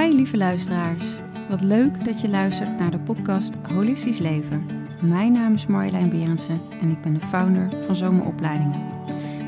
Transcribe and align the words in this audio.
Hi 0.00 0.14
lieve 0.14 0.36
luisteraars. 0.36 1.04
Wat 1.48 1.60
leuk 1.60 2.04
dat 2.04 2.20
je 2.20 2.28
luistert 2.28 2.78
naar 2.78 2.90
de 2.90 2.98
podcast 2.98 3.54
Holistisch 3.72 4.18
Leven. 4.18 4.66
Mijn 5.00 5.32
naam 5.32 5.54
is 5.54 5.66
Marjolein 5.66 6.08
Berendsen 6.08 6.60
en 6.80 6.90
ik 6.90 7.00
ben 7.00 7.14
de 7.14 7.20
founder 7.20 7.68
van 7.84 7.96
Zomeropleidingen. 7.96 8.80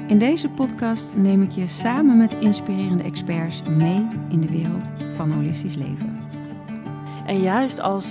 In 0.06 0.18
deze 0.18 0.48
podcast 0.48 1.14
neem 1.14 1.42
ik 1.42 1.50
je 1.50 1.66
samen 1.66 2.16
met 2.16 2.36
inspirerende 2.40 3.02
experts 3.02 3.62
mee 3.62 4.06
in 4.28 4.40
de 4.40 4.48
wereld 4.48 4.92
van 5.14 5.30
holistisch 5.30 5.76
leven. 5.76 6.20
En 7.26 7.40
juist 7.40 7.80
als 7.80 8.06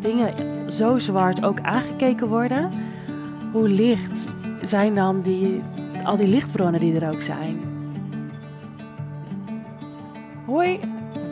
dingen 0.00 0.34
zo 0.72 0.98
zwart 0.98 1.44
ook 1.44 1.60
aangekeken 1.60 2.28
worden, 2.28 2.70
hoe 3.52 3.68
licht 3.68 4.28
zijn 4.62 4.94
dan 4.94 5.22
die, 5.22 5.62
al 6.04 6.16
die 6.16 6.28
lichtbronnen 6.28 6.80
die 6.80 7.00
er 7.00 7.12
ook 7.12 7.22
zijn? 7.22 7.60
Hoi, 10.46 10.80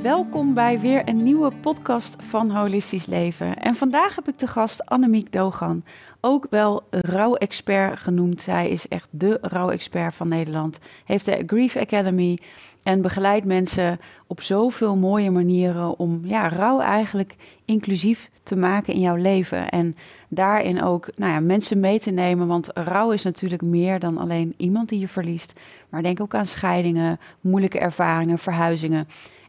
welkom 0.02 0.54
bij 0.54 0.80
weer 0.80 1.08
een 1.08 1.22
nieuwe 1.22 1.52
podcast 1.60 2.16
van 2.22 2.50
Holistisch 2.50 3.06
Leven. 3.06 3.56
En 3.56 3.74
vandaag 3.74 4.14
heb 4.14 4.28
ik 4.28 4.38
de 4.38 4.46
gast 4.46 4.86
Annemiek 4.86 5.32
Dogan, 5.32 5.84
ook 6.20 6.46
wel 6.50 6.82
rouwexpert 6.90 7.98
genoemd. 7.98 8.40
Zij 8.40 8.68
is 8.68 8.88
echt 8.88 9.08
de 9.10 9.38
rouwexpert 9.40 10.14
van 10.14 10.28
Nederland, 10.28 10.78
heeft 11.04 11.24
de 11.24 11.42
Grief 11.46 11.76
Academy 11.76 12.38
en 12.82 13.02
begeleidt 13.02 13.46
mensen 13.46 14.00
op 14.26 14.40
zoveel 14.40 14.96
mooie 14.96 15.30
manieren 15.30 15.98
om 15.98 16.20
ja, 16.24 16.48
rouw 16.48 16.80
eigenlijk 16.80 17.36
inclusief 17.64 18.30
te 18.42 18.56
maken 18.56 18.94
in 18.94 19.00
jouw 19.00 19.16
leven. 19.16 19.68
En 19.68 19.96
daarin 20.28 20.82
ook 20.82 21.08
nou 21.14 21.32
ja, 21.32 21.40
mensen 21.40 21.80
mee 21.80 22.00
te 22.00 22.10
nemen, 22.10 22.46
want 22.46 22.70
rouw 22.74 23.10
is 23.10 23.22
natuurlijk 23.22 23.62
meer 23.62 23.98
dan 23.98 24.18
alleen 24.18 24.54
iemand 24.56 24.88
die 24.88 24.98
je 24.98 25.08
verliest. 25.08 25.60
Maar 25.88 26.02
denk 26.02 26.20
ook 26.20 26.34
aan 26.34 26.46
scheidingen, 26.46 27.20
moeilijke 27.40 27.78
ervaringen, 27.78 28.38
verhuizingen. 28.38 29.08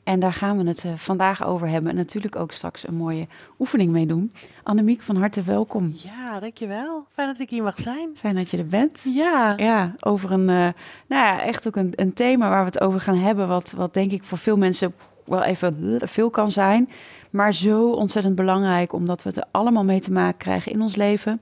En 0.10 0.20
daar 0.20 0.34
gaan 0.34 0.58
we 0.58 0.68
het 0.68 0.84
uh, 0.84 0.92
vandaag 0.96 1.46
over 1.46 1.68
hebben. 1.68 1.92
En 1.92 1.98
natuurlijk 1.98 2.36
ook 2.36 2.52
straks 2.52 2.88
een 2.88 2.96
mooie 2.96 3.28
oefening 3.60 3.92
mee 3.92 4.06
doen. 4.06 4.34
Annemiek, 4.64 5.02
van 5.02 5.16
harte 5.16 5.44
welkom. 5.44 5.94
Ja, 5.96 6.40
dankjewel. 6.40 7.06
Fijn 7.10 7.28
dat 7.28 7.40
ik 7.40 7.50
hier 7.50 7.64
mag 7.64 7.80
zijn. 7.80 8.10
Fijn 8.16 8.36
dat 8.36 8.50
je 8.50 8.58
er 8.58 8.68
bent. 8.68 9.06
Ja. 9.14 9.54
Ja, 9.58 9.94
over 10.00 10.32
een, 10.32 10.50
uh, 10.50 10.68
nou 11.08 11.26
ja, 11.26 11.42
echt 11.42 11.68
ook 11.68 11.76
een, 11.76 11.94
een 11.96 12.14
thema 12.14 12.50
waar 12.50 12.60
we 12.60 12.66
het 12.66 12.82
over 12.82 13.02
gaan 13.02 13.18
hebben. 13.18 13.48
Wat, 13.48 13.72
wat 13.72 13.94
denk 13.94 14.12
ik 14.12 14.24
voor 14.24 14.38
veel 14.38 14.58
mensen 14.58 14.94
wel 15.26 15.44
even 15.44 16.00
veel 16.04 16.30
kan 16.30 16.52
zijn. 16.52 16.90
Maar 17.30 17.54
zo 17.54 17.92
ontzettend 17.92 18.36
belangrijk, 18.36 18.94
omdat 18.94 19.24
we 19.24 19.30
het 19.30 19.38
er 19.38 19.48
allemaal 19.52 19.86
mee 19.86 20.00
te 20.00 20.12
maken 20.12 20.38
krijgen 20.38 20.72
in 20.72 20.82
ons 20.82 20.96
leven. 20.96 21.42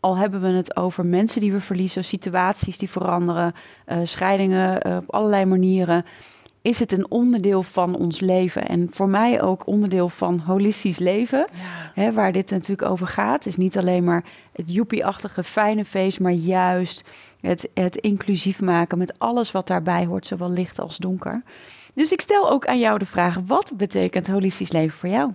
Al 0.00 0.16
hebben 0.16 0.40
we 0.40 0.48
het 0.48 0.76
over 0.76 1.06
mensen 1.06 1.40
die 1.40 1.52
we 1.52 1.60
verliezen, 1.60 2.04
situaties 2.04 2.78
die 2.78 2.90
veranderen, 2.90 3.54
uh, 3.88 3.98
scheidingen 4.02 4.86
uh, 4.86 4.96
op 4.96 5.14
allerlei 5.14 5.44
manieren 5.44 6.04
is 6.64 6.78
het 6.78 6.92
een 6.92 7.10
onderdeel 7.10 7.62
van 7.62 7.96
ons 7.96 8.20
leven. 8.20 8.68
En 8.68 8.88
voor 8.90 9.08
mij 9.08 9.42
ook 9.42 9.66
onderdeel 9.66 10.08
van 10.08 10.38
holistisch 10.38 10.98
leven. 10.98 11.46
Ja. 11.52 12.02
Hè, 12.02 12.12
waar 12.12 12.32
dit 12.32 12.50
natuurlijk 12.50 12.90
over 12.90 13.06
gaat. 13.06 13.46
Is 13.46 13.56
niet 13.56 13.78
alleen 13.78 14.04
maar 14.04 14.24
het 14.52 14.72
joepie-achtige 14.72 15.42
fijne 15.42 15.84
feest, 15.84 16.20
maar 16.20 16.32
juist 16.32 17.08
het, 17.40 17.68
het 17.74 17.96
inclusief 17.96 18.60
maken 18.60 18.98
met 18.98 19.18
alles 19.18 19.52
wat 19.52 19.66
daarbij 19.66 20.06
hoort, 20.06 20.26
zowel 20.26 20.50
licht 20.50 20.78
als 20.78 20.96
donker. 20.96 21.42
Dus 21.94 22.12
ik 22.12 22.20
stel 22.20 22.50
ook 22.50 22.66
aan 22.66 22.78
jou 22.78 22.98
de 22.98 23.06
vraag: 23.06 23.38
wat 23.46 23.72
betekent 23.76 24.26
holistisch 24.26 24.72
leven 24.72 24.98
voor 24.98 25.08
jou? 25.08 25.32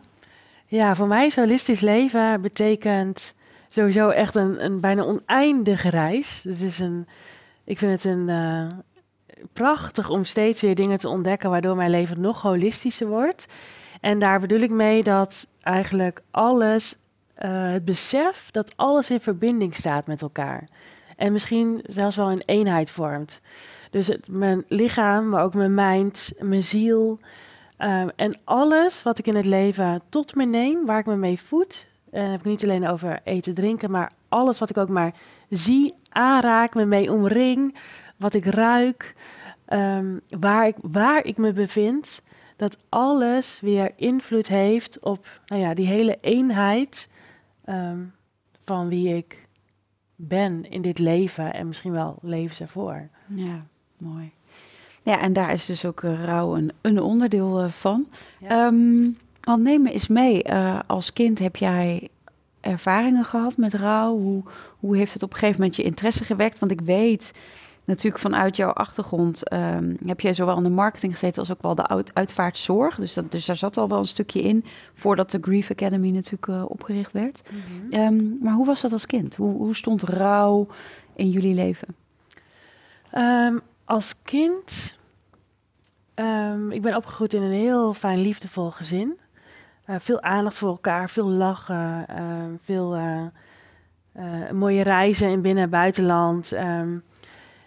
Ja, 0.66 0.96
voor 0.96 1.08
mij 1.08 1.26
is 1.26 1.36
holistisch 1.36 1.82
leven 1.82 2.42
betekent 2.42 3.36
sowieso 3.68 4.10
echt 4.10 4.36
een, 4.36 4.66
een 4.66 4.80
bijna 4.80 5.04
oneindige 5.04 5.90
reis. 5.90 6.44
Het 6.44 6.62
is 6.62 6.80
een, 6.80 7.08
ik 7.64 7.78
vind 7.78 7.92
het 7.92 8.04
een, 8.14 8.28
uh, 8.28 8.68
prachtig 9.54 10.10
om 10.10 10.24
steeds 10.24 10.62
weer 10.62 10.76
dingen 10.76 11.00
te 11.00 11.10
ontdekken 11.10 11.50
waardoor 11.50 11.76
mijn 11.76 11.90
leven 11.90 12.22
nog 12.22 12.42
holistischer 12.42 13.08
wordt. 13.08 13.48
En 14.02 14.20
daar 14.20 14.40
bedoel 14.40 14.60
ik 14.60 14.72
mee 14.72 15.04
dat 15.04 15.48
eigenlijk 15.62 16.22
alles, 16.32 16.98
uh, 17.40 17.72
het 17.72 17.86
besef 17.86 18.52
dat 18.52 18.74
alles 18.76 19.10
in 19.10 19.20
verbinding 19.20 19.76
staat 19.76 20.08
met 20.08 20.22
elkaar. 20.22 20.68
En 21.16 21.32
misschien 21.32 21.84
zelfs 21.88 22.16
wel 22.16 22.32
een 22.32 22.44
eenheid 22.46 22.92
vormt. 22.92 23.42
Dus 23.90 24.08
het, 24.08 24.28
mijn 24.32 24.64
lichaam, 24.68 25.30
maar 25.30 25.44
ook 25.44 25.54
mijn 25.54 25.74
mind, 25.74 26.32
mijn 26.40 26.64
ziel. 26.64 27.20
Uh, 27.80 28.02
en 28.16 28.40
alles 28.44 29.04
wat 29.04 29.20
ik 29.20 29.28
in 29.28 29.36
het 29.36 29.46
leven 29.46 30.02
tot 30.10 30.36
me 30.36 30.46
neem, 30.46 30.86
waar 30.86 31.00
ik 31.00 31.06
me 31.06 31.16
mee 31.16 31.40
voed. 31.40 31.88
En 32.12 32.32
heb 32.32 32.40
ik 32.40 32.46
niet 32.46 32.64
alleen 32.64 32.88
over 32.88 33.20
eten, 33.24 33.54
drinken, 33.54 33.92
maar 33.92 34.12
alles 34.30 34.60
wat 34.60 34.70
ik 34.70 34.78
ook 34.78 34.90
maar 34.90 35.14
zie, 35.50 35.94
aanraak, 36.10 36.76
me 36.76 36.86
mee 36.86 37.12
omring 37.12 37.76
wat 38.20 38.34
ik 38.34 38.46
ruik, 38.46 39.16
um, 39.70 40.22
waar, 40.30 40.68
ik, 40.68 40.76
waar 40.82 41.26
ik 41.26 41.38
me 41.38 41.54
bevind, 41.54 42.22
dat 42.56 42.78
alles 42.90 43.60
weer 43.62 43.92
invloed 43.96 44.48
heeft 44.48 45.00
op 45.00 45.42
nou 45.46 45.62
ja, 45.62 45.74
die 45.74 45.88
hele 45.88 46.18
eenheid 46.22 47.10
um, 47.66 48.14
van 48.64 48.88
wie 48.88 49.16
ik 49.16 49.48
ben 50.16 50.70
in 50.70 50.82
dit 50.82 51.00
leven 51.00 51.54
en 51.54 51.68
misschien 51.68 51.94
wel 51.94 52.18
levens 52.22 52.62
ervoor. 52.62 53.08
Ja, 53.28 53.66
mooi. 53.98 54.32
Ja, 55.02 55.20
en 55.20 55.34
daar 55.34 55.52
is 55.52 55.66
dus 55.66 55.86
ook 55.86 56.02
uh, 56.02 56.24
rouw 56.26 56.56
een, 56.56 56.72
een 56.82 57.02
onderdeel 57.02 57.64
uh, 57.64 57.70
van. 57.70 58.08
Ja. 58.40 58.66
Um, 58.66 59.18
al 59.44 59.58
neem 59.58 59.82
me 59.82 59.92
eens 59.92 60.08
mee, 60.08 60.48
uh, 60.50 60.80
als 60.88 61.14
kind 61.14 61.40
heb 61.40 61.56
jij 61.56 62.10
ervaringen 62.62 63.26
gehad 63.26 63.58
met 63.58 63.74
rouw? 63.74 64.18
Hoe, 64.18 64.44
hoe 64.80 64.98
heeft 64.98 65.14
het 65.14 65.24
op 65.24 65.32
een 65.32 65.38
gegeven 65.38 65.60
moment 65.60 65.78
je 65.78 65.84
interesse 65.84 66.24
gewekt? 66.24 66.60
Want 66.60 66.72
ik 66.72 66.82
weet 66.82 67.34
natuurlijk 67.90 68.24
vanuit 68.24 68.56
jouw 68.56 68.72
achtergrond 68.72 69.54
um, 69.54 69.98
heb 70.06 70.20
jij 70.20 70.34
zowel 70.34 70.58
in 70.58 70.64
de 70.64 70.70
marketing 70.70 71.14
gezeten 71.14 71.40
als 71.40 71.52
ook 71.52 71.62
wel 71.62 71.76
de 71.76 71.88
uit, 71.88 72.14
uitvaartzorg. 72.14 72.96
Dus, 72.96 73.14
dat, 73.14 73.32
dus 73.32 73.46
daar 73.46 73.56
zat 73.56 73.78
al 73.78 73.88
wel 73.88 73.98
een 73.98 74.06
stukje 74.06 74.42
in 74.42 74.66
voordat 74.94 75.32
de 75.32 75.38
Grief 75.42 75.72
Academy 75.72 76.10
natuurlijk 76.10 76.48
uh, 76.48 76.64
opgericht 76.68 77.12
werd. 77.12 77.42
Mm 77.52 77.60
-hmm. 77.60 78.00
um, 78.00 78.38
maar 78.42 78.54
hoe 78.54 78.66
was 78.66 78.82
dat 78.82 78.92
als 78.92 79.06
kind? 79.06 79.36
Hoe, 79.36 79.58
hoe 79.58 79.76
stond 79.76 80.04
rouw 80.04 80.68
in 81.16 81.30
jullie 81.30 81.56
leven? 81.56 81.88
Um, 83.18 83.62
als 83.86 84.22
kind, 84.22 84.98
ik 86.70 86.82
ben 86.82 86.96
opgegroeid 86.96 87.34
in 87.34 87.42
een 87.42 87.52
heel 87.52 87.94
fijn, 87.94 88.20
liefdevol 88.20 88.72
gezin. 88.72 89.18
Uh, 89.90 89.96
veel 90.00 90.22
aandacht 90.22 90.58
voor 90.58 90.70
elkaar, 90.70 91.10
veel 91.10 91.28
lachen, 91.28 92.06
veel 92.62 92.98
uh, 92.98 94.52
mooie 94.52 94.84
reizen 94.84 95.30
in 95.30 95.42
binnen- 95.42 95.64
en 95.64 95.70
buitenland. 95.70 96.54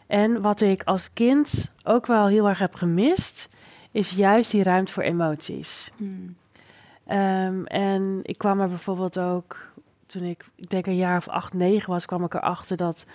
En 0.07 0.41
wat 0.41 0.61
ik 0.61 0.83
als 0.83 1.13
kind 1.13 1.73
ook 1.85 2.07
wel 2.07 2.27
heel 2.27 2.49
erg 2.49 2.59
heb 2.59 2.75
gemist, 2.75 3.49
is 3.91 4.11
juist 4.11 4.51
die 4.51 4.63
ruimte 4.63 4.93
voor 4.93 5.03
emoties. 5.03 5.91
Hmm. 5.97 6.37
Um, 7.09 7.67
en 7.67 8.21
ik 8.23 8.39
kwam 8.39 8.61
er 8.61 8.69
bijvoorbeeld 8.69 9.19
ook, 9.19 9.73
toen 10.07 10.23
ik, 10.23 10.45
ik 10.55 10.71
denk 10.71 10.87
een 10.87 10.97
jaar 10.97 11.17
of 11.17 11.29
acht, 11.29 11.53
negen 11.53 11.91
was, 11.91 12.07
kwam 12.07 12.25
ik 12.25 12.35
erachter 12.35 12.77
dat 12.77 13.07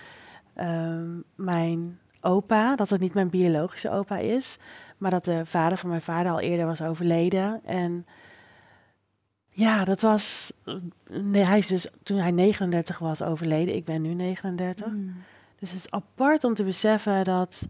um, 0.56 1.24
mijn 1.34 1.98
opa, 2.20 2.76
dat 2.76 2.90
het 2.90 3.00
niet 3.00 3.14
mijn 3.14 3.30
biologische 3.30 3.90
opa 3.90 4.16
is, 4.16 4.58
maar 4.98 5.10
dat 5.10 5.24
de 5.24 5.46
vader 5.46 5.78
van 5.78 5.88
mijn 5.88 6.00
vader 6.00 6.32
al 6.32 6.40
eerder 6.40 6.66
was 6.66 6.82
overleden. 6.82 7.60
En 7.64 8.06
ja, 9.48 9.84
dat 9.84 10.00
was, 10.00 10.52
nee, 11.10 11.44
hij 11.44 11.58
is 11.58 11.66
dus 11.66 11.86
toen 12.02 12.18
hij 12.18 12.30
39 12.30 12.98
was 12.98 13.22
overleden, 13.22 13.74
ik 13.74 13.84
ben 13.84 14.02
nu 14.02 14.14
39. 14.14 14.86
Hmm. 14.86 15.14
Dus 15.58 15.70
het 15.70 15.78
is 15.78 15.90
apart 15.90 16.44
om 16.44 16.54
te 16.54 16.64
beseffen 16.64 17.24
dat, 17.24 17.68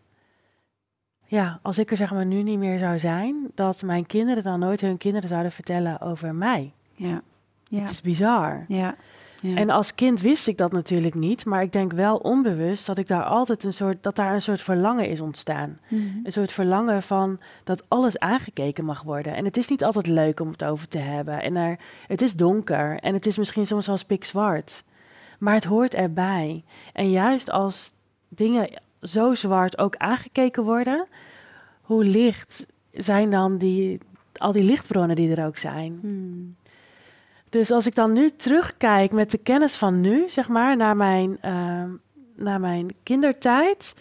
ja, 1.25 1.59
als 1.63 1.79
ik 1.79 1.91
er 1.91 1.97
zeg 1.97 2.13
maar 2.13 2.27
nu 2.27 2.43
niet 2.43 2.59
meer 2.59 2.79
zou 2.79 2.99
zijn, 2.99 3.51
dat 3.55 3.83
mijn 3.83 4.07
kinderen 4.07 4.43
dan 4.43 4.59
nooit 4.59 4.81
hun 4.81 4.97
kinderen 4.97 5.29
zouden 5.29 5.53
vertellen 5.53 6.01
over 6.01 6.35
mij. 6.35 6.73
Ja. 6.93 7.23
ja. 7.65 7.81
Het 7.81 7.91
is 7.91 8.01
bizar. 8.01 8.65
Ja. 8.69 8.95
ja. 9.41 9.57
En 9.57 9.71
als 9.71 9.95
kind 9.95 10.21
wist 10.21 10.47
ik 10.47 10.59
dat 10.59 10.73
natuurlijk 10.73 11.15
niet, 11.15 11.45
maar 11.45 11.63
ik 11.63 11.73
denk 11.73 11.93
wel 11.93 12.17
onbewust 12.17 12.87
dat 12.87 12.99
ik 12.99 13.07
daar 13.07 13.25
altijd 13.25 13.65
een 13.65 13.73
soort, 13.73 14.03
dat 14.03 14.17
daar 14.17 14.35
een 14.35 14.43
soort 14.43 14.63
verlangen 14.63 15.09
is 15.09 15.21
ontstaan. 15.21 15.79
Mm 15.89 15.99
-hmm. 15.99 16.21
Een 16.25 16.33
soort 16.33 16.53
verlangen 16.53 17.03
van 17.03 17.41
dat 17.65 17.85
alles 17.89 18.19
aangekeken 18.19 18.85
mag 18.85 19.03
worden. 19.03 19.35
En 19.35 19.45
het 19.45 19.57
is 19.57 19.69
niet 19.69 19.85
altijd 19.85 20.07
leuk 20.07 20.41
om 20.41 20.49
het 20.49 20.65
over 20.65 20.89
te 20.89 20.99
hebben. 20.99 21.43
En 21.43 21.57
er, 21.57 21.79
het 22.07 22.23
is 22.23 22.35
donker 22.35 22.99
en 22.99 23.15
het 23.15 23.27
is 23.27 23.39
misschien 23.39 23.67
soms 23.67 23.87
wel 23.87 23.99
pikzwart. 24.07 24.85
Maar 25.39 25.55
het 25.55 25.65
hoort 25.65 25.95
erbij. 25.95 26.65
En 26.93 27.11
juist 27.11 27.51
als 27.51 27.93
dingen 28.29 28.71
zo 29.03 29.35
zwart 29.35 29.79
ook 29.79 29.97
aangekeken 29.97 30.63
worden, 30.63 31.07
hoe 31.83 32.05
licht 32.05 32.67
zijn 32.93 33.31
dan 33.31 33.59
die, 33.59 33.99
al 34.37 34.53
die 34.53 34.63
lichtbronnen 34.63 35.17
die 35.17 35.35
er 35.35 35.47
ook 35.47 35.57
zijn. 35.57 35.99
Hmm. 36.01 36.57
Dus 37.49 37.71
als 37.71 37.87
ik 37.87 37.95
dan 37.95 38.13
nu 38.13 38.31
terugkijk 38.31 39.13
met 39.13 39.31
de 39.31 39.39
kennis 39.39 39.77
van 39.77 40.01
nu, 40.01 40.29
zeg 40.29 40.49
maar, 40.49 40.77
naar 40.77 40.97
mijn, 40.97 41.39
uh, 41.45 41.83
naar 42.35 42.61
mijn 42.61 42.89
kindertijd. 43.03 43.95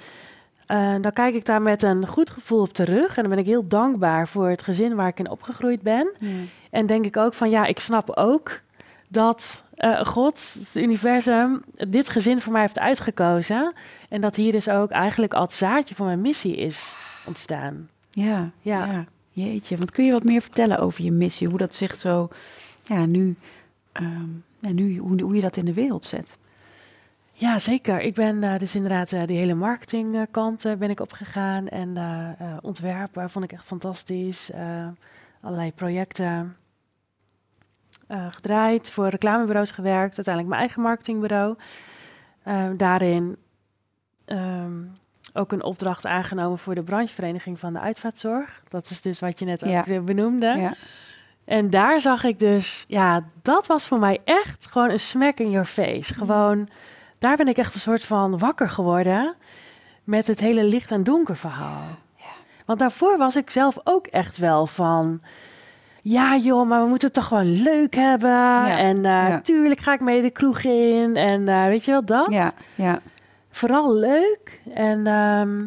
Uh, 0.71 0.95
dan 1.01 1.11
kijk 1.11 1.35
ik 1.35 1.45
daar 1.45 1.61
met 1.61 1.83
een 1.83 2.07
goed 2.07 2.29
gevoel 2.29 2.61
op 2.61 2.73
terug. 2.73 3.15
En 3.15 3.21
dan 3.21 3.29
ben 3.29 3.39
ik 3.39 3.45
heel 3.45 3.67
dankbaar 3.67 4.27
voor 4.27 4.49
het 4.49 4.61
gezin 4.61 4.95
waar 4.95 5.07
ik 5.07 5.19
in 5.19 5.29
opgegroeid 5.29 5.81
ben. 5.81 6.11
En 6.71 6.85
denk 6.85 7.05
ik 7.05 7.17
ook 7.17 7.33
van 7.33 7.49
ja, 7.49 7.65
ik 7.65 7.79
snap 7.79 8.09
ook 8.09 8.59
dat 9.07 9.63
uh, 9.77 10.05
God, 10.05 10.57
het 10.59 10.75
universum, 10.83 11.63
dit 11.87 12.09
gezin 12.09 12.41
voor 12.41 12.51
mij 12.51 12.61
heeft 12.61 12.79
uitgekozen. 12.79 13.73
En 14.09 14.21
dat 14.21 14.35
hier 14.35 14.51
dus 14.51 14.69
ook 14.69 14.91
eigenlijk 14.91 15.33
als 15.33 15.57
zaadje 15.57 15.95
voor 15.95 16.05
mijn 16.05 16.21
missie 16.21 16.55
is 16.55 16.97
ontstaan. 17.25 17.89
Ja, 18.09 18.49
ja. 18.61 18.85
ja. 18.85 19.05
Jeetje, 19.31 19.77
want 19.77 19.91
kun 19.91 20.05
je 20.05 20.11
wat 20.11 20.23
meer 20.23 20.41
vertellen 20.41 20.79
over 20.79 21.03
je 21.03 21.11
missie? 21.11 21.47
Hoe 21.47 21.57
dat 21.57 21.75
zich 21.75 21.95
zo, 21.95 22.29
ja, 22.83 23.05
nu, 23.05 23.35
ehm, 23.91 24.29
ja, 24.59 24.71
nu 24.71 24.97
hoe, 24.97 25.21
hoe 25.21 25.35
je 25.35 25.41
dat 25.41 25.57
in 25.57 25.65
de 25.65 25.73
wereld 25.73 26.05
zet? 26.05 26.37
Ja, 27.31 27.59
zeker. 27.59 28.01
Ik 28.01 28.13
ben 28.13 28.43
uh, 28.43 28.57
dus 28.57 28.75
inderdaad 28.75 29.11
uh, 29.11 29.21
die 29.25 29.37
hele 29.37 29.53
marketingkant 29.53 30.65
uh, 30.65 30.73
ben 30.73 30.89
ik 30.89 30.99
opgegaan. 30.99 31.67
En 31.67 31.97
ontwerpen 32.61 33.29
vond 33.29 33.45
ik 33.45 33.51
echt 33.51 33.65
fantastisch. 33.65 34.51
allerlei 35.41 35.71
projecten 35.71 36.55
gedraaid, 38.07 38.91
voor 38.91 39.07
reclamebureaus 39.07 39.71
gewerkt. 39.71 40.15
Uiteindelijk 40.15 40.47
mijn 40.47 40.61
eigen 40.61 40.81
marketingbureau. 40.81 41.55
Ehm, 42.43 42.77
daarin 42.77 43.37
um, 44.25 44.97
ook 45.33 45.51
een 45.51 45.63
opdracht 45.63 46.05
aangenomen 46.05 46.57
voor 46.57 46.75
de 46.75 46.83
branchevereniging 46.83 47.59
van 47.59 47.73
de 47.73 47.79
uitvaartzorg. 47.79 48.61
Dat 48.67 48.89
is 48.89 49.01
dus 49.01 49.19
wat 49.19 49.39
je 49.39 49.45
net 49.45 49.61
ja. 49.65 49.85
ook 49.89 50.05
benoemde. 50.05 50.45
Ja. 50.45 50.73
En 51.45 51.69
daar 51.69 52.01
zag 52.01 52.23
ik 52.23 52.39
dus, 52.39 52.85
ja, 52.87 53.23
dat 53.41 53.67
was 53.67 53.87
voor 53.87 53.99
mij 53.99 54.19
echt 54.23 54.67
gewoon 54.71 54.89
een 54.89 54.99
smack 54.99 55.39
in 55.39 55.49
your 55.49 55.65
face. 55.65 56.13
Mm. 56.13 56.19
Gewoon, 56.19 56.69
daar 57.19 57.35
ben 57.35 57.47
ik 57.47 57.57
echt 57.57 57.73
een 57.73 57.79
soort 57.79 58.03
van 58.03 58.39
wakker 58.39 58.69
geworden 58.69 59.35
met 60.03 60.27
het 60.27 60.39
hele 60.39 60.63
licht 60.63 60.91
en 60.91 61.03
donker 61.03 61.37
verhaal. 61.37 61.87
Ja. 62.15 62.25
Want 62.65 62.79
daarvoor 62.79 63.17
was 63.17 63.35
ik 63.35 63.49
zelf 63.49 63.77
ook 63.83 64.07
echt 64.07 64.37
wel 64.37 64.67
van, 64.67 65.21
ja 66.01 66.37
joh, 66.37 66.67
maar 66.67 66.81
we 66.81 66.87
moeten 66.89 67.07
het 67.07 67.15
toch 67.15 67.27
gewoon 67.27 67.61
leuk 67.61 67.95
hebben. 67.95 68.65
En 68.77 69.01
natuurlijk 69.01 69.79
uh, 69.79 69.85
ga 69.85 69.93
ik 69.93 69.99
mee 69.99 70.21
de 70.21 70.29
kroeg 70.29 70.63
in 70.63 71.15
en 71.15 71.41
uh, 71.41 71.65
weet 71.65 71.85
je 71.85 71.91
wel, 71.91 72.05
dat. 72.05 72.31
Ja, 72.31 72.51
ja 72.75 73.01
vooral 73.57 73.93
leuk. 73.93 74.61
En 74.73 75.07
ehm, 75.07 75.57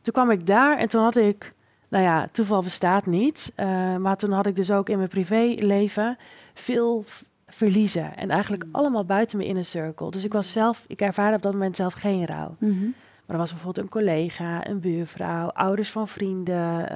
toen 0.00 0.12
kwam 0.12 0.30
ik 0.30 0.46
daar 0.46 0.78
en 0.78 0.88
toen 0.88 1.02
had 1.02 1.16
ik, 1.16 1.54
nou 1.88 2.04
ja, 2.04 2.28
toeval 2.32 2.62
bestaat 2.62 3.06
niet. 3.06 3.52
Uh, 3.56 3.96
maar 3.96 4.16
toen 4.16 4.32
had 4.32 4.46
ik 4.46 4.56
dus 4.56 4.70
ook 4.70 4.88
in 4.88 4.96
mijn 4.96 5.08
privéleven 5.08 6.18
veel 6.54 7.04
verliezen. 7.46 8.16
En 8.16 8.30
eigenlijk 8.30 8.64
mm. 8.64 8.74
allemaal 8.74 9.04
buiten 9.04 9.36
mijn 9.36 9.48
inner 9.48 9.64
circle. 9.64 10.10
Dus 10.10 10.24
ik 10.24 10.32
was 10.32 10.52
zelf, 10.52 10.84
ik 10.86 11.00
ervaarde 11.00 11.36
op 11.36 11.42
dat 11.42 11.52
moment 11.52 11.76
zelf 11.76 11.92
geen 11.92 12.26
rouw. 12.26 12.56
Mhm. 12.58 12.84
Maar 13.26 13.36
er 13.36 13.42
was 13.42 13.50
bijvoorbeeld 13.50 13.84
een 13.84 13.92
collega, 13.92 14.66
een 14.66 14.80
buurvrouw, 14.80 15.48
ouders 15.48 15.90
van 15.90 16.08
vrienden. 16.08 16.88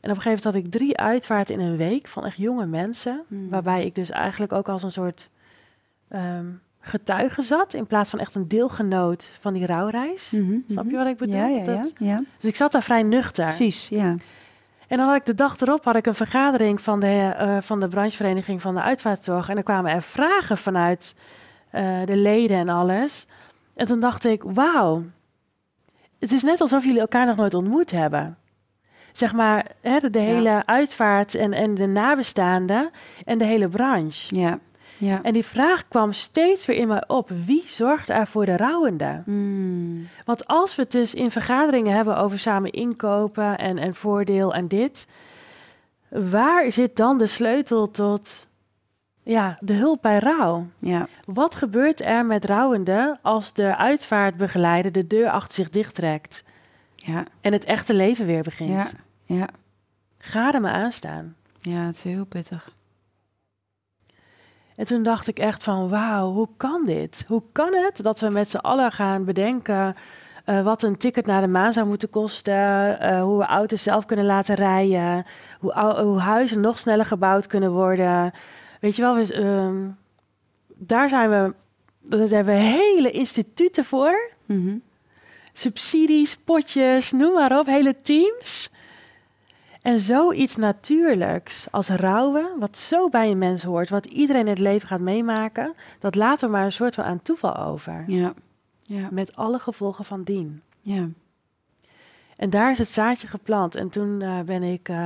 En 0.00 0.10
op 0.10 0.16
een 0.16 0.22
gegeven 0.22 0.44
moment 0.44 0.44
had 0.44 0.54
ik 0.54 0.70
drie 0.80 0.96
uitvaarten 0.96 1.54
in 1.54 1.60
een 1.60 1.76
week 1.76 2.06
van 2.06 2.24
echt 2.24 2.36
jonge 2.36 2.66
mensen. 2.66 3.22
Mm. 3.28 3.48
Waarbij 3.48 3.84
ik 3.84 3.94
dus 3.94 4.10
eigenlijk 4.10 4.52
ook 4.52 4.68
als 4.68 4.82
een 4.82 4.92
soort 4.92 5.28
um, 6.12 6.60
getuige 6.80 7.42
zat 7.42 7.74
in 7.74 7.86
plaats 7.86 8.10
van 8.10 8.18
echt 8.18 8.34
een 8.34 8.48
deelgenoot 8.48 9.30
van 9.40 9.52
die 9.52 9.66
rouwreis. 9.66 10.30
Mm 10.30 10.48
-hmm, 10.48 10.64
Snap 10.68 10.90
je 10.90 10.96
wat 10.96 11.06
ik 11.06 11.16
bedoel? 11.16 11.34
Ja, 11.34 11.46
ja, 11.46 11.62
ja, 11.64 11.84
ja, 11.98 12.22
Dus 12.38 12.50
ik 12.50 12.56
zat 12.56 12.72
daar 12.72 12.82
vrij 12.82 13.02
nuchter. 13.02 13.44
Precies, 13.44 13.88
ja. 13.88 14.16
En 14.88 14.96
dan 14.96 15.06
had 15.06 15.16
ik 15.16 15.24
de 15.24 15.34
dag 15.34 15.60
erop 15.60 15.84
had 15.84 15.96
ik 15.96 16.06
een 16.06 16.14
vergadering 16.14 16.80
van 16.80 17.00
de, 17.00 17.36
uh, 17.40 17.56
van 17.60 17.80
de 17.80 17.88
branchevereniging 17.88 18.62
van 18.62 18.74
de 18.74 18.82
uitvaartzorg. 18.82 19.48
En 19.48 19.56
er 19.56 19.62
kwamen 19.62 19.92
er 19.92 20.02
vragen 20.02 20.56
vanuit 20.56 21.14
uh, 21.72 22.04
de 22.04 22.16
leden 22.16 22.56
en 22.56 22.68
alles. 22.68 23.26
En 23.74 23.86
toen 23.86 24.00
dacht 24.00 24.24
ik, 24.24 24.42
wauw, 24.42 25.02
het 26.18 26.32
is 26.32 26.42
net 26.42 26.60
alsof 26.60 26.84
jullie 26.84 27.00
elkaar 27.00 27.26
nog 27.26 27.36
nooit 27.36 27.54
ontmoet 27.54 27.90
hebben. 27.90 28.36
Zeg 29.20 29.32
maar, 29.32 29.66
hè, 29.80 29.98
de, 29.98 30.10
de 30.10 30.18
hele 30.18 30.62
uitvaart 30.66 31.34
en, 31.34 31.52
en 31.52 31.74
de 31.74 31.86
nabestaanden 31.86 32.90
en 33.24 33.38
de 33.38 33.44
hele 33.44 33.68
branche. 33.68 34.36
Ja. 34.36 34.58
Ja. 34.96 35.22
En 35.22 35.32
die 35.32 35.44
vraag 35.44 35.88
kwam 35.88 36.12
steeds 36.12 36.66
weer 36.66 36.76
in 36.76 36.88
mij 36.88 37.04
op. 37.06 37.30
Wie 37.44 37.62
zorgt 37.66 38.08
er 38.08 38.26
voor 38.26 38.44
de 38.44 38.56
rouwende? 38.56 39.22
Hmm. 39.24 40.08
Want 40.24 40.46
als 40.46 40.76
we 40.76 40.82
het 40.82 40.90
dus 40.90 41.14
in 41.14 41.30
vergaderingen 41.30 41.92
hebben 41.92 42.16
over 42.16 42.38
samen 42.38 42.70
inkopen 42.70 43.58
en, 43.58 43.78
en 43.78 43.94
voordeel 43.94 44.54
en 44.54 44.68
dit... 44.68 45.06
waar 46.08 46.72
zit 46.72 46.96
dan 46.96 47.18
de 47.18 47.26
sleutel 47.26 47.90
tot 47.90 48.48
ja, 49.22 49.56
de 49.60 49.74
hulp 49.74 50.02
bij 50.02 50.18
rouw? 50.18 50.66
Ja. 50.78 51.08
Wat 51.24 51.54
gebeurt 51.54 52.00
er 52.02 52.26
met 52.26 52.44
rouwende 52.44 53.18
als 53.22 53.52
de 53.52 53.76
uitvaartbegeleider 53.76 54.92
de 54.92 55.06
deur 55.06 55.30
achter 55.30 55.54
zich 55.54 55.70
dichttrekt... 55.70 56.44
Ja. 56.94 57.24
en 57.40 57.52
het 57.52 57.64
echte 57.64 57.94
leven 57.94 58.26
weer 58.26 58.42
begint? 58.42 58.70
Ja. 58.70 58.88
Ja. 59.34 59.48
Ga 60.18 60.54
er 60.54 60.60
maar 60.60 60.72
aan 60.72 60.92
staan. 60.92 61.36
Ja, 61.60 61.86
het 61.86 61.94
is 61.94 62.02
heel 62.02 62.24
pittig. 62.24 62.74
En 64.76 64.84
toen 64.84 65.02
dacht 65.02 65.28
ik 65.28 65.38
echt 65.38 65.62
van, 65.62 65.88
wauw, 65.88 66.32
hoe 66.32 66.48
kan 66.56 66.84
dit? 66.84 67.24
Hoe 67.28 67.42
kan 67.52 67.74
het 67.74 68.02
dat 68.02 68.20
we 68.20 68.30
met 68.30 68.50
z'n 68.50 68.56
allen 68.56 68.92
gaan 68.92 69.24
bedenken 69.24 69.96
uh, 70.46 70.62
wat 70.62 70.82
een 70.82 70.96
ticket 70.96 71.26
naar 71.26 71.40
de 71.40 71.46
maan 71.46 71.72
zou 71.72 71.86
moeten 71.86 72.10
kosten, 72.10 72.54
uh, 73.02 73.22
hoe 73.22 73.38
we 73.38 73.44
auto's 73.44 73.82
zelf 73.82 74.06
kunnen 74.06 74.26
laten 74.26 74.54
rijden, 74.54 75.24
hoe, 75.60 75.72
hoe, 76.02 76.18
huizen 76.18 76.60
nog 76.60 76.78
sneller 76.78 77.04
gebouwd 77.04 77.46
kunnen 77.46 77.72
worden. 77.72 78.32
Weet 78.80 78.96
je 78.96 79.02
wel, 79.02 79.14
we, 79.14 79.34
uh, 79.34 79.90
daar 80.74 81.08
zijn 81.08 81.30
we, 81.30 81.54
daar 82.00 82.28
hebben 82.28 82.54
we 82.54 82.60
hele 82.60 83.10
instituten 83.10 83.84
voor. 83.84 84.30
Mm 84.46 84.66
-hmm. 84.66 84.82
Subsidies, 85.52 86.36
potjes, 86.36 87.12
noem 87.12 87.32
maar 87.32 87.58
op, 87.58 87.66
hele 87.66 87.96
teams. 88.02 88.70
En 89.82 90.00
zoiets 90.00 90.56
natuurlijks 90.56 91.66
als 91.70 91.88
rouwen, 91.88 92.58
wat 92.58 92.78
zo 92.78 93.08
bij 93.08 93.30
een 93.30 93.38
mens 93.38 93.62
hoort, 93.62 93.90
wat 93.90 94.06
iedereen 94.06 94.42
in 94.42 94.48
het 94.48 94.58
leven 94.58 94.88
gaat 94.88 95.00
meemaken, 95.00 95.74
dat 95.98 96.14
laten 96.14 96.46
we 96.48 96.54
maar 96.56 96.64
een 96.64 96.72
soort 96.72 96.94
van 96.94 97.04
aan 97.04 97.22
toeval 97.22 97.56
over. 97.56 98.04
Ja. 98.06 98.32
ja. 98.82 99.08
Met 99.10 99.36
alle 99.36 99.58
gevolgen 99.58 100.04
van 100.04 100.22
dien. 100.22 100.62
Ja. 100.80 101.08
En 102.36 102.50
daar 102.50 102.70
is 102.70 102.78
het 102.78 102.88
zaadje 102.88 103.26
geplant. 103.26 103.76
En 103.76 103.88
toen 103.88 104.20
uh, 104.20 104.40
ben 104.40 104.62
ik 104.62 104.88
uh, 104.88 104.96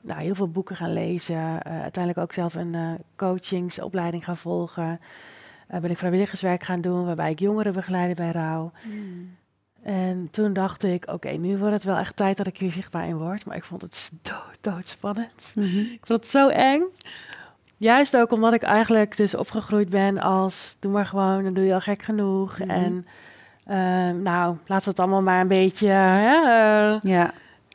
nou, 0.00 0.20
heel 0.20 0.34
veel 0.34 0.50
boeken 0.50 0.76
gaan 0.76 0.92
lezen. 0.92 1.34
Uh, 1.36 1.60
uiteindelijk 1.80 2.18
ook 2.18 2.32
zelf 2.32 2.54
een 2.54 2.98
coachingsopleiding 3.16 4.24
gaan 4.24 4.36
volgen. 4.36 5.00
ben 5.66 5.90
ik 5.90 5.98
vrijwilligerswerk 5.98 6.62
gaan 6.62 6.80
doen, 6.80 7.04
waarbij 7.04 7.30
ik 7.30 7.38
jongeren 7.38 7.72
begeleide 7.72 8.14
bij 8.14 8.30
rouw. 8.30 8.72
Mm. 8.84 9.36
En 9.84 10.28
toen 10.30 10.52
dacht 10.52 10.84
ik, 10.84 11.06
oké, 11.10 11.28
nu 11.28 11.58
wordt 11.58 11.74
het 11.74 11.84
wel 11.84 11.96
echt 11.96 12.16
tijd 12.16 12.36
dat 12.36 12.46
ik 12.46 12.58
hier 12.58 12.70
zichtbaar 12.70 13.06
in 13.06 13.16
word. 13.16 13.46
Maar 13.46 13.56
ik 13.56 13.64
vond 13.64 13.80
het 13.80 14.12
dood, 14.22 14.58
doodspannend. 14.74 15.52
Mm 15.54 15.62
-hmm. 15.62 15.80
Ik 15.80 16.06
vond 16.06 16.20
het 16.20 16.28
zo 16.28 16.48
eng. 16.48 16.82
Juist 17.76 18.16
ook 18.16 18.32
omdat 18.32 18.52
ik 18.52 18.62
eigenlijk 18.62 19.16
dus 19.16 19.34
opgegroeid 19.34 19.88
ben 19.88 20.18
als... 20.18 20.76
doe 20.80 20.92
maar 20.92 21.06
gewoon, 21.06 21.44
dan 21.44 21.54
doe 21.54 21.64
je 21.64 21.74
al 21.74 21.80
gek 21.80 22.02
genoeg. 22.02 22.58
Mhm. 22.58 22.70
En 22.70 23.06
uh, 23.70 24.22
nou, 24.22 24.56
laten 24.66 24.84
we 24.84 24.90
het 24.90 25.00
allemaal 25.00 25.22
maar 25.22 25.40
een 25.40 25.48
beetje... 25.48 25.88
Hè, 25.88 26.36
uh, 26.36 27.00
ja. 27.02 27.32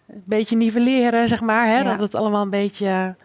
Een 0.07 0.23
beetje 0.25 0.55
nivelleren, 0.57 1.27
zeg 1.27 1.41
maar. 1.41 1.65
Hè, 1.67 1.77
Ja. 1.77 1.83
Dat 1.83 1.99
het 1.99 2.15
allemaal 2.15 2.41
een 2.41 2.49
beetje... 2.49 3.15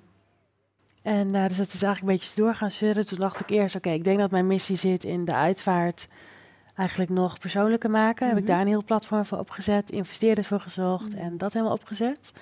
En 1.02 1.34
uh, 1.34 1.48
dus 1.48 1.56
dat 1.56 1.72
is 1.72 1.82
eigenlijk 1.82 2.00
een 2.00 2.18
beetje 2.18 2.42
door 2.42 2.54
gaan 2.54 2.70
zeuren. 2.70 3.06
Toen 3.06 3.18
dacht 3.18 3.40
ik 3.40 3.50
eerst, 3.50 3.74
oké, 3.74 3.90
ik 3.90 4.04
denk 4.04 4.18
dat 4.18 4.30
mijn 4.30 4.46
missie 4.46 4.76
zit 4.76 5.04
in 5.04 5.24
de 5.24 5.34
uitvaart 5.34 6.08
eigenlijk 6.76 7.10
nog 7.10 7.38
persoonlijker 7.38 7.90
maken. 7.90 8.26
Heb 8.28 8.36
ik 8.36 8.42
Mhm. 8.42 8.52
daar 8.52 8.60
een 8.60 8.66
heel 8.66 8.84
platform 8.84 9.24
voor 9.24 9.38
opgezet, 9.38 9.90
investeerders 9.90 10.46
voor 10.46 10.60
gezocht 10.60 11.12
Mhm. 11.14 11.18
en 11.22 11.38
dat 11.38 11.52
helemaal 11.52 11.74
opgezet. 11.74 12.32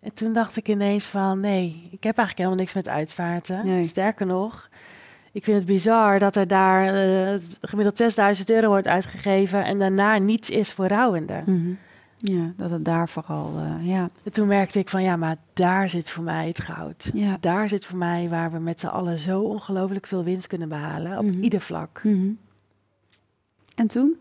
En 0.00 0.14
toen 0.14 0.32
dacht 0.32 0.56
ik 0.56 0.68
ineens 0.68 1.06
van, 1.06 1.40
nee, 1.40 1.68
ik 1.90 2.02
heb 2.02 2.16
eigenlijk 2.18 2.38
helemaal 2.38 2.58
niks 2.58 2.74
met 2.74 2.88
uitvaarten. 2.88 3.66
Nee. 3.66 3.82
Sterker 3.84 4.26
nog, 4.26 4.68
ik 5.32 5.44
vind 5.44 5.56
het 5.56 5.66
bizar 5.66 6.18
dat 6.18 6.36
er 6.36 6.46
daar 6.46 6.84
eh, 6.94 7.40
gemiddeld 7.60 7.96
6000 7.96 8.50
euro 8.50 8.68
wordt 8.68 8.86
uitgegeven 8.86 9.64
en 9.64 9.78
daarna 9.78 10.18
niets 10.18 10.50
is 10.50 10.72
voor 10.72 10.86
rouwenden. 10.86 11.42
Mhm. 11.46 11.70
Ja, 12.22 12.52
dat 12.56 12.70
het 12.70 12.84
daar 12.84 13.08
vooral, 13.08 13.52
eh, 13.58 13.86
ja. 13.86 14.08
En 14.24 14.32
toen 14.32 14.46
merkte 14.48 14.78
ik 14.78 14.88
van, 14.88 15.02
ja, 15.02 15.16
maar 15.16 15.36
daar 15.52 15.88
zit 15.88 16.10
voor 16.10 16.24
mij 16.24 16.46
het 16.46 16.60
goud. 16.60 17.10
Ja. 17.14 17.36
Daar 17.40 17.68
zit 17.68 17.84
voor 17.84 17.98
mij 17.98 18.28
waar 18.28 18.50
we 18.50 18.58
met 18.58 18.80
z'n 18.80 18.86
allen 18.86 19.18
zo 19.18 19.40
ongelooflijk 19.40 20.06
veel 20.06 20.24
winst 20.24 20.46
kunnen 20.46 20.68
behalen, 20.68 21.18
op 21.18 21.24
ieder 21.40 21.60
vlak. 21.60 22.02
En 23.80 23.86
toen? 23.86 24.16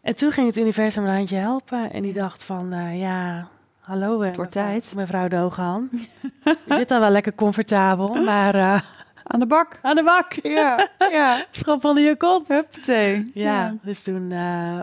En 0.00 0.14
toen 0.16 0.32
ging 0.32 0.46
het 0.46 0.56
universum 0.56 1.04
een 1.04 1.14
handje 1.14 1.36
helpen. 1.36 1.92
En 1.92 2.02
die 2.02 2.12
dacht 2.12 2.44
van, 2.44 2.72
eh, 2.72 3.00
ja, 3.00 3.48
hallo 3.80 4.20
eh, 4.20 4.26
Het 4.26 4.36
wordt 4.36 4.54
mevrouw- 4.54 4.70
tijd. 4.72 4.92
mevrouw 4.96 5.28
Dogan. 5.28 5.88
Je 6.66 6.74
zit 6.74 6.88
dan 6.88 7.00
wel 7.00 7.10
lekker 7.10 7.34
comfortabel, 7.34 8.14
maar 8.22 8.54
eh, 8.54 8.80
Aan 9.24 9.40
de 9.40 9.46
bak. 9.46 9.78
aan 9.82 9.94
de 9.94 10.02
bak. 10.02 10.32
Ja, 10.32 10.88
ja. 10.98 11.44
Schop 11.50 11.82
je 11.82 12.14
kont. 12.18 12.48
Huppatee. 12.48 13.30
Ja, 13.34 13.74
dus 13.82 14.02
toen 14.02 14.28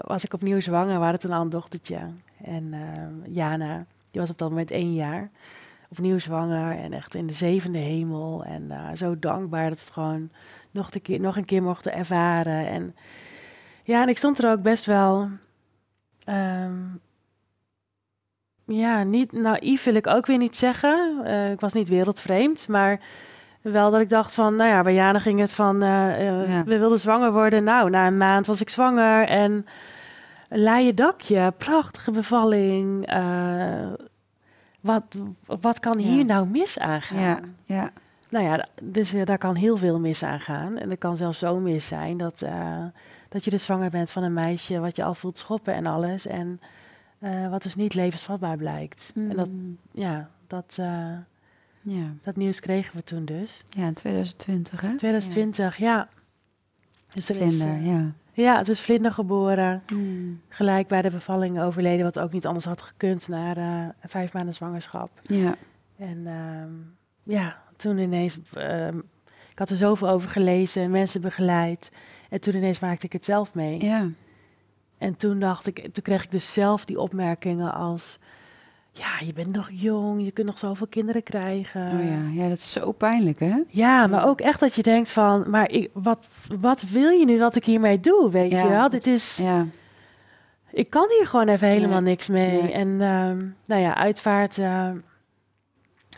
was 0.06 0.24
ik 0.24 0.34
opnieuw 0.34 0.60
zwanger. 0.60 0.96
We 0.98 1.02
hadden 1.04 1.20
toen 1.20 1.32
al 1.32 1.42
een 1.42 1.50
dochtertje. 1.50 2.00
En 2.44 2.74
Jana, 3.28 3.86
die 4.12 4.22
was 4.22 4.30
op 4.30 4.38
dat 4.38 4.50
moment 4.50 4.72
één 4.72 4.94
jaar. 4.94 5.30
opnieuw 5.90 6.18
zwanger 6.20 6.78
en 6.78 6.94
echt 6.94 7.16
in 7.16 7.28
de 7.28 7.34
zevende 7.34 7.78
hemel. 7.80 8.44
En 8.44 8.98
zo 8.98 9.20
dankbaar 9.20 9.70
dat 9.70 9.80
het 9.80 9.92
gewoon 9.92 10.30
nog, 10.72 10.90
de 10.90 11.00
keer, 11.00 11.20
nog 11.20 11.38
een 11.38 11.46
keer 11.46 11.64
mochten 11.64 11.94
ervaren. 11.94 12.68
En 12.68 12.96
ja, 13.90 14.02
en 14.02 14.10
ik 14.10 14.18
stond 14.18 14.44
er 14.44 14.52
ook 14.52 14.62
best 14.62 14.86
wel. 14.86 15.30
ehm, 16.26 16.74
ja, 18.66 19.04
niet 19.04 19.32
naïef 19.32 19.84
wil 19.84 19.96
ik 19.96 20.08
ook 20.08 20.26
weer 20.26 20.38
niet 20.38 20.58
zeggen. 20.58 21.22
Eh, 21.24 21.52
ik 21.52 21.60
was 21.60 21.74
niet 21.74 21.90
wereldvreemd, 21.90 22.68
maar 22.68 23.00
wel 23.62 23.92
dat 23.92 24.02
ik 24.02 24.10
dacht 24.10 24.34
van, 24.34 24.56
nou 24.56 24.70
ja, 24.70 24.82
bij 24.82 24.94
Jana 24.94 25.20
ging 25.20 25.40
het 25.40 25.54
van, 25.54 25.82
eh, 25.84 26.28
eh, 26.28 26.48
Ja. 26.50 26.64
we 26.64 26.78
wilden 26.78 27.00
zwanger 27.00 27.32
worden. 27.32 27.64
Nou, 27.64 27.90
na 27.90 28.08
een 28.08 28.18
maand 28.18 28.48
was 28.48 28.62
ik 28.62 28.70
zwanger 28.70 29.28
en 29.28 29.66
een 30.50 30.60
leien 30.62 30.96
dakje, 30.96 31.54
prachtige 31.58 32.12
bevalling. 32.12 33.10
Wat, 34.82 35.18
wat 35.62 35.80
kan 35.80 35.98
hier 35.98 36.18
Ja. 36.18 36.24
nou 36.24 36.48
mis 36.48 36.80
aan 36.80 37.02
gaan? 37.02 37.20
Ja, 37.20 37.40
ja, 37.66 37.90
Nou 38.30 38.46
ja, 38.46 38.66
dus 38.84 39.12
daar 39.24 39.38
kan 39.38 39.56
heel 39.56 39.78
veel 39.78 40.00
mis 40.00 40.24
aan 40.24 40.40
gaan. 40.40 40.78
En 40.78 40.90
het 40.90 41.00
kan 41.00 41.18
zelfs 41.18 41.40
zo 41.40 41.60
mis 41.60 41.88
zijn 41.88 42.18
dat, 42.18 42.46
dat 43.30 43.44
je 43.44 43.50
dus 43.50 43.64
zwanger 43.64 43.90
bent 43.90 44.12
van 44.12 44.24
een 44.24 44.34
meisje 44.34 44.80
wat 44.80 44.96
je 44.96 45.04
al 45.04 45.14
voelt 45.14 45.38
schoppen 45.38 45.74
en 45.74 45.86
alles. 45.86 46.26
En 46.28 46.62
eh, 47.20 47.50
wat 47.50 47.64
dus 47.64 47.76
niet 47.76 47.94
levensvatbaar 47.94 48.58
blijkt. 48.58 49.12
En 49.16 49.36
dat, 49.36 49.50
Mm. 49.50 49.78
ja, 49.92 50.30
dat, 50.48 50.76
eh, 50.80 51.12
ja. 51.82 52.04
dat 52.24 52.36
nieuws 52.36 52.60
kregen 52.60 52.96
we 52.96 53.04
toen 53.04 53.26
dus. 53.26 53.64
ja, 53.70 53.86
in 53.88 53.94
2020, 53.94 54.82
hè? 54.82 54.96
2020, 54.96 55.78
ja. 55.78 56.08
Dus 57.14 57.28
Ja. 57.28 57.34
is, 57.36 57.56
Vlinder, 57.62 57.82
ja. 57.82 58.12
ja, 58.34 58.58
het 58.58 58.70
is 58.70 58.82
vlinder 58.82 59.12
geboren. 59.14 59.84
Mm. 59.94 60.42
Gelijk 60.50 60.88
bij 60.88 61.02
de 61.02 61.10
bevalling 61.12 61.62
overleden, 61.62 62.06
wat 62.06 62.20
ook 62.20 62.32
niet 62.32 62.46
anders 62.46 62.66
had 62.66 62.82
gekund 62.82 63.28
na 63.28 63.56
eh, 63.56 64.10
vijf 64.10 64.34
maanden 64.34 64.54
zwangerschap. 64.54 65.10
Ja, 65.22 65.56
En 65.98 66.28
ehm, 66.28 66.72
ja, 67.24 67.58
toen 67.76 67.98
ineens, 67.98 68.40
ehm, 68.54 68.98
ik 69.52 69.60
had 69.60 69.70
er 69.70 69.76
zoveel 69.76 70.10
over 70.10 70.30
gelezen, 70.30 70.92
mensen 70.92 71.22
begeleid. 71.22 71.92
En 72.30 72.42
toen 72.42 72.56
ineens 72.56 72.80
maakte 72.80 73.06
ik 73.06 73.14
het 73.14 73.26
zelf 73.26 73.54
mee. 73.54 73.84
ja. 73.86 74.08
En 74.98 75.16
toen 75.18 75.40
dacht 75.40 75.68
ik, 75.68 75.88
toen 75.94 76.04
kreeg 76.04 76.24
ik 76.24 76.32
dus 76.32 76.54
zelf 76.54 76.86
die 76.86 77.00
opmerkingen 77.00 77.74
als, 77.74 78.20
ja, 78.92 79.26
je 79.26 79.34
bent 79.34 79.56
nog 79.56 79.70
jong, 79.72 80.24
je 80.24 80.32
kunt 80.32 80.48
nog 80.48 80.58
zoveel 80.60 80.88
kinderen 80.88 81.24
krijgen. 81.24 81.82
Oh 81.84 82.04
ja. 82.06 82.44
ja, 82.44 82.50
dat 82.50 82.58
is 82.58 82.72
zo 82.72 82.92
pijnlijk, 82.92 83.40
hè? 83.40 83.56
Ja, 83.68 84.08
maar 84.08 84.28
ook 84.28 84.42
echt 84.42 84.60
dat 84.60 84.76
je 84.76 84.84
denkt 84.84 85.12
van, 85.12 85.50
maar 85.50 85.72
ik, 85.72 85.90
wat, 85.94 86.48
wat 86.60 86.82
wil 86.82 87.10
je 87.10 87.26
nu 87.26 87.38
dat 87.38 87.56
ik 87.56 87.66
hiermee 87.66 88.00
doe, 88.00 88.32
weet 88.32 88.52
Ja, 88.52 88.62
je 88.62 88.70
wel? 88.70 88.90
Dit 88.90 89.08
is, 89.08 89.38
Ja, 89.38 89.66
ik 90.72 90.90
kan 90.90 91.08
hier 91.18 91.28
gewoon 91.28 91.48
even 91.48 91.68
helemaal 91.68 92.02
niks 92.02 92.28
mee. 92.30 92.72
En 92.72 93.02
ehm, 93.02 93.46
nou 93.66 93.82
ja, 93.82 93.96
uitvaart 93.96 94.60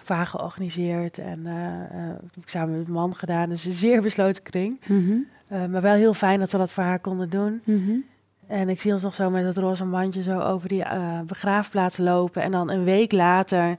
vaak 0.01 0.27
georganiseerd 0.27 1.17
en 1.17 1.45
eh, 1.47 2.07
heb 2.33 2.43
ik 2.43 2.49
samen 2.49 2.69
met 2.77 2.81
mijn 2.81 2.93
man 2.93 3.15
gedaan. 3.15 3.49
Dus 3.49 3.65
een 3.65 3.71
zeer 3.73 4.01
besloten 4.01 4.43
kring. 4.43 4.79
Mhm. 4.87 5.17
Eh, 5.51 5.65
maar 5.65 5.81
wel 5.81 5.93
heel 5.93 6.13
fijn 6.13 6.39
dat 6.39 6.51
we 6.51 6.57
dat 6.57 6.73
voor 6.73 6.83
haar 6.83 6.99
konden 6.99 7.29
doen. 7.29 7.61
Mhm. 7.63 7.91
En 8.47 8.69
ik 8.69 8.81
zie 8.81 8.93
ons 8.93 9.01
nog 9.01 9.15
zo 9.15 9.29
met 9.29 9.43
dat 9.43 9.57
roze 9.57 9.85
mandje 9.85 10.23
zo 10.23 10.39
over 10.39 10.67
die 10.69 10.83
eh, 10.83 11.19
begraafplaats 11.25 11.97
lopen. 11.97 12.41
En 12.41 12.51
dan 12.51 12.69
een 12.69 12.83
week 12.83 13.11
later 13.11 13.75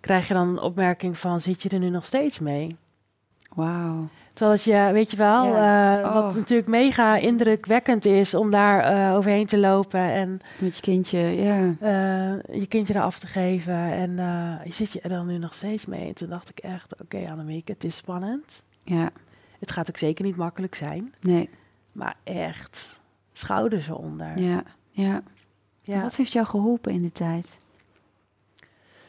krijg 0.00 0.28
je 0.28 0.34
dan 0.34 0.48
een 0.48 0.60
opmerking 0.60 1.18
van, 1.18 1.40
zit 1.40 1.62
je 1.62 1.68
er 1.68 1.78
nu 1.78 1.88
nog 1.90 2.04
steeds 2.04 2.40
mee? 2.40 2.76
Wauw. 3.54 4.08
Terwijl 4.32 4.58
je, 4.64 4.92
weet 4.92 5.10
je 5.10 5.16
wel, 5.16 5.44
Ja. 5.46 5.96
eh, 6.02 6.12
wat 6.12 6.30
Oh. 6.30 6.34
natuurlijk 6.36 6.68
mega 6.68 7.16
indrukwekkend 7.16 8.04
is 8.06 8.34
om 8.34 8.50
daar 8.50 9.14
overheen 9.16 9.46
te 9.46 9.58
lopen 9.58 10.00
en 10.00 10.40
Met 10.58 10.76
je 10.76 10.82
kindje, 10.82 11.18
ja. 11.18 11.58
je 12.52 12.66
kindje 12.68 12.94
eraf 12.94 13.18
te 13.18 13.26
geven. 13.26 13.74
En 13.92 14.10
je 14.64 14.72
zit 14.72 14.92
je 14.92 15.00
er 15.00 15.08
dan 15.08 15.26
nu 15.26 15.38
nog 15.38 15.54
steeds 15.54 15.86
mee. 15.86 16.06
En 16.08 16.14
toen 16.14 16.28
dacht 16.28 16.48
ik 16.50 16.58
echt, 16.58 17.00
oké 17.02 17.24
Annemieke, 17.30 17.72
het 17.72 17.84
is 17.84 17.96
spannend. 17.96 18.62
Ja, 18.84 19.10
Het 19.62 19.70
gaat 19.72 19.88
ook 19.88 19.98
zeker 19.98 20.24
niet 20.24 20.36
makkelijk 20.36 20.74
zijn. 20.74 21.14
nee. 21.20 21.50
Maar 21.92 22.16
echt, 22.24 23.00
schouders 23.32 23.88
eronder. 23.88 24.38
Ja, 24.38 24.62
ja. 24.90 25.22
Ja. 25.80 26.02
Wat 26.02 26.16
heeft 26.16 26.32
jou 26.32 26.46
geholpen 26.46 26.92
in 26.92 27.02
de 27.02 27.12
tijd? 27.12 27.58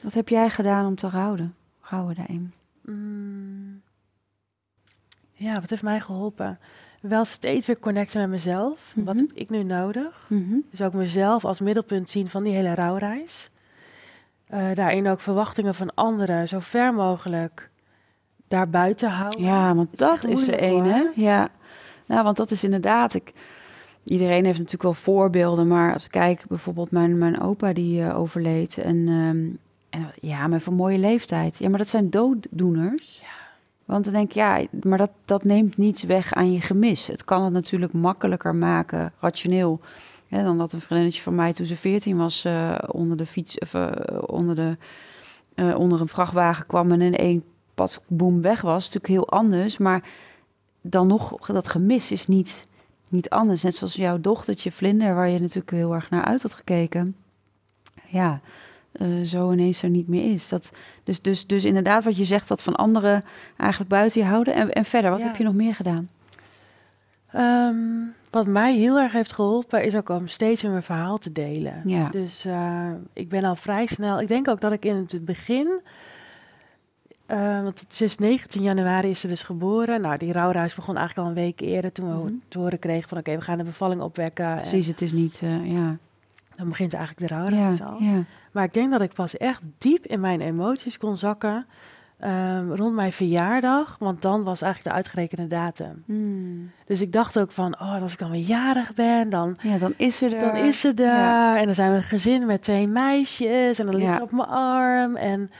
Wat 0.01 0.13
heb 0.13 0.29
jij 0.29 0.49
gedaan 0.49 0.85
om 0.85 0.95
te 0.95 1.09
rouwen? 1.09 1.55
Rouwen 1.81 2.15
daarin? 2.15 2.53
Mm. 2.81 3.81
Ja, 5.33 5.53
wat 5.53 5.69
heeft 5.69 5.83
mij 5.83 5.99
geholpen? 5.99 6.59
Wel 7.01 7.25
steeds 7.25 7.65
weer 7.67 7.79
connecten 7.79 8.19
met 8.21 8.29
mezelf. 8.29 8.93
Wat 8.95 9.15
Mhm. 9.15 9.23
heb 9.27 9.31
ik 9.37 9.49
nu 9.49 9.63
nodig? 9.63 10.25
Mhm. 10.29 10.55
Dus 10.69 10.81
ook 10.81 10.93
mezelf 10.93 11.45
als 11.45 11.59
middelpunt 11.59 12.09
zien 12.09 12.29
van 12.29 12.43
die 12.43 12.55
hele 12.55 12.73
rouwreis. 12.75 13.49
Eh, 14.47 14.73
daarin 14.73 15.07
ook 15.07 15.19
verwachtingen 15.21 15.75
van 15.75 15.93
anderen 15.95 16.47
zo 16.47 16.59
ver 16.59 16.93
mogelijk 16.93 17.69
daarbuiten 18.53 19.09
houden. 19.09 19.41
Ja, 19.41 19.75
want 19.75 19.97
dat 19.97 20.25
is 20.25 20.47
hè? 20.47 20.69
hoor. 20.69 21.11
Ja. 21.15 21.49
Nou, 22.05 22.23
want 22.23 22.37
dat 22.37 22.51
is 22.51 22.63
inderdaad... 22.63 23.13
Ik, 23.13 23.33
iedereen 24.03 24.45
heeft 24.45 24.57
natuurlijk 24.57 24.83
wel 24.83 24.93
voorbeelden, 24.93 25.67
maar 25.67 25.93
als 25.93 26.05
ik 26.05 26.11
kijk, 26.11 26.45
bijvoorbeeld 26.47 26.91
mijn, 26.91 27.17
mijn 27.17 27.41
opa 27.41 27.73
die 27.73 28.03
eh, 28.03 28.19
overleed. 28.19 28.77
En, 28.77 29.07
ehm, 29.07 29.47
en 30.01 30.11
ja, 30.21 30.47
met 30.47 30.65
een 30.65 30.73
mooie 30.73 30.97
leeftijd. 30.97 31.57
Ja, 31.57 31.69
maar 31.69 31.77
dat 31.77 31.87
zijn 31.87 32.09
dooddoeners. 32.09 33.19
Ja. 33.21 33.51
Want 33.85 34.03
dan 34.03 34.13
denk 34.13 34.27
ik, 34.27 34.33
ja, 34.33 34.61
maar 34.83 34.97
dat, 34.97 35.11
dat 35.25 35.43
neemt 35.43 35.77
niets 35.77 36.03
weg 36.03 36.33
aan 36.33 36.51
je 36.51 36.61
gemis. 36.61 37.07
Het 37.07 37.23
kan 37.23 37.43
het 37.43 37.53
natuurlijk 37.53 37.93
makkelijker 37.93 38.55
maken, 38.55 39.13
rationeel. 39.19 39.79
Hè, 40.27 40.43
dan 40.43 40.57
dat 40.57 40.73
een 40.73 40.81
vriendinnetje 40.81 41.21
van 41.21 41.35
mij 41.35 41.53
toen 41.53 41.65
ze 41.65 41.75
14 41.75 42.17
was 42.17 42.45
eh, 42.45 42.77
onder 42.87 43.17
de 43.17 43.25
fiets, 43.25 43.59
of, 43.59 43.73
eh, 43.73 43.91
onder, 44.25 44.55
de, 44.55 44.77
onder 45.77 46.01
een 46.01 46.07
vrachtwagen 46.07 46.65
kwam 46.65 46.91
en 46.91 47.01
in 47.01 47.15
één 47.15 47.43
pas 47.73 47.99
boem 48.07 48.41
weg 48.41 48.61
was. 48.61 48.85
Natuurlijk 48.85 49.07
heel 49.13 49.29
anders, 49.29 49.77
maar 49.77 50.03
dan 50.81 51.07
nog, 51.07 51.35
dat 51.35 51.67
gemis 51.67 52.11
is 52.11 52.27
niet, 52.27 52.67
niet 53.07 53.29
anders. 53.29 53.63
Net 53.63 53.75
zoals 53.75 53.95
jouw 53.95 54.19
dochtertje 54.19 54.71
Vlinder, 54.71 55.15
waar 55.15 55.29
je 55.29 55.39
natuurlijk 55.39 55.71
heel 55.71 55.93
erg 55.93 56.09
naar 56.09 56.25
uit 56.25 56.41
had 56.41 56.53
gekeken. 56.53 57.15
Ja, 58.07 58.39
eh, 58.91 59.21
zo 59.21 59.51
ineens 59.51 59.83
er 59.83 59.89
niet 59.89 60.07
meer 60.07 60.33
is. 60.33 60.49
Dat, 60.49 60.71
dus, 61.03 61.21
dus, 61.21 61.47
dus 61.47 61.65
inderdaad 61.65 62.03
wat 62.03 62.17
je 62.17 62.25
zegt, 62.25 62.47
dat 62.47 62.61
van 62.61 62.75
anderen 62.75 63.23
eigenlijk 63.57 63.89
buiten 63.89 64.21
je 64.21 64.27
houden. 64.27 64.53
En, 64.53 64.71
en 64.71 64.85
verder, 64.85 65.11
wat 65.11 65.19
Ja. 65.19 65.25
heb 65.25 65.35
je 65.35 65.43
nog 65.43 65.53
meer 65.53 65.75
gedaan? 65.75 66.09
Ehm, 67.31 67.75
wat 68.29 68.47
mij 68.47 68.75
heel 68.75 68.99
erg 68.99 69.11
heeft 69.11 69.33
geholpen 69.33 69.83
is 69.83 69.95
ook 69.95 70.09
om 70.09 70.27
steeds 70.27 70.61
weer 70.61 70.71
mijn 70.71 70.83
verhaal 70.83 71.17
te 71.17 71.31
delen. 71.31 71.81
Ja. 71.85 72.09
Dus 72.09 72.45
eh, 72.45 72.89
ik 73.13 73.29
ben 73.29 73.43
al 73.43 73.55
vrij 73.55 73.85
snel. 73.85 74.21
Ik 74.21 74.27
denk 74.27 74.47
ook 74.47 74.61
dat 74.61 74.71
ik 74.71 74.85
in 74.85 74.95
het 74.95 75.25
begin. 75.25 75.81
Eh, 77.25 77.61
want 77.63 77.79
het 77.79 78.01
is 78.01 78.17
19 78.17 78.61
januari 78.61 79.09
is 79.09 79.19
ze 79.19 79.27
dus 79.27 79.43
geboren. 79.43 80.01
Nou, 80.01 80.17
die 80.17 80.31
rouwreis 80.31 80.75
begon 80.75 80.97
eigenlijk 80.97 81.27
al 81.27 81.33
een 81.35 81.41
week 81.43 81.59
eerder. 81.61 81.91
Toen 81.91 82.07
we 82.17 82.23
Mhm. 82.23 82.33
te 82.47 82.59
horen 82.59 82.79
kregen 82.79 83.09
van 83.09 83.17
oké, 83.17 83.35
we 83.35 83.41
gaan 83.41 83.57
de 83.57 83.63
bevalling 83.63 84.01
opwekken. 84.01 84.45
En 84.45 84.55
Precies, 84.57 84.87
het 84.87 85.01
is 85.01 85.11
niet, 85.11 85.39
eh, 85.43 85.71
ja. 85.71 85.97
dan 86.55 86.69
begint 86.69 86.93
eigenlijk 86.93 87.27
de 87.27 87.35
Ja, 87.35 87.41
rouwreis 87.43 87.81
al. 87.81 87.97
ja. 87.99 88.23
Maar 88.51 88.63
ik 88.63 88.73
denk 88.73 88.91
dat 88.91 89.01
ik 89.01 89.13
pas 89.13 89.37
echt 89.37 89.61
diep 89.77 90.05
in 90.05 90.19
mijn 90.19 90.41
emoties 90.41 90.97
kon 90.97 91.17
zakken. 91.17 91.65
ehm, 92.19 92.71
rond 92.71 92.95
mijn 92.95 93.11
verjaardag. 93.11 93.95
Want 93.99 94.21
dan 94.21 94.43
was 94.43 94.61
eigenlijk 94.61 94.91
de 94.93 95.01
uitgerekende 95.01 95.47
datum. 95.47 96.03
Hmm. 96.05 96.71
Dus 96.85 97.01
ik 97.01 97.11
dacht 97.11 97.39
ook 97.39 97.51
van, 97.51 97.79
oh, 97.79 98.01
als 98.01 98.13
ik 98.13 98.19
dan 98.19 98.31
weer 98.31 98.41
jarig 98.41 98.93
ben, 98.93 99.29
dan 99.29 99.55
Ja, 99.61 99.77
dan 99.77 99.93
is 99.97 100.17
ze 100.17 100.25
er. 100.35 100.39
dan 100.39 100.55
is 100.55 100.79
ze 100.79 100.93
daar. 100.93 101.07
Ja. 101.17 101.57
En 101.59 101.65
dan 101.65 101.75
zijn 101.75 101.91
we 101.91 101.97
een 101.97 102.03
gezin 102.03 102.45
met 102.45 102.61
twee 102.61 102.87
meisjes. 102.87 103.79
En 103.79 103.85
dan 103.85 103.95
ligt 103.95 104.15
ze 104.15 104.21
op 104.21 104.31
mijn 104.31 104.47
arm. 104.47 105.15
En, 105.15 105.51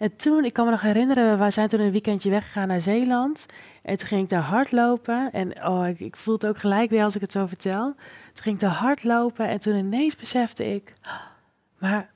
en 0.00 0.16
toen, 0.16 0.44
ik 0.44 0.52
kan 0.52 0.64
me 0.64 0.70
nog 0.70 0.80
herinneren, 0.80 1.38
wij 1.38 1.50
zijn 1.50 1.68
toen 1.68 1.80
een 1.80 1.90
weekendje 1.90 2.30
weggegaan 2.30 2.68
naar 2.68 2.80
Zeeland. 2.80 3.46
En 3.82 3.96
toen 3.96 4.08
ging 4.08 4.22
ik 4.22 4.28
daar 4.28 4.42
hardlopen. 4.42 5.32
En 5.32 5.66
oh, 5.66 5.88
ik, 5.88 6.00
ik 6.00 6.16
voel 6.16 6.34
het 6.34 6.46
ook 6.46 6.58
gelijk 6.58 6.90
weer 6.90 7.02
als 7.04 7.14
ik 7.14 7.20
het 7.20 7.32
zo 7.32 7.46
vertel. 7.46 7.84
Toen 8.32 8.42
ging 8.42 8.54
ik 8.54 8.60
daar 8.60 8.70
hardlopen. 8.70 9.48
En 9.48 9.60
toen 9.60 9.74
ineens 9.74 10.16
besefte 10.16 10.74
ik, 10.74 10.92
"Ah, 11.02 11.12
maar 11.78 12.10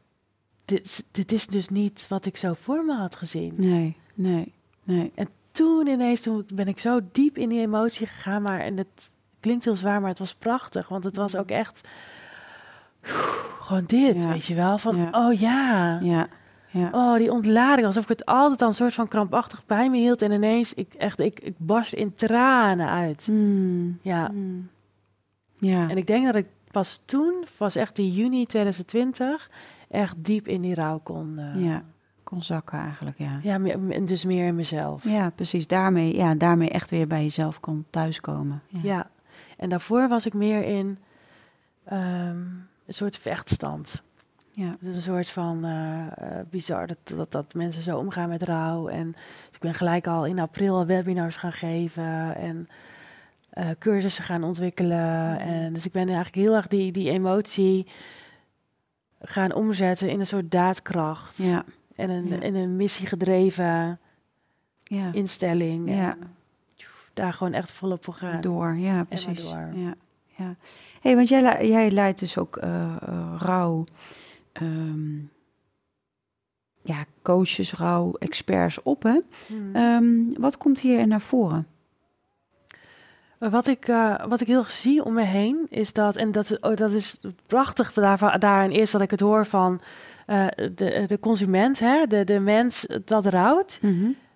dit, 0.64 0.84
is- 0.84 1.02
dit 1.10 1.32
is 1.32 1.46
dus 1.46 1.68
niet 1.68 2.06
wat 2.08 2.26
ik 2.26 2.36
zo 2.36 2.52
voor 2.52 2.84
me 2.84 2.94
had 2.94 3.16
gezien. 3.16 3.52
Nee, 3.56 3.96
nee, 4.14 4.52
nee. 4.84 5.12
Toen 5.52 5.86
ineens, 5.86 6.20
toen 6.20 6.46
ben 6.54 6.68
ik 6.68 6.78
zo 6.78 7.00
diep 7.12 7.38
in 7.38 7.48
die 7.48 7.60
emotie 7.60 8.06
gegaan. 8.06 8.42
Maar, 8.42 8.60
en 8.60 8.76
het 8.76 9.10
klinkt 9.40 9.64
heel 9.64 9.76
zwaar, 9.76 10.00
maar 10.00 10.08
het 10.10 10.18
was 10.18 10.34
prachtig. 10.34 10.88
Want 10.88 11.04
het 11.04 11.16
was 11.16 11.36
ook 11.36 11.50
echt 11.50 11.88
gewoon 13.60 13.84
dit, 13.86 14.22
Ja. 14.22 14.28
weet 14.28 14.44
je 14.46 14.54
wel. 14.54 14.78
Van, 14.78 14.96
Ja. 14.96 15.08
oh 15.26 15.32
ja, 15.40 15.98
Ja, 16.02 16.28
ja. 16.74 16.88
oh 16.92 17.16
die 17.16 17.32
ontlading. 17.32 17.86
Alsof 17.86 18.02
ik 18.02 18.08
het 18.08 18.24
altijd 18.26 18.62
al 18.62 18.68
een 18.68 18.74
soort 18.74 18.94
van 18.94 19.08
krampachtig 19.08 19.66
bij 19.66 19.90
me 19.90 19.96
hield. 19.96 20.22
En 20.22 20.32
ineens, 20.32 20.74
ik, 20.74 20.94
echt, 20.94 21.20
ik, 21.20 21.40
ik 21.40 21.54
barst 21.58 21.92
in 21.92 22.14
tranen 22.14 22.88
uit. 22.88 23.26
Hmm. 23.26 23.98
Ja, 24.02 24.26
Hmm. 24.30 24.68
Ja. 25.58 25.88
en 25.88 25.96
ik 25.96 26.06
denk 26.06 26.24
dat 26.26 26.34
ik 26.34 26.46
pas 26.70 27.02
toen, 27.04 27.44
was 27.58 27.76
echt 27.76 27.98
in 27.98 28.10
juni 28.12 28.46
2020, 28.46 29.50
echt 29.88 30.24
diep 30.24 30.48
in 30.48 30.60
die 30.60 30.74
rouw 30.74 31.00
kon. 31.02 31.38
eh, 31.38 31.64
Ja. 31.64 31.82
kon 32.24 32.42
zakken 32.42 32.78
eigenlijk, 32.78 33.18
ja. 33.18 33.38
ja 33.42 33.60
en 33.88 34.06
dus 34.06 34.24
meer 34.24 34.46
in 34.46 34.54
mezelf. 34.54 35.04
Ja, 35.04 35.30
precies. 35.30 35.66
Daarmee, 35.66 36.16
ja, 36.16 36.34
daarmee 36.34 36.70
echt 36.70 36.90
weer 36.90 37.06
bij 37.06 37.22
jezelf 37.22 37.60
kon 37.60 37.84
thuiskomen. 37.90 38.62
Ja. 38.68 38.80
Ja, 38.82 39.10
en 39.56 39.68
daarvoor 39.68 40.08
was 40.08 40.26
ik 40.26 40.34
meer 40.34 40.64
in 40.64 40.98
ehm, 41.84 42.36
een 42.86 42.94
soort 42.94 43.16
vechtstand. 43.16 44.02
Ja. 44.56 44.76
Het 44.80 44.88
is 44.88 44.96
een 44.96 45.02
soort 45.02 45.30
van 45.30 45.64
eh, 45.64 46.06
eh, 46.06 46.46
bizar 46.50 46.86
dat, 46.86 46.98
dat, 47.04 47.32
dat 47.32 47.54
mensen 47.54 47.82
zo 47.82 47.98
omgaan 47.98 48.28
met 48.28 48.42
rouw. 48.42 48.88
En 48.88 49.12
dus 49.12 49.54
ik 49.54 49.60
ben 49.60 49.74
gelijk 49.74 50.06
al 50.06 50.26
in 50.26 50.38
april 50.38 50.86
webinars 50.86 51.36
gaan 51.36 51.52
geven 51.52 52.36
en 52.36 52.68
eh, 53.50 53.68
cursussen 53.78 54.24
gaan 54.24 54.44
ontwikkelen. 54.44 55.38
En 55.40 55.72
dus 55.72 55.86
ik 55.86 55.92
ben 55.92 56.06
eigenlijk 56.06 56.34
heel 56.36 56.54
erg 56.54 56.66
die, 56.66 56.92
die 56.92 57.10
emotie 57.10 57.86
gaan 59.20 59.52
omzetten 59.52 60.10
in 60.10 60.20
een 60.20 60.26
soort 60.26 60.50
daadkracht. 60.50 61.36
Ja. 61.36 61.64
En 61.96 62.10
een, 62.10 62.28
Ja. 62.28 62.40
in 62.40 62.54
een 62.54 62.76
missiegedreven 62.76 63.98
Ja. 64.84 65.10
instelling. 65.12 65.88
Ja. 65.88 66.10
En 66.10 66.34
daar 67.14 67.32
gewoon 67.32 67.52
echt 67.52 67.72
volop 67.72 68.04
voor 68.04 68.14
gaan. 68.14 68.40
Door, 68.40 68.76
ja, 68.76 69.04
precies. 69.04 69.42
door. 69.42 69.68
Ja, 69.74 69.94
ja. 70.36 70.54
Hey, 71.00 71.16
want 71.16 71.28
jij, 71.28 71.68
jij 71.68 71.90
leidt 71.90 72.18
dus 72.18 72.38
ook 72.38 72.58
rouw, 73.38 73.84
ehm, 74.54 75.18
ja, 76.82 77.04
coaches, 77.22 77.72
rouw, 77.72 78.12
experts 78.18 78.82
op, 78.82 79.02
hè? 79.02 79.20
Hmm. 79.46 79.74
Ehm, 79.74 80.40
wat 80.40 80.56
komt 80.56 80.80
hier 80.80 81.06
naar 81.06 81.20
voren? 81.20 81.66
Wat 83.38 83.66
ik, 83.66 83.88
eh, 83.88 84.26
wat 84.26 84.40
ik 84.40 84.46
heel 84.46 84.58
erg 84.58 84.70
zie 84.70 85.04
om 85.04 85.12
me 85.12 85.22
heen 85.22 85.66
is 85.68 85.92
dat, 85.92 86.16
en 86.16 86.32
dat, 86.32 86.58
oh, 86.60 86.76
dat 86.76 86.90
is 86.90 87.20
prachtig 87.46 87.92
daarvan, 87.92 88.38
daarin 88.38 88.70
is 88.70 88.90
dat 88.90 89.00
ik 89.00 89.10
het 89.10 89.20
hoor 89.20 89.46
van 89.46 89.80
eh, 90.26 90.46
de, 90.74 91.04
de 91.06 91.18
consument, 91.20 91.78
hè, 91.78 92.06
de, 92.06 92.24
de 92.24 92.38
mens 92.38 92.86
dat 93.04 93.26
rouwt. 93.26 93.78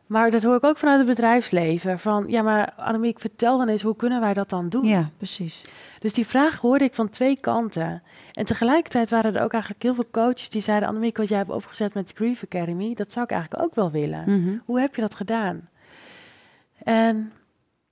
Maar 0.08 0.30
dat 0.30 0.42
hoor 0.42 0.56
ik 0.56 0.64
ook 0.64 0.78
vanuit 0.78 0.98
het 0.98 1.06
bedrijfsleven. 1.06 1.98
Van 1.98 2.24
ja, 2.28 2.42
maar 2.42 2.72
Annemiek, 2.76 3.20
vertel 3.20 3.58
dan 3.58 3.68
eens, 3.68 3.82
hoe 3.82 3.96
kunnen 3.96 4.20
wij 4.20 4.34
dat 4.34 4.48
dan 4.48 4.68
doen? 4.68 4.84
Ja, 4.84 5.10
precies. 5.16 5.62
Dus 5.98 6.12
die 6.12 6.26
vraag 6.26 6.60
hoorde 6.60 6.84
ik 6.84 6.94
van 6.94 7.10
twee 7.10 7.40
kanten. 7.40 8.02
En 8.32 8.44
tegelijkertijd 8.44 9.10
waren 9.10 9.34
er 9.34 9.42
ook 9.42 9.52
eigenlijk 9.52 9.82
heel 9.82 9.94
veel 9.94 10.10
coaches 10.10 10.48
die 10.48 10.62
zeiden: 10.62 10.88
Annemiek, 10.88 11.16
wat 11.16 11.28
jij 11.28 11.38
hebt 11.38 11.50
opgezet 11.50 11.94
met 11.94 12.08
de 12.08 12.14
Grief 12.14 12.44
Academy, 12.44 12.94
dat 12.94 13.12
zou 13.12 13.24
ik 13.24 13.30
eigenlijk 13.30 13.62
ook 13.62 13.74
wel 13.74 13.90
willen. 13.90 14.22
Mhm. 14.26 14.56
Hoe 14.64 14.80
heb 14.80 14.94
je 14.94 15.00
dat 15.00 15.14
gedaan? 15.14 15.68
En 16.82 17.32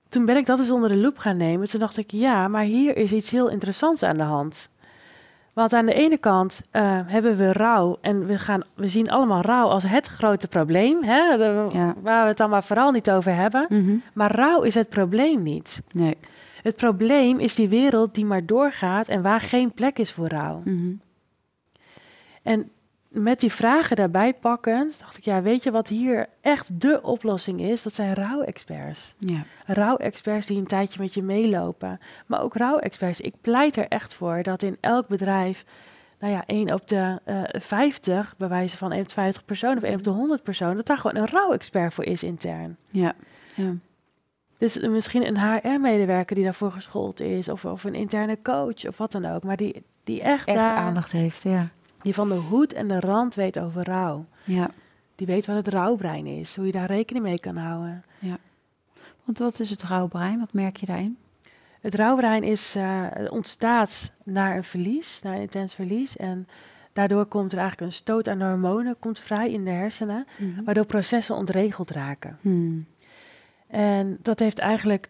toen 0.09 0.25
ben 0.25 0.37
ik 0.37 0.45
dat 0.45 0.59
eens 0.59 0.71
onder 0.71 0.89
de 0.89 0.97
loep 0.97 1.17
gaan 1.17 1.37
nemen. 1.37 1.69
Toen 1.69 1.79
dacht 1.79 1.97
ik, 1.97 2.11
ja, 2.11 2.47
maar 2.47 2.63
hier 2.63 2.97
is 2.97 3.11
iets 3.11 3.29
heel 3.29 3.49
interessants 3.49 4.03
aan 4.03 4.17
de 4.17 4.23
hand. 4.23 4.69
Want 5.57 5.73
aan 5.73 5.85
de 5.85 5.93
ene 5.93 6.17
kant 6.17 6.61
eh, 6.71 6.99
hebben 7.05 7.35
we 7.35 7.51
rouw 7.51 7.97
en 8.01 8.25
we, 8.25 8.37
gaan, 8.37 8.61
we 8.75 8.87
zien 8.87 9.09
allemaal 9.09 9.41
rouw 9.41 9.67
als 9.67 9.83
het 9.83 10.07
grote 10.07 10.47
probleem, 10.47 11.03
hè, 11.03 11.37
de- 11.37 11.65
Ja. 11.73 11.93
waar 12.01 12.21
we 12.21 12.27
het 12.27 12.37
dan 12.37 12.49
maar 12.49 12.63
vooral 12.63 12.91
niet 12.91 13.11
over 13.11 13.35
hebben. 13.35 13.65
Mhm. 13.69 13.95
Maar 14.13 14.35
rouw 14.35 14.61
is 14.61 14.75
het 14.75 14.89
probleem 14.89 15.43
niet. 15.43 15.81
Nee. 15.93 16.17
Het 16.61 16.75
probleem 16.75 17.39
is 17.39 17.55
die 17.55 17.69
wereld 17.69 18.15
die 18.15 18.25
maar 18.25 18.45
doorgaat 18.45 19.07
en 19.07 19.21
waar 19.21 19.39
geen 19.41 19.71
plek 19.71 19.99
is 19.99 20.11
voor 20.11 20.27
rouw. 20.27 20.61
Mhm. 20.65 20.91
En 22.43 22.69
met 23.19 23.39
die 23.39 23.51
vragen 23.51 23.95
daarbij 23.95 24.33
pakkend, 24.33 24.99
dacht 24.99 25.17
ik, 25.17 25.23
ja, 25.23 25.41
weet 25.41 25.63
je 25.63 25.71
wat 25.71 25.87
hier 25.87 26.27
echt 26.41 26.81
de 26.81 27.01
oplossing 27.01 27.61
is? 27.61 27.83
Dat 27.83 27.93
zijn 27.93 28.13
rouw-experts. 28.13 29.15
Ja. 29.17 29.43
Rouw-experts 29.65 30.45
die 30.45 30.57
een 30.57 30.67
tijdje 30.67 31.01
met 31.01 31.13
je 31.13 31.23
meelopen. 31.23 31.99
Maar 32.25 32.41
ook 32.41 32.55
rouw-experts. 32.55 33.21
Ik 33.21 33.33
pleit 33.41 33.75
er 33.75 33.87
echt 33.87 34.13
voor 34.13 34.43
dat 34.43 34.63
in 34.63 34.77
elk 34.79 35.07
bedrijf, 35.07 35.65
nou 36.19 36.33
ja, 36.33 36.43
één 36.45 36.73
op 36.73 36.87
de 36.87 37.19
eh 37.23 37.43
50, 37.61 38.33
bij 38.37 38.47
wijze 38.47 38.77
van 38.77 38.91
één 38.91 39.01
op 39.01 39.07
de 39.07 39.13
50 39.13 39.45
personen 39.45 39.77
of 39.77 39.83
één 39.83 39.97
op 39.97 40.03
de 40.03 40.09
100 40.09 40.43
personen, 40.43 40.75
dat 40.75 40.85
daar 40.85 40.97
gewoon 40.97 41.21
een 41.21 41.29
rouw-expert 41.29 41.93
voor 41.93 42.05
is 42.05 42.23
intern. 42.23 42.77
Ja. 42.87 43.13
ja. 43.55 43.73
Dus 44.57 44.79
misschien 44.79 45.27
een 45.27 45.39
HR-medewerker 45.39 46.35
die 46.35 46.43
daarvoor 46.43 46.71
geschoold 46.71 47.19
is, 47.19 47.49
of, 47.49 47.65
of 47.65 47.83
een 47.83 47.95
interne 47.95 48.41
coach 48.41 48.87
of 48.87 48.97
wat 48.97 49.11
dan 49.11 49.25
ook. 49.25 49.43
Maar 49.43 49.57
die, 49.57 49.83
die 50.03 50.21
echt, 50.21 50.47
Echt 50.47 50.57
daar, 50.57 50.75
aandacht 50.75 51.11
heeft, 51.11 51.43
ja. 51.43 51.69
Die 52.01 52.13
van 52.13 52.29
de 52.29 52.35
hoed 52.35 52.73
en 52.73 52.87
de 52.87 52.99
rand 52.99 53.35
weet 53.35 53.59
over 53.59 53.83
rouw. 53.83 54.25
Ja. 54.43 54.69
Die 55.15 55.27
weet 55.27 55.45
wat 55.45 55.55
het 55.55 55.67
rouwbrein 55.67 56.25
is, 56.25 56.55
hoe 56.55 56.65
je 56.65 56.71
daar 56.71 56.87
rekening 56.87 57.25
mee 57.25 57.39
kan 57.39 57.55
houden. 57.55 58.03
Want 59.27 59.39
wat 59.39 59.59
is 59.59 59.69
het 59.69 59.83
rouwbrein? 59.83 60.39
Wat 60.39 60.53
merk 60.53 60.77
je 60.77 60.85
daarin? 60.85 61.17
Het 61.81 61.95
rouwbrein 61.95 62.43
is, 62.43 62.75
eh, 62.75 63.05
ontstaat 63.29 64.11
na 64.23 64.55
een 64.55 64.63
verlies, 64.63 65.21
na 65.21 65.33
een 65.33 65.41
intens 65.41 65.73
verlies. 65.73 66.17
En 66.17 66.47
daardoor 66.93 67.25
komt 67.25 67.51
er 67.51 67.57
eigenlijk 67.57 67.91
een 67.91 67.97
stoot 67.97 68.27
aan 68.27 68.41
hormonen, 68.41 68.95
komt 68.99 69.19
vrij 69.19 69.51
in 69.51 69.63
de 69.63 69.71
hersenen, 69.71 70.27
waardoor 70.65 70.85
processen 70.85 71.35
ontregeld 71.35 71.91
raken. 71.91 72.37
Hmm. 72.41 72.85
En 73.67 74.17
dat 74.21 74.39
heeft 74.39 74.59
eigenlijk 74.59 75.09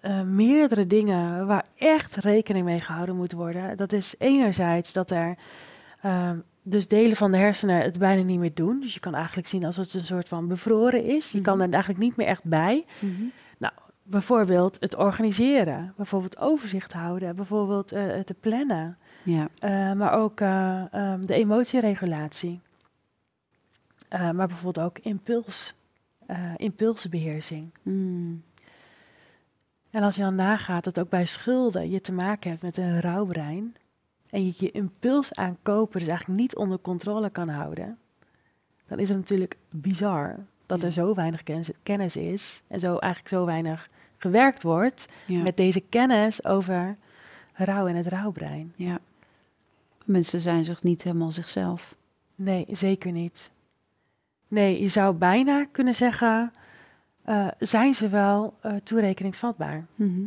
eh, 0.00 0.22
meerdere 0.22 0.86
dingen 0.86 1.46
waar 1.46 1.64
echt 1.76 2.16
rekening 2.16 2.64
mee 2.64 2.80
gehouden 2.80 3.16
moet 3.16 3.32
worden. 3.32 3.76
Dat 3.76 3.92
is 3.92 4.14
enerzijds 4.18 4.92
dat 4.92 5.10
er 5.10 5.36
eh, 6.00 6.30
dus 6.62 6.88
delen 6.88 7.16
van 7.16 7.30
de 7.30 7.36
hersenen 7.38 7.82
het 7.82 7.98
bijna 7.98 8.22
niet 8.22 8.38
meer 8.38 8.54
doen. 8.54 8.80
Dus 8.80 8.94
je 8.94 9.00
kan 9.00 9.14
eigenlijk 9.14 9.48
zien 9.48 9.64
als 9.64 9.76
het 9.76 9.94
een 9.94 10.04
soort 10.04 10.28
van 10.28 10.48
bevroren 10.48 11.04
is. 11.04 11.30
Je 11.32 11.40
kan 11.40 11.56
Mhm. 11.56 11.66
er 11.66 11.72
eigenlijk 11.72 12.02
niet 12.02 12.16
meer 12.16 12.26
echt 12.26 12.44
bij. 12.44 12.84
Mhm. 12.98 13.22
Bijvoorbeeld 14.10 14.76
het 14.80 14.96
organiseren, 14.96 15.92
bijvoorbeeld 15.96 16.38
overzicht 16.38 16.92
houden, 16.92 17.36
bijvoorbeeld 17.36 17.90
het 17.90 18.26
te 18.26 18.34
plannen, 18.34 18.98
Ja. 19.22 19.48
eh, 19.58 19.92
maar 19.92 20.12
ook 20.12 20.40
eh, 20.40 20.92
ehm, 20.94 21.20
de 21.20 21.34
emotieregulatie. 21.34 22.60
Maar 24.10 24.46
bijvoorbeeld 24.46 24.86
ook 24.86 24.98
impuls, 24.98 25.74
eh, 26.26 26.52
impulsbeheersing. 26.56 27.70
Hmm. 27.82 28.42
En 29.90 30.02
als 30.02 30.14
je 30.14 30.22
dan 30.22 30.34
nagaat 30.34 30.84
dat 30.84 31.00
ook 31.00 31.08
bij 31.08 31.26
schulden 31.26 31.90
je 31.90 32.00
te 32.00 32.12
maken 32.12 32.50
hebt 32.50 32.62
met 32.62 32.76
een 32.76 33.00
rouwbrein 33.00 33.76
en 34.30 34.46
je 34.46 34.52
je 34.56 34.70
impuls 34.70 35.34
aankopen 35.34 35.98
dus 35.98 36.08
eigenlijk 36.08 36.40
niet 36.40 36.56
onder 36.56 36.78
controle 36.80 37.30
kan 37.30 37.48
houden, 37.48 37.98
dan 38.86 38.98
is 38.98 39.08
het 39.08 39.18
natuurlijk 39.18 39.56
bizar 39.70 40.36
dat 40.66 40.80
Ja. 40.80 40.86
er 40.86 40.92
zo 40.92 41.14
weinig 41.14 41.42
kennis, 41.42 41.70
kennis 41.82 42.16
is 42.16 42.62
en 42.66 42.80
zo 42.80 42.96
eigenlijk 42.96 43.34
zo 43.34 43.44
weinig 43.44 43.88
gewerkt 44.16 44.62
wordt 44.62 45.08
Ja. 45.26 45.42
met 45.42 45.56
deze 45.56 45.80
kennis 45.80 46.44
over 46.44 46.96
rouw 47.52 47.86
en 47.86 47.94
het 47.96 48.06
rouwbrein. 48.06 48.72
ja. 48.76 48.98
Mensen 50.04 50.40
zijn 50.40 50.64
zich 50.64 50.82
niet 50.82 51.02
helemaal 51.02 51.32
zichzelf. 51.32 51.96
Nee, 52.34 52.66
zeker 52.70 53.12
niet. 53.12 53.52
Nee, 54.48 54.80
je 54.80 54.88
zou 54.88 55.14
bijna 55.14 55.64
kunnen 55.72 55.94
zeggen, 55.94 56.52
eh, 57.24 57.48
zijn 57.58 57.94
ze 57.94 58.08
wel 58.08 58.54
eh, 58.60 58.74
toerekeningsvatbaar? 58.74 59.86
Mhm. 59.94 60.20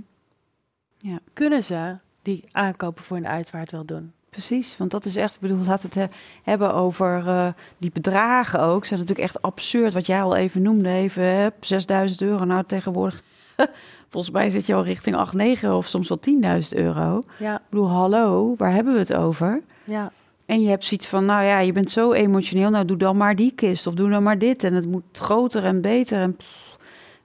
Kunnen 1.33 1.63
ze 1.63 1.97
die 2.21 2.43
aankopen 2.51 3.03
voor 3.03 3.17
een 3.17 3.27
uitvaart 3.27 3.71
wel 3.71 3.85
doen? 3.85 4.11
Precies, 4.29 4.75
want 4.77 4.91
dat 4.91 5.05
is 5.05 5.15
echt, 5.15 5.35
ik 5.35 5.41
bedoel, 5.41 5.57
laten 5.65 5.89
we 5.89 5.99
het 5.99 6.09
he- 6.11 6.17
hebben 6.43 6.73
over 6.73 7.27
eh, 7.27 7.47
die 7.77 7.91
bedragen 7.93 8.59
ook. 8.61 8.85
Zijn 8.85 8.99
natuurlijk 8.99 9.27
echt 9.27 9.41
absurd, 9.41 9.93
wat 9.93 10.05
jij 10.05 10.21
al 10.21 10.35
even 10.35 10.61
noemde, 10.61 10.89
even 10.89 11.23
hè, 11.23 11.47
6000 11.59 12.21
euro. 12.21 12.45
Nou, 12.45 12.63
tegenwoordig, 12.67 13.23
volgens 14.09 14.33
mij 14.33 14.49
zit 14.49 14.65
je 14.65 14.73
al 14.73 14.83
richting 14.83 15.15
8, 15.15 15.33
9 15.33 15.75
of 15.75 15.87
soms 15.87 16.09
wel 16.09 16.19
10.000 16.61 16.77
euro. 16.77 17.21
Ja, 17.39 17.55
Ik 17.55 17.61
bedoel, 17.69 17.89
hallo, 17.89 18.53
waar 18.57 18.71
hebben 18.73 18.93
we 18.93 18.99
het 18.99 19.13
over? 19.13 19.61
ja, 19.83 20.11
En 20.45 20.61
je 20.61 20.69
hebt 20.69 20.83
zoiets 20.83 21.07
van, 21.07 21.25
nou 21.25 21.43
ja, 21.43 21.59
je 21.59 21.71
bent 21.71 21.91
zo 21.91 22.11
emotioneel, 22.13 22.69
nou 22.69 22.85
doe 22.85 22.97
dan 22.97 23.17
maar 23.17 23.35
die 23.35 23.51
kist 23.55 23.87
of 23.87 23.93
doe 23.93 24.09
dan 24.09 24.23
maar 24.23 24.37
dit. 24.37 24.63
En 24.63 24.73
het 24.73 24.87
moet 24.87 25.03
groter 25.11 25.63
en 25.65 25.81
beter. 25.81 26.21
En 26.21 26.35
pff, 26.35 26.77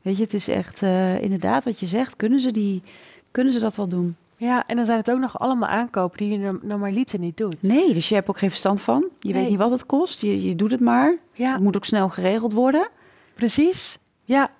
weet 0.03 0.17
je, 0.17 0.23
het 0.23 0.35
is 0.35 0.49
echt 0.49 0.83
eh, 0.83 1.23
inderdaad 1.23 1.65
wat 1.65 1.81
je 1.81 1.87
zegt. 1.87 2.17
Kunnen 2.17 2.41
ze, 2.41 2.51
die, 2.51 2.83
kunnen 3.31 3.53
ze 3.53 3.59
dat 3.59 3.77
wel 3.77 3.89
doen? 3.89 4.17
Ja. 4.37 4.67
En 4.67 4.77
dan 4.77 4.85
zijn 4.87 4.99
het 4.99 5.11
ook 5.11 5.19
nog 5.19 5.39
allemaal 5.39 5.69
aankopen 5.69 6.19
die 6.19 6.29
je 6.31 6.39
norm- 6.39 6.61
normaliter 6.63 7.19
niet 7.19 7.37
doet. 7.37 7.63
Nee, 7.63 7.95
dus 7.95 8.09
je 8.09 8.15
hebt 8.15 8.29
ook 8.29 8.39
geen 8.39 8.51
verstand 8.51 8.81
van. 8.81 9.05
Je 9.21 9.33
weet 9.33 9.49
niet 9.49 9.59
wat 9.59 9.71
het 9.71 9.87
kost. 9.87 10.21
Je, 10.21 10.43
je 10.49 10.57
doet 10.57 10.71
het 10.71 10.81
maar. 10.81 11.17
Ja, 11.33 11.53
Het 11.53 11.63
moet 11.63 11.77
ook 11.77 11.85
snel 11.85 12.09
geregeld 12.09 12.53
worden. 12.53 12.89
precies. 13.35 13.99
Ja. 14.25 14.51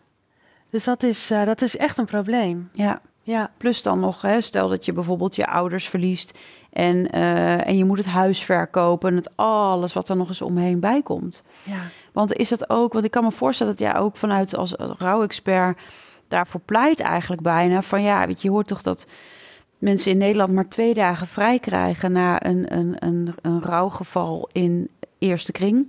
Dus 0.71 0.85
dat 0.85 1.03
is, 1.03 1.31
eh, 1.31 1.45
dat 1.45 1.63
is 1.63 1.77
echt 1.77 1.99
een 1.99 2.05
probleem. 2.05 2.69
Ja. 2.73 3.01
Ja, 3.23 3.51
Plus 3.57 3.83
dan 3.83 4.01
nog, 4.01 4.23
hè, 4.23 4.41
stel 4.41 4.69
dat 4.69 4.85
je 4.85 4.93
bijvoorbeeld 4.93 5.37
je 5.37 5.47
ouders 5.47 5.89
verliest 5.89 6.39
en, 6.73 7.11
eh, 7.11 7.67
en 7.67 7.77
je 7.77 7.85
moet 7.85 7.99
het 7.99 8.07
huis 8.07 8.45
verkopen 8.45 9.11
en 9.11 9.17
het 9.17 9.31
alles 9.37 9.93
wat 9.93 10.09
er 10.09 10.17
nog 10.17 10.29
eens 10.29 10.43
omheen 10.43 10.81
bij 10.81 11.03
komt. 11.03 11.43
ja, 11.63 11.77
Want 12.13 12.33
is 12.33 12.49
dat 12.49 12.71
ook, 12.71 12.93
want 12.93 13.05
ik 13.05 13.11
kan 13.11 13.25
me 13.25 13.31
voorstellen 13.31 13.77
dat 13.77 13.83
jij 13.87 13.97
ook 13.97 14.17
vanuit 14.17 14.57
als 14.57 14.73
rouwexpert 14.99 15.81
daarvoor 16.29 16.61
pleit 16.65 17.01
eigenlijk 17.01 17.43
bijna 17.43 17.83
van 17.83 18.03
ja, 18.03 18.27
weet 18.27 18.43
je, 18.43 18.49
je 18.49 18.55
hoort 18.55 18.67
toch 18.67 18.83
dat 18.83 19.07
mensen 19.87 20.13
in 20.13 20.19
Nederland 20.19 20.53
maar 20.53 20.69
twee 20.69 20.95
dagen 20.95 21.27
vrij 21.27 21.59
krijgen 21.59 22.13
na 22.13 22.47
een, 22.47 22.77
een, 22.77 22.97
een, 22.99 23.35
een 23.43 23.63
rouwgeval 23.63 24.49
in 24.53 24.89
eerste 25.19 25.53
kring. 25.53 25.87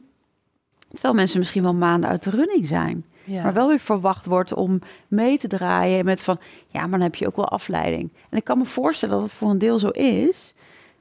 Terwijl 0.89 1.13
mensen 1.13 1.39
misschien 1.39 1.63
wel 1.63 1.73
maanden 1.73 2.09
uit 2.09 2.23
de 2.23 2.29
running 2.29 2.67
zijn. 2.67 3.05
ja. 3.23 3.43
Maar 3.43 3.53
wel 3.53 3.67
weer 3.67 3.79
verwacht 3.79 4.25
wordt 4.25 4.53
om 4.53 4.79
mee 5.07 5.37
te 5.37 5.47
draaien 5.47 6.05
met 6.05 6.21
van... 6.21 6.39
ja, 6.67 6.79
maar 6.79 6.89
dan 6.89 7.01
heb 7.01 7.15
je 7.15 7.27
ook 7.27 7.35
wel 7.35 7.47
afleiding. 7.47 8.09
En 8.29 8.37
ik 8.37 8.43
kan 8.43 8.57
me 8.57 8.65
voorstellen 8.65 9.15
dat 9.15 9.23
het 9.23 9.33
voor 9.33 9.49
een 9.49 9.57
deel 9.57 9.79
zo 9.79 9.89
is. 9.89 10.53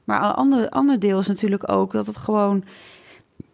Maar 0.03 0.23
een 0.23 0.33
ander, 0.33 0.69
ander 0.69 0.99
deel 0.99 1.19
is 1.19 1.27
natuurlijk 1.27 1.71
ook 1.71 1.91
dat 1.91 2.05
het 2.05 2.17
gewoon 2.17 2.63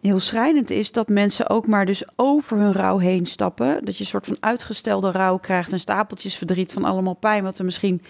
heel 0.00 0.20
schrijnend 0.20 0.70
is... 0.70 0.92
dat 0.92 1.08
mensen 1.08 1.48
ook 1.48 1.66
maar 1.66 1.86
dus 1.86 2.02
over 2.16 2.58
hun 2.58 2.72
rouw 2.72 2.98
heen 2.98 3.26
stappen. 3.26 3.84
Dat 3.84 3.94
je 3.94 4.00
een 4.00 4.10
soort 4.10 4.26
van 4.26 4.36
uitgestelde 4.40 5.10
rouw 5.10 5.38
krijgt... 5.38 5.72
en 5.72 5.80
stapeltjes 5.80 6.36
verdriet 6.36 6.72
van 6.72 6.84
allemaal 6.84 7.14
pijn... 7.14 7.42
wat 7.42 7.58
er 7.58 7.64
misschien 7.64 8.02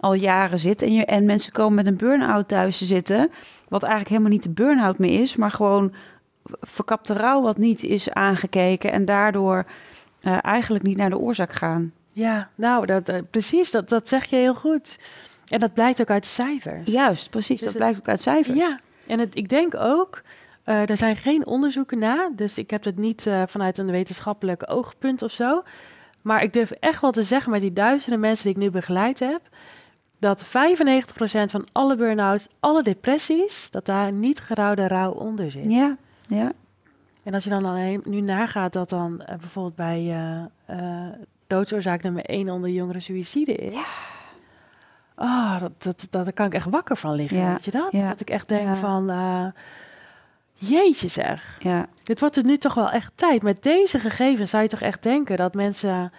al 0.00 0.14
jaren 0.14 0.58
zit. 0.58 0.82
En, 0.82 0.92
je, 0.92 1.04
en 1.04 1.24
mensen 1.24 1.52
komen 1.52 1.74
met 1.74 1.86
een 1.86 1.96
burn-out 1.96 2.48
thuis 2.48 2.78
te 2.78 2.84
zitten. 2.84 3.30
Wat 3.68 3.82
eigenlijk 3.82 4.10
helemaal 4.10 4.32
niet 4.32 4.42
de 4.42 4.50
burn-out 4.50 4.98
meer 4.98 5.20
is, 5.20 5.36
maar 5.36 5.50
gewoon 5.50 5.92
verkapte 6.60 7.12
rouw 7.14 7.42
wat 7.42 7.58
niet 7.58 7.82
is 7.82 8.10
aangekeken. 8.12 8.92
En 8.92 9.04
daardoor 9.04 9.64
eh, 10.20 10.38
eigenlijk 10.44 10.84
niet 10.84 10.96
naar 10.96 11.10
de 11.10 11.18
oorzaak 11.18 11.52
gaan. 11.52 11.92
Ja, 12.12 12.48
nou, 12.54 12.86
dat, 12.86 13.08
eh, 13.08 13.18
precies, 13.30 13.70
dat, 13.70 13.88
dat 13.88 14.08
zeg 14.08 14.24
je 14.24 14.36
heel 14.36 14.54
goed. 14.54 14.98
En 15.48 15.58
dat 15.58 15.74
blijkt 15.74 16.00
ook 16.00 16.10
uit 16.10 16.26
cijfers. 16.26 16.90
Juist, 16.90 17.30
precies. 17.30 17.48
Dus 17.48 17.58
dat 17.60 17.68
het- 17.68 17.76
blijkt 17.78 17.98
ook 17.98 18.08
uit 18.08 18.20
cijfers. 18.20 18.58
Ja, 18.58 18.78
en 19.06 19.18
het, 19.18 19.34
ik 19.36 19.48
denk 19.48 19.74
ook, 19.76 20.22
eh, 20.64 20.90
er 20.90 20.96
zijn 20.96 21.16
geen 21.16 21.46
onderzoeken 21.46 21.98
na, 21.98 22.30
dus 22.36 22.58
ik 22.58 22.70
heb 22.70 22.84
het 22.84 22.96
niet 22.98 23.26
vanuit 23.46 23.78
een 23.78 23.90
wetenschappelijk 23.90 24.62
oogpunt 24.66 25.22
of 25.22 25.30
zo. 25.30 25.62
Maar 26.22 26.42
ik 26.42 26.52
durf 26.52 26.70
echt 26.70 27.00
wel 27.00 27.10
te 27.12 27.22
zeggen 27.22 27.50
met 27.50 27.60
die 27.60 27.72
duizenden 27.72 28.20
mensen 28.20 28.44
die 28.44 28.54
ik 28.54 28.60
nu 28.60 28.70
begeleid 28.70 29.18
heb, 29.18 29.40
dat 30.20 30.44
95% 30.44 30.48
van 31.44 31.66
alle 31.72 31.96
burn-outs, 31.96 32.46
alle 32.60 32.82
depressies, 32.82 33.70
dat 33.70 33.86
daar 33.86 34.12
niet 34.12 34.40
gerouwde 34.40 34.88
rouw 34.88 35.10
onder 35.10 35.50
zit. 35.50 35.64
Ja, 35.70 35.96
ja. 36.26 36.52
En 37.22 37.34
als 37.34 37.44
je 37.44 37.50
dan 37.50 37.64
alleen 37.64 38.02
nu 38.04 38.20
nagaat 38.20 38.72
dat 38.72 38.90
dan 38.90 39.22
eh, 39.22 39.38
bijvoorbeeld 39.38 39.74
bij 39.74 40.16
eh, 40.66 41.06
doodsoorzaak 41.46 42.02
nummer 42.02 42.24
1 42.24 42.48
onder 42.48 42.70
jongeren 42.70 43.02
suïcide 43.02 43.54
is. 43.54 44.10
Oh, 45.16 45.60
dat, 45.60 45.72
dat, 45.78 46.06
dat, 46.10 46.24
daar 46.24 46.32
kan 46.32 46.46
ik 46.46 46.54
echt 46.54 46.70
wakker 46.70 46.96
van 46.96 47.14
liggen, 47.14 47.38
Ja, 47.38 47.50
weet 47.52 47.64
je 47.64 47.70
dat? 47.70 47.88
ja, 47.90 48.08
Dat 48.08 48.20
ik 48.20 48.30
echt 48.30 48.48
denk 48.48 48.66
ja. 48.66 48.74
van, 48.74 49.06
jeetje 50.52 51.08
zeg. 51.08 51.56
ja. 51.58 51.86
Dit 52.02 52.20
wordt 52.20 52.36
er 52.36 52.44
nu 52.44 52.56
toch 52.56 52.74
wel 52.74 52.90
echt 52.90 53.12
tijd. 53.14 53.42
Met 53.42 53.62
deze 53.62 53.98
gegevens 53.98 54.50
zou 54.50 54.62
je 54.62 54.68
toch 54.68 54.80
echt 54.80 55.02
denken 55.02 55.36
dat 55.36 55.54
mensen 55.54 56.12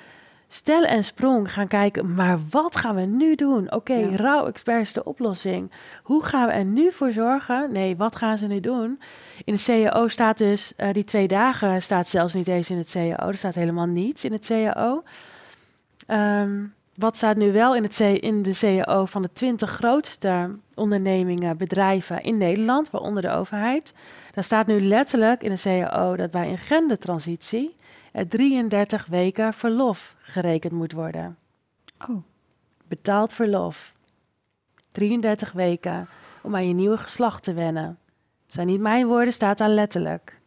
stel 0.53 0.83
en 0.83 1.03
sprong 1.03 1.53
gaan 1.53 1.67
kijken, 1.67 2.13
maar 2.13 2.39
wat 2.49 2.75
gaan 2.75 2.95
we 2.95 3.01
nu 3.01 3.35
doen? 3.35 3.71
Oké, 3.71 3.93
Ja. 3.93 4.15
rouw-expert 4.15 4.81
is 4.81 4.93
de 4.93 5.03
oplossing. 5.03 5.71
Hoe 6.03 6.23
gaan 6.23 6.47
we 6.47 6.53
er 6.53 6.65
nu 6.65 6.91
voor 6.91 7.11
zorgen? 7.11 7.71
Nee, 7.71 7.97
wat 7.97 8.15
gaan 8.15 8.37
ze 8.37 8.47
nu 8.47 8.59
doen? 8.59 8.99
In 9.45 9.55
de 9.55 9.63
CAO 9.63 10.07
staat 10.07 10.37
dus, 10.37 10.73
eh, 10.77 10.93
die 10.93 11.03
twee 11.03 11.27
dagen 11.27 11.81
staat 11.81 12.07
zelfs 12.07 12.33
niet 12.33 12.47
eens 12.47 12.69
in 12.69 12.77
het 12.77 12.91
CAO. 12.91 13.27
Er 13.27 13.37
staat 13.37 13.55
helemaal 13.55 13.85
niets 13.85 14.25
in 14.25 14.31
het 14.31 14.45
CAO. 14.47 15.03
Ehm, 16.07 16.63
wat 16.95 17.17
staat 17.17 17.35
nu 17.37 17.51
wel 17.51 17.75
in, 17.75 17.83
het 17.83 17.95
C- 17.97 18.23
in 18.23 18.41
de 18.41 18.51
CAO 18.59 19.05
van 19.05 19.21
de 19.21 19.29
20 19.33 19.69
grootste 19.69 20.49
ondernemingen, 20.75 21.57
bedrijven 21.57 22.23
in 22.23 22.37
Nederland, 22.37 22.89
waaronder 22.89 23.21
de 23.21 23.29
overheid? 23.31 23.93
Daar 24.33 24.43
staat 24.43 24.67
nu 24.67 24.81
letterlijk 24.81 25.43
in 25.43 25.55
de 25.55 25.61
CAO 25.61 26.15
dat 26.15 26.31
bij 26.31 26.49
een 26.49 26.57
gendertransitie 26.57 27.67
er 27.67 27.80
33 28.11 29.05
weken 29.05 29.53
verlof 29.53 30.15
gerekend 30.19 30.73
moet 30.73 30.91
worden. 30.91 31.37
Oh. 32.09 32.23
Betaald 32.87 33.33
verlof. 33.33 33.93
33 34.91 35.51
weken 35.51 36.07
om 36.41 36.55
aan 36.55 36.67
je 36.67 36.73
nieuwe 36.73 36.97
geslacht 36.97 37.43
te 37.43 37.53
wennen. 37.53 37.99
zijn 38.47 38.67
niet 38.67 38.79
mijn 38.79 39.07
woorden, 39.07 39.33
staat 39.33 39.57
daar 39.57 39.69
letterlijk. 39.69 40.40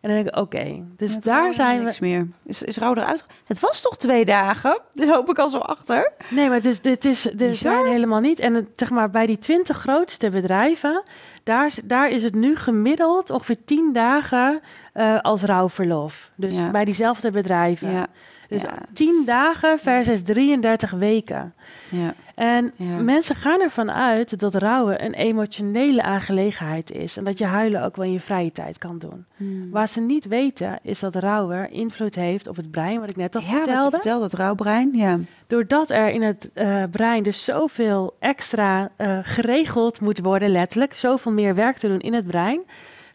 En 0.00 0.12
dan 0.12 0.22
denk 0.22 0.26
ik, 0.28 0.36
oké, 0.42 0.82
dus 0.96 1.14
Het 1.14 1.24
daar 1.24 1.54
zijn 1.54 1.78
we. 1.78 1.84
Niks 1.84 1.98
meer. 1.98 2.28
Is, 2.44 2.62
is 2.62 2.76
rouw 2.76 2.94
eruit? 2.94 3.24
Het 3.46 3.60
was 3.60 3.80
toch 3.80 3.96
twee 3.96 4.24
dagen? 4.24 4.80
Daar 4.94 5.06
loop 5.06 5.28
ik 5.30 5.38
al 5.38 5.48
zo 5.48 5.58
achter. 5.58 6.12
Nee, 6.30 6.46
maar 6.46 6.56
het 6.56 6.64
is, 6.64 6.80
dit 6.80 7.04
is, 7.04 7.22
dit 7.34 7.56
zijn 7.56 7.86
helemaal 7.86 8.20
niet. 8.20 8.38
En 8.38 8.54
het, 8.54 8.68
zeg 8.76 8.90
maar, 8.90 9.10
bij 9.10 9.26
die 9.26 9.38
20 9.38 9.76
grootste 9.76 10.28
bedrijven, 10.30 11.02
daar, 11.44 11.66
is- 11.66 11.80
daar 11.84 12.08
is 12.10 12.22
het 12.22 12.34
nu 12.34 12.56
gemiddeld 12.56 13.30
ongeveer 13.30 13.64
10 13.64 13.92
dagen 13.92 14.60
eh, 14.92 15.20
als 15.20 15.42
rouwverlof. 15.42 16.30
Dus 16.34 16.52
Ja. 16.56 16.70
bij 16.70 16.84
diezelfde 16.84 17.30
bedrijven. 17.30 17.90
Ja, 17.90 18.06
Dus 18.48 18.62
ja. 18.62 18.74
10 18.92 19.22
dagen 19.26 19.78
versus 19.78 20.22
33 20.22 20.90
weken. 20.90 21.54
ja. 21.88 22.14
En 22.36 22.72
Ja. 22.76 22.98
mensen 22.98 23.36
gaan 23.36 23.60
ervan 23.60 23.92
uit 23.92 24.38
dat 24.40 24.54
rouwen 24.54 25.04
een 25.04 25.14
emotionele 25.14 26.02
aangelegenheid 26.02 26.90
is. 26.90 27.16
En 27.16 27.24
dat 27.24 27.38
je 27.38 27.44
huilen 27.44 27.82
ook 27.82 27.96
wel 27.96 28.04
in 28.04 28.12
je 28.12 28.20
vrije 28.20 28.52
tijd 28.52 28.78
kan 28.78 28.98
doen. 28.98 29.24
Hmm. 29.36 29.70
Waar 29.70 29.88
ze 29.88 30.00
niet 30.00 30.26
weten, 30.26 30.78
is 30.82 31.00
dat 31.00 31.14
rouwen 31.14 31.70
invloed 31.70 32.14
heeft 32.14 32.46
op 32.46 32.56
het 32.56 32.70
brein, 32.70 33.00
wat 33.00 33.10
ik 33.10 33.16
net 33.16 33.36
al 33.36 33.42
ja, 33.42 33.48
vertelde. 33.48 33.90
vertelde, 33.90 34.20
dat 34.28 34.32
rouwbrein. 34.32 34.90
Ja. 34.92 35.18
Doordat 35.46 35.90
er 35.90 36.08
in 36.08 36.22
het 36.22 36.50
eh, 36.54 36.82
brein 36.90 37.22
dus 37.22 37.44
zoveel 37.44 38.16
extra 38.18 38.90
eh, 38.96 39.18
geregeld 39.22 40.00
moet 40.00 40.18
worden, 40.20 40.50
letterlijk, 40.50 40.92
zoveel 40.92 41.32
meer 41.32 41.54
werk 41.54 41.76
te 41.76 41.88
doen 41.88 42.00
in 42.00 42.14
het 42.14 42.26
brein, 42.26 42.60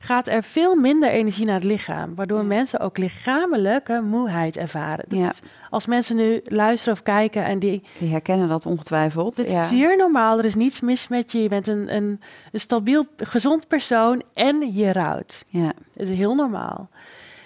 gaat 0.03 0.27
er 0.27 0.43
veel 0.43 0.75
minder 0.75 1.09
energie 1.09 1.45
naar 1.45 1.55
het 1.55 1.63
lichaam. 1.63 2.15
Waardoor 2.15 2.37
Ja. 2.39 2.43
mensen 2.45 2.79
ook 2.79 2.97
lichamelijke 2.97 4.01
moeheid 4.01 4.57
ervaren. 4.57 5.05
Ja. 5.07 5.29
is- 5.29 5.39
als 5.69 5.85
mensen 5.85 6.15
nu 6.15 6.41
luisteren 6.43 6.93
of 6.93 7.03
kijken 7.03 7.45
en 7.45 7.59
die 7.59 7.83
Die 7.99 8.09
herkennen 8.11 8.49
dat 8.49 8.65
ongetwijfeld. 8.65 9.35
ja. 9.35 9.43
is 9.63 9.67
zeer 9.69 9.97
normaal, 9.97 10.37
er 10.37 10.45
is 10.45 10.55
niets 10.55 10.81
mis 10.81 11.07
met 11.07 11.31
je. 11.31 11.41
Je 11.41 11.49
bent 11.49 11.67
een, 11.67 11.95
een, 11.95 12.21
een 12.51 12.59
stabiel, 12.59 13.05
gezond 13.17 13.67
persoon 13.67 14.23
en 14.33 14.73
je 14.73 14.91
rouwt. 14.91 15.45
Ja. 15.47 15.73
Het 15.93 16.09
is 16.09 16.17
heel 16.17 16.35
normaal. 16.35 16.89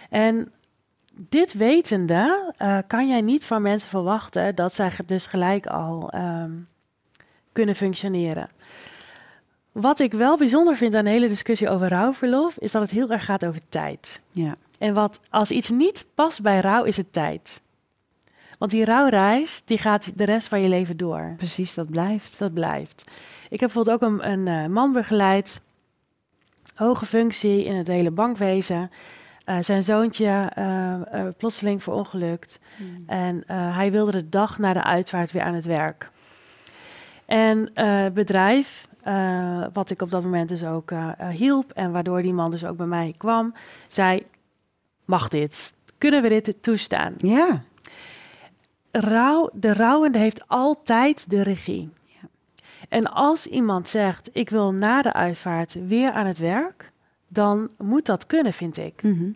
En 0.09 0.51
dit 1.17 1.53
wetende, 1.53 2.53
eh, 2.57 2.77
kan 2.87 3.07
jij 3.07 3.21
niet 3.21 3.45
van 3.45 3.61
mensen 3.61 3.89
verwachten 3.89 4.55
dat 4.55 4.73
zij 4.73 4.91
dus 5.05 5.25
gelijk 5.25 5.67
al 5.67 6.09
ehm, 6.11 6.51
kunnen 7.51 7.75
functioneren. 7.75 8.49
Wat 9.75 9.99
ik 9.99 10.13
wel 10.13 10.37
bijzonder 10.37 10.75
vind 10.75 10.95
aan 10.95 11.03
de 11.03 11.09
hele 11.09 11.27
discussie 11.27 11.69
over 11.69 11.87
rouwverlof, 11.89 12.57
is 12.57 12.71
dat 12.71 12.81
het 12.81 12.91
heel 12.91 13.09
erg 13.09 13.25
gaat 13.25 13.45
over 13.45 13.61
tijd. 13.69 14.21
ja. 14.31 14.55
En 14.79 14.93
wat 14.93 15.19
als 15.29 15.51
iets 15.51 15.69
niet 15.69 16.05
past 16.15 16.41
bij 16.41 16.59
rouw, 16.59 16.83
is 16.83 16.97
het 16.97 17.13
tijd. 17.13 17.61
Want 18.57 18.71
die 18.71 18.85
rouwreis, 18.85 19.61
die 19.65 19.77
gaat 19.77 20.17
de 20.17 20.23
rest 20.23 20.47
van 20.47 20.61
je 20.61 20.67
leven 20.67 20.97
door. 20.97 21.33
Precies, 21.37 21.73
dat 21.73 21.89
blijft. 21.89 22.39
Dat 22.39 22.53
blijft. 22.53 23.11
Ik 23.49 23.59
heb 23.59 23.71
bijvoorbeeld 23.73 24.03
ook 24.03 24.09
een, 24.09 24.31
een 24.31 24.47
eh, 24.47 24.65
man 24.69 24.91
begeleid, 24.91 25.61
hoge 26.75 27.05
functie 27.05 27.63
in 27.63 27.75
het 27.75 27.87
hele 27.87 28.11
bankwezen. 28.11 28.89
Eh, 29.45 29.57
zijn 29.61 29.83
zoontje 29.83 30.51
eh, 30.53 31.27
plotseling 31.37 31.83
verongelukt. 31.83 32.59
En 33.07 33.43
eh, 33.47 33.75
hij 33.75 33.91
wilde 33.91 34.11
de 34.11 34.29
dag 34.29 34.57
na 34.57 34.73
de 34.73 34.83
uitvaart 34.83 35.31
weer 35.31 35.41
aan 35.41 35.53
het 35.53 35.65
werk. 35.65 36.09
En 37.25 37.69
het 37.73 38.13
bedrijf, 38.13 38.87
eh, 39.05 39.65
wat 39.73 39.89
ik 39.89 40.01
op 40.01 40.11
dat 40.11 40.23
moment 40.23 40.49
dus 40.49 40.63
ook 40.63 40.91
eh, 40.91 41.09
eh, 41.17 41.27
hielp... 41.27 41.71
en 41.71 41.91
waardoor 41.91 42.21
die 42.21 42.33
man 42.33 42.51
dus 42.51 42.65
ook 42.65 42.77
bij 42.77 42.85
mij 42.85 43.13
kwam, 43.17 43.53
zei... 43.87 44.25
mag 45.05 45.27
dit? 45.27 45.73
Kunnen 45.97 46.21
we 46.21 46.29
dit 46.29 46.55
toestaan? 46.61 47.13
Ja. 47.17 47.61
de 49.53 49.73
rouwende 49.73 50.17
heeft 50.17 50.47
altijd 50.47 51.29
de 51.29 51.41
regie. 51.41 51.89
Ja. 52.05 52.27
En 52.89 53.11
als 53.11 53.47
iemand 53.47 53.89
zegt, 53.89 54.29
ik 54.33 54.49
wil 54.49 54.71
na 54.71 55.01
de 55.01 55.13
uitvaart 55.13 55.77
weer 55.87 56.11
aan 56.11 56.25
het 56.25 56.39
werk, 56.39 56.91
dan 57.27 57.71
moet 57.77 58.05
dat 58.05 58.25
kunnen, 58.25 58.53
vind 58.53 58.77
ik. 58.77 59.03
Mhm. 59.03 59.29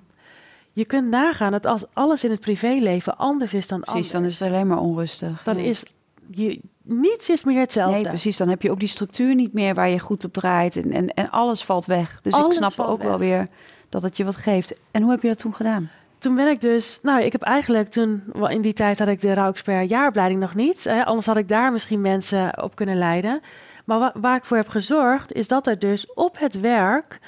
Je 0.73 0.85
kunt 0.85 1.09
nagaan 1.09 1.51
dat 1.51 1.65
als 1.65 1.83
alles 1.93 2.23
in 2.23 2.31
het 2.31 2.39
privéleven 2.39 3.17
anders 3.17 3.53
is 3.53 3.67
dan 3.67 3.79
Precies, 3.79 4.07
dan 4.07 4.15
anders, 4.15 4.33
is 4.33 4.39
het 4.39 4.49
alleen 4.49 4.67
maar 4.67 4.79
onrustig. 4.79 5.43
dan 5.43 5.57
Ja. 5.57 5.63
is 5.63 5.83
je, 6.31 6.59
niets 6.89 7.29
is 7.29 7.43
meer 7.43 7.59
hetzelfde. 7.59 7.93
Nee, 7.93 8.07
precies. 8.07 8.37
Dan 8.37 8.49
heb 8.49 8.61
je 8.61 8.71
ook 8.71 8.79
die 8.79 8.87
structuur 8.87 9.35
niet 9.35 9.53
meer 9.53 9.73
waar 9.73 9.89
je 9.89 9.99
goed 9.99 10.23
op 10.23 10.33
draait. 10.33 10.77
En, 10.77 10.91
en, 10.91 11.07
en 11.13 11.29
alles 11.29 11.63
valt 11.63 11.85
weg. 11.85 12.21
Dus 12.21 12.37
ik 12.37 12.53
snap 12.53 12.79
ook 12.79 12.97
weg. 12.97 13.07
wel 13.07 13.17
weer 13.17 13.47
dat 13.89 14.01
het 14.01 14.17
je 14.17 14.23
wat 14.23 14.35
geeft. 14.35 14.79
En 14.91 15.01
hoe 15.01 15.11
heb 15.11 15.21
je 15.21 15.27
dat 15.27 15.37
toen 15.37 15.53
gedaan? 15.55 15.89
Toen 16.17 16.35
ben 16.35 16.47
ik 16.47 16.61
dus, 16.61 16.99
nou, 17.01 17.21
ik 17.21 17.31
heb 17.31 17.41
eigenlijk 17.41 17.87
toen, 17.87 18.23
in 18.47 18.61
die 18.61 18.73
tijd 18.73 18.99
had 18.99 19.07
ik 19.07 19.21
de 19.21 19.33
rouwexpert 19.33 19.89
jaaropleiding 19.89 20.39
nog 20.39 20.55
niet. 20.55 20.83
Hè, 20.83 21.05
anders 21.05 21.25
had 21.25 21.37
ik 21.37 21.47
daar 21.47 21.71
misschien 21.71 22.01
mensen 22.01 22.63
op 22.63 22.75
kunnen 22.75 22.97
leiden. 22.97 23.41
Maar 23.85 23.99
wa- 23.99 24.13
waar 24.21 24.35
ik 24.35 24.45
voor 24.45 24.57
heb 24.57 24.67
gezorgd, 24.67 25.33
is 25.33 25.47
dat 25.47 25.67
er 25.67 25.79
dus 25.79 26.13
op 26.13 26.39
het 26.39 26.59
werk 26.59 27.19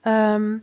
ehm, 0.00 0.56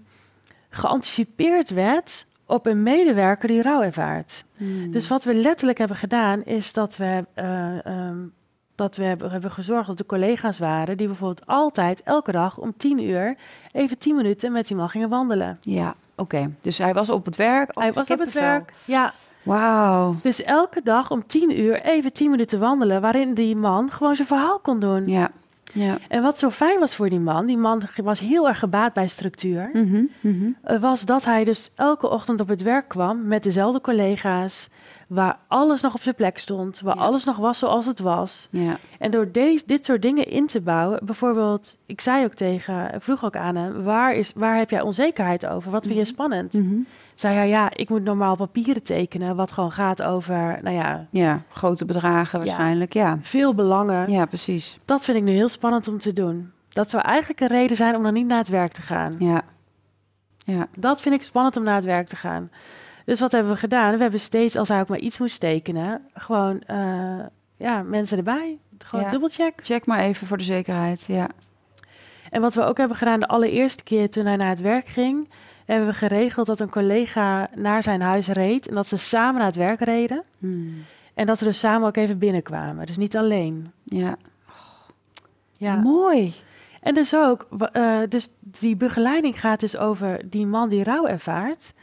geanticipeerd 0.70 1.70
werd 1.70 2.26
op 2.46 2.66
een 2.66 2.84
medewerker 2.84 3.48
die 3.48 3.62
rouw 3.62 3.82
ervaart. 3.82 4.44
Dus 4.89 5.08
wat 5.08 5.24
we 5.24 5.34
letterlijk 5.34 5.78
hebben 5.78 5.98
gedaan, 5.98 6.44
is 6.44 6.74
dat 6.74 6.98
we, 6.98 7.26
eh, 7.34 7.86
ehm, 7.86 8.18
dat 8.76 8.96
we 8.96 9.04
hebben, 9.04 9.32
hebben 9.32 9.52
gezorgd 9.52 9.88
dat 9.88 10.00
er 10.00 10.06
collega's 10.06 10.60
waren 10.60 10.98
die 10.98 11.08
bijvoorbeeld 11.08 11.48
altijd, 11.48 12.04
elke 12.04 12.32
dag 12.32 12.58
om 12.58 12.74
tien 12.78 13.04
uur, 13.04 13.36
even 13.72 13.98
tien 13.98 14.16
minuten 14.16 14.52
met 14.52 14.68
die 14.68 14.78
man 14.78 14.90
gingen 14.90 15.10
wandelen. 15.10 15.58
Ja, 15.62 15.96
oké. 16.16 16.52
Dus 16.62 16.78
hij 16.78 16.94
was 16.94 17.10
op 17.10 17.26
het 17.26 17.36
werk. 17.36 17.72
Hij 17.74 17.94
was 17.94 18.10
op 18.10 18.20
het 18.20 18.32
werk. 18.32 18.74
Ja, 18.86 19.14
Wauw. 19.44 20.16
dus 20.22 20.44
elke 20.44 20.82
dag 20.84 21.12
om 21.12 21.28
tien 21.28 21.60
uur 21.60 21.82
even 21.82 22.14
tien 22.14 22.30
minuten 22.32 22.60
wandelen, 22.60 23.02
waarin 23.02 23.34
die 23.34 23.56
man 23.56 23.92
gewoon 23.92 24.16
zijn 24.16 24.28
verhaal 24.28 24.60
kon 24.60 24.80
doen. 24.80 25.04
Ja. 25.06 25.32
Ja. 25.74 25.98
En 26.10 26.22
wat 26.22 26.40
zo 26.40 26.50
fijn 26.50 26.80
was 26.80 26.96
voor 26.96 27.10
die 27.10 27.20
man, 27.20 27.46
die 27.46 27.58
man 27.58 27.82
was 28.04 28.20
heel 28.20 28.48
erg 28.48 28.60
gebaat 28.60 28.94
bij 28.94 29.08
structuur, 29.08 29.70
Mhm, 29.74 30.04
mhm. 30.20 30.50
eh, 30.64 30.80
was 30.80 31.02
dat 31.02 31.26
hij 31.26 31.44
dus 31.44 31.72
elke 31.76 32.10
ochtend 32.10 32.42
op 32.42 32.48
het 32.48 32.62
werk 32.62 32.88
kwam 32.88 33.28
met 33.28 33.44
dezelfde 33.44 33.82
collega's, 33.82 34.70
waar 35.08 35.38
alles 35.48 35.82
nog 35.82 35.94
op 35.94 36.02
zijn 36.02 36.16
plek 36.16 36.38
stond, 36.38 36.80
waar 36.82 36.96
Ja. 36.96 37.02
alles 37.02 37.24
nog 37.24 37.38
was 37.38 37.60
zoals 37.60 37.86
het 37.86 38.00
was. 38.00 38.48
Ja. 38.52 38.78
En 39.00 39.12
door 39.12 39.32
deze, 39.32 39.64
dit 39.68 39.86
soort 39.86 40.02
dingen 40.02 40.28
in 40.28 40.48
te 40.48 40.62
bouwen, 40.62 41.00
bijvoorbeeld, 41.06 41.78
ik 41.86 42.02
zei 42.02 42.26
ook 42.26 42.34
tegen, 42.34 42.92
vroeg 43.02 43.26
ook 43.26 43.36
aan 43.36 43.56
hem, 43.56 43.84
waar, 43.84 44.14
is, 44.14 44.32
waar 44.36 44.58
heb 44.58 44.70
jij 44.70 44.82
onzekerheid 44.82 45.46
over? 45.46 45.72
Wat 45.72 45.84
vind 45.86 45.96
je 45.96 46.02
Mhm. 46.02 46.12
spannend? 46.14 46.54
Zei 47.15 47.36
hij, 47.36 47.47
ja, 47.47 47.69
ik 47.76 47.89
moet 47.89 48.04
normaal 48.04 48.36
papieren 48.36 48.84
tekenen, 48.84 49.36
wat 49.36 49.52
gewoon 49.52 49.71
gaat 49.71 50.04
over, 50.04 50.60
nou 50.62 50.76
ja, 50.76 51.08
Ja, 51.10 51.41
grote 51.49 51.86
bedragen 51.86 52.39
waarschijnlijk. 52.39 52.93
Ja. 52.93 53.17
veel 53.21 53.54
belangen. 53.56 54.12
Ja, 54.12 54.26
precies. 54.26 54.80
Dat 54.86 55.04
vind 55.04 55.17
ik 55.17 55.23
nu 55.23 55.32
heel 55.32 55.49
spannend 55.49 55.88
om 55.88 55.99
te 55.99 56.13
doen. 56.13 56.52
Dat 56.69 56.89
zou 56.89 57.04
eigenlijk 57.04 57.39
een 57.39 57.47
reden 57.47 57.76
zijn 57.76 57.95
om 57.95 58.04
dan 58.04 58.13
niet 58.13 58.28
naar 58.28 58.38
het 58.38 58.47
werk 58.49 58.71
te 58.71 58.82
gaan. 58.82 59.15
Ja. 59.19 59.41
Ja. 60.38 60.67
Dat 60.78 61.02
vind 61.02 61.15
ik 61.15 61.23
spannend 61.23 61.58
om 61.58 61.63
naar 61.63 61.76
het 61.76 61.86
werk 61.86 62.08
te 62.08 62.15
gaan. 62.15 62.49
Dus 63.06 63.19
wat 63.19 63.32
hebben 63.32 63.52
we 63.52 63.58
gedaan? 63.58 63.95
We 63.95 64.02
hebben 64.02 64.19
steeds, 64.19 64.56
als 64.56 64.67
hij 64.67 64.80
ook 64.80 64.88
maar 64.88 64.99
iets 64.99 65.19
moest 65.19 65.39
tekenen, 65.39 66.02
gewoon 66.13 66.62
eh, 66.62 67.19
ja, 67.58 67.82
mensen 67.82 68.17
erbij. 68.17 68.58
Gewoon 68.86 69.06
Ja. 69.06 69.12
dubbelcheck. 69.12 69.54
Check 69.63 69.86
maar 69.86 69.99
even 69.99 70.28
voor 70.28 70.38
de 70.38 70.43
zekerheid. 70.43 71.06
Ja. 71.08 71.28
En 72.30 72.41
wat 72.41 72.54
we 72.54 72.63
ook 72.63 72.78
hebben 72.78 72.97
gedaan 72.97 73.19
de 73.19 73.28
allereerste 73.28 73.84
keer 73.84 74.10
toen 74.10 74.26
hij 74.26 74.36
naar 74.36 74.49
het 74.49 74.62
werk 74.62 74.88
ging, 74.88 75.30
hebben 75.65 75.88
we 75.88 75.93
geregeld 75.93 76.47
dat 76.47 76.60
een 76.60 76.69
collega 76.69 77.49
naar 77.56 77.84
zijn 77.84 78.02
huis 78.02 78.28
reed 78.28 78.67
en 78.67 78.73
dat 78.73 78.88
ze 78.88 78.97
samen 78.97 79.36
naar 79.36 79.45
het 79.45 79.56
werk 79.56 79.80
reden. 79.80 80.23
Hmm. 80.38 80.73
En 81.13 81.26
dat 81.26 81.38
ze 81.38 81.43
dus 81.43 81.60
samen 81.60 81.88
ook 81.88 81.97
even 81.97 82.17
binnenkwamen. 82.17 82.86
Dus 82.86 82.97
niet 82.97 83.17
alleen. 83.17 83.71
Ja. 83.84 84.15
Ja. 85.58 85.76
Mooi. 85.76 86.34
En 86.82 86.93
dus 86.93 87.15
ook, 87.15 87.47
eh, 87.71 87.97
dus 88.10 88.30
die 88.39 88.76
begeleiding 88.76 89.39
gaat 89.39 89.60
dus 89.60 89.78
over 89.78 90.21
die 90.30 90.45
man 90.45 90.69
die 90.69 90.84
rouw 90.84 91.06
ervaart. 91.08 91.73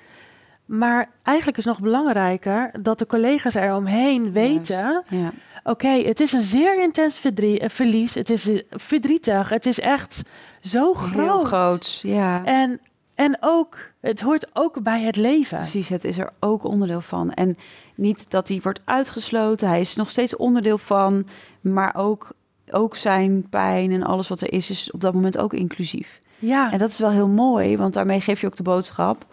Maar 0.64 1.08
eigenlijk 1.22 1.58
is 1.58 1.64
nog 1.64 1.80
belangrijker 1.80 2.70
dat 2.82 2.98
de 2.98 3.06
collega's 3.06 3.54
eromheen 3.54 4.32
weten. 4.32 5.02
Ja. 5.08 5.30
Oké, 5.64 5.88
het 5.88 6.20
is 6.20 6.32
een 6.32 6.40
zeer 6.40 6.82
intens 6.82 7.18
verdrie- 7.18 7.58
eh, 7.58 7.68
verlies. 7.68 8.14
Het 8.14 8.30
is 8.30 8.48
eh, 8.48 8.62
verdrietig. 8.70 9.48
Het 9.48 9.66
is 9.66 9.80
echt 9.80 10.22
zo 10.60 10.94
groot. 10.94 11.24
Heel 11.24 11.44
groot. 11.44 12.00
Ja. 12.02 12.44
En, 12.44 12.80
en 13.20 13.36
ook, 13.40 13.78
het 14.00 14.20
hoort 14.20 14.46
ook 14.52 14.82
bij 14.82 15.02
het 15.02 15.16
leven. 15.16 15.58
Precies, 15.58 15.88
het 15.88 16.04
is 16.04 16.18
er 16.18 16.32
ook 16.38 16.64
onderdeel 16.64 17.00
van. 17.00 17.32
En 17.32 17.56
niet 17.94 18.30
dat 18.30 18.48
hij 18.48 18.60
wordt 18.62 18.80
uitgesloten, 18.84 19.68
hij 19.68 19.80
is 19.80 19.96
nog 19.96 20.10
steeds 20.10 20.36
onderdeel 20.36 20.78
van, 20.78 21.26
maar 21.60 21.94
ook, 21.96 22.32
ook 22.70 22.96
zijn 22.96 23.48
pijn 23.50 23.90
en 23.90 24.02
alles 24.02 24.28
wat 24.28 24.40
er 24.40 24.52
is, 24.52 24.70
is 24.70 24.90
op 24.90 25.00
dat 25.00 25.14
moment 25.14 25.38
ook 25.38 25.52
inclusief. 25.52 26.20
Ja, 26.38 26.72
En 26.72 26.78
dat 26.78 26.88
is 26.88 26.98
wel 26.98 27.10
heel 27.10 27.28
mooi, 27.28 27.76
want 27.76 27.94
daarmee 27.94 28.20
geef 28.20 28.40
je 28.40 28.46
ook 28.46 28.56
de 28.56 28.62
boodschap 28.62 29.26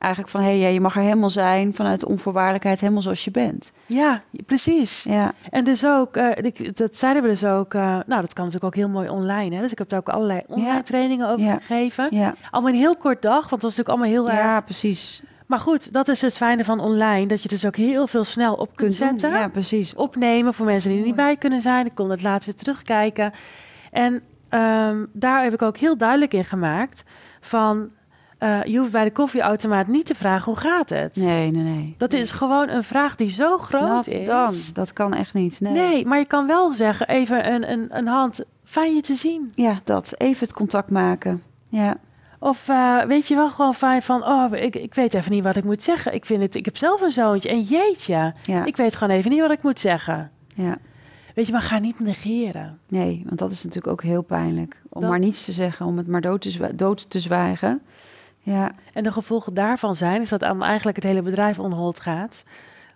eigenlijk 0.00 0.32
van, 0.32 0.40
hé, 0.42 0.60
hey, 0.60 0.72
je 0.72 0.80
mag 0.80 0.96
er 0.96 1.02
helemaal 1.02 1.30
zijn 1.30 1.74
vanuit 1.74 2.00
de 2.00 2.08
onvoorwaardelijkheid, 2.08 2.80
helemaal 2.80 3.02
zoals 3.02 3.24
je 3.24 3.30
bent. 3.30 3.72
ja, 3.86 4.20
precies. 4.46 5.02
Ja, 5.02 5.32
En 5.50 5.64
dus 5.64 5.86
ook, 5.86 6.16
eh, 6.16 6.44
ik- 6.44 6.76
dat 6.76 6.96
zeiden 6.96 7.22
we 7.22 7.28
dus 7.28 7.44
ook, 7.44 7.74
eh, 7.74 7.80
nou 7.82 8.20
dat 8.20 8.32
kan 8.32 8.44
natuurlijk 8.44 8.64
ook 8.64 8.74
heel 8.74 8.88
mooi 8.88 9.08
online. 9.08 9.54
Hè? 9.56 9.60
Dus 9.62 9.72
ik 9.72 9.78
heb 9.78 9.88
daar 9.88 9.98
ook 9.98 10.08
allerlei 10.08 10.40
online 10.46 10.68
Ja. 10.74 10.82
trainingen 10.82 11.28
over 11.28 11.46
Ja. 11.46 11.54
gegeven. 11.56 12.06
ja, 12.10 12.34
Allemaal 12.50 12.72
een 12.72 12.78
heel 12.78 12.96
kort 12.96 13.22
dag, 13.22 13.48
want 13.48 13.50
dat 13.50 13.62
was 13.62 13.76
natuurlijk 13.76 13.88
allemaal 13.88 14.08
heel 14.26 14.30
erg. 14.38 14.46
ja 14.46 14.60
precies. 14.60 15.22
Maar 15.46 15.58
goed, 15.60 15.92
dat 15.92 16.08
is 16.08 16.20
het 16.22 16.36
fijne 16.36 16.64
van 16.64 16.80
online, 16.80 17.26
dat 17.26 17.42
je 17.42 17.48
dus 17.48 17.66
ook 17.66 17.76
heel 17.76 18.06
veel 18.06 18.24
snel 18.24 18.54
op 18.54 18.76
kunt 18.76 18.98
doen. 18.98 19.08
zetten. 19.08 19.30
Ja, 19.30 19.48
precies. 19.48 19.94
Opnemen 19.94 20.54
voor 20.54 20.66
mensen 20.66 20.90
die 20.90 20.98
er 21.00 21.06
niet 21.06 21.14
bij 21.16 21.36
kunnen 21.36 21.60
zijn. 21.60 21.86
Ik 21.86 21.94
kon 21.94 22.10
het 22.10 22.22
later 22.22 22.44
weer 22.44 22.54
terugkijken. 22.62 23.32
En 23.90 24.22
ehm, 24.48 25.04
daar 25.12 25.42
heb 25.42 25.52
ik 25.52 25.62
ook 25.62 25.76
heel 25.76 25.96
duidelijk 25.96 26.34
in 26.34 26.44
gemaakt 26.44 27.04
van, 27.40 27.90
eh, 28.40 28.64
je 28.64 28.78
hoeft 28.78 28.92
bij 28.92 29.04
de 29.04 29.10
koffieautomaat 29.12 29.86
niet 29.86 30.06
te 30.06 30.14
vragen 30.14 30.44
hoe 30.44 30.60
gaat 30.60 30.90
het. 30.90 31.16
Nee, 31.16 31.50
nee, 31.50 31.62
nee. 31.62 31.94
Dat 31.98 32.12
is 32.12 32.30
gewoon 32.32 32.68
een 32.68 32.82
vraag 32.82 33.16
die 33.16 33.30
zo 33.30 33.58
groot 33.58 34.06
is. 34.06 34.26
dan. 34.26 34.54
Dat 34.72 34.92
kan 34.92 35.14
echt 35.14 35.34
niet. 35.34 35.60
Nee. 35.60 35.72
Nee. 35.72 36.06
maar 36.06 36.18
je 36.18 36.24
kan 36.24 36.46
wel 36.46 36.72
zeggen, 36.72 37.08
even 37.08 37.52
een, 37.52 37.70
een, 37.70 37.86
een 37.98 38.06
hand, 38.06 38.40
fijn 38.64 38.94
je 38.94 39.00
te 39.00 39.14
zien. 39.14 39.52
Ja, 39.54 39.80
dat. 39.84 40.14
Even 40.18 40.46
het 40.46 40.52
contact 40.56 40.90
maken. 40.90 41.42
Ja, 41.68 41.96
Of 42.38 42.68
eh, 42.68 43.02
weet 43.02 43.26
je 43.28 43.34
wel 43.34 43.50
gewoon 43.50 43.74
fijn 43.74 44.02
van, 44.02 44.24
oh, 44.24 44.52
ik, 44.52 44.76
ik 44.76 44.94
weet 44.94 45.14
even 45.14 45.32
niet 45.32 45.44
wat 45.44 45.56
ik 45.56 45.64
moet 45.64 45.82
zeggen. 45.82 46.14
Ik 46.14 46.24
vind 46.24 46.42
het, 46.42 46.54
ik 46.54 46.64
heb 46.64 46.76
zelf 46.76 47.00
een 47.00 47.10
zoontje 47.10 47.48
en 47.48 47.60
jeetje, 47.62 48.32
ja, 48.42 48.64
ik 48.64 48.76
weet 48.76 48.96
gewoon 48.96 49.16
even 49.16 49.30
niet 49.30 49.40
wat 49.40 49.50
ik 49.50 49.62
moet 49.62 49.80
zeggen. 49.80 50.30
ja. 50.54 50.76
Weet 51.34 51.46
je, 51.46 51.52
maar 51.52 51.62
ga 51.62 51.78
niet 51.78 52.00
negeren. 52.00 52.78
Nee, 52.88 53.22
want 53.26 53.38
dat 53.38 53.50
is 53.50 53.64
natuurlijk 53.64 53.92
ook 53.92 54.02
heel 54.02 54.22
pijnlijk. 54.22 54.82
Om 54.88 55.00
Dat- 55.00 55.10
maar 55.10 55.18
niets 55.18 55.44
te 55.44 55.52
zeggen, 55.52 55.86
om 55.86 55.96
het 55.96 56.06
maar 56.06 56.20
dood 56.20 56.40
te, 56.40 56.74
dood 56.74 57.10
te 57.10 57.20
zwijgen. 57.20 57.80
Ja, 58.42 58.72
En 58.92 59.02
de 59.02 59.12
gevolgen 59.12 59.54
daarvan 59.54 59.96
zijn, 59.96 60.20
is 60.20 60.28
dat 60.28 60.42
eigenlijk 60.42 60.96
het 60.96 61.04
hele 61.04 61.22
bedrijf 61.22 61.58
onhold 61.58 62.00
gaat. 62.00 62.44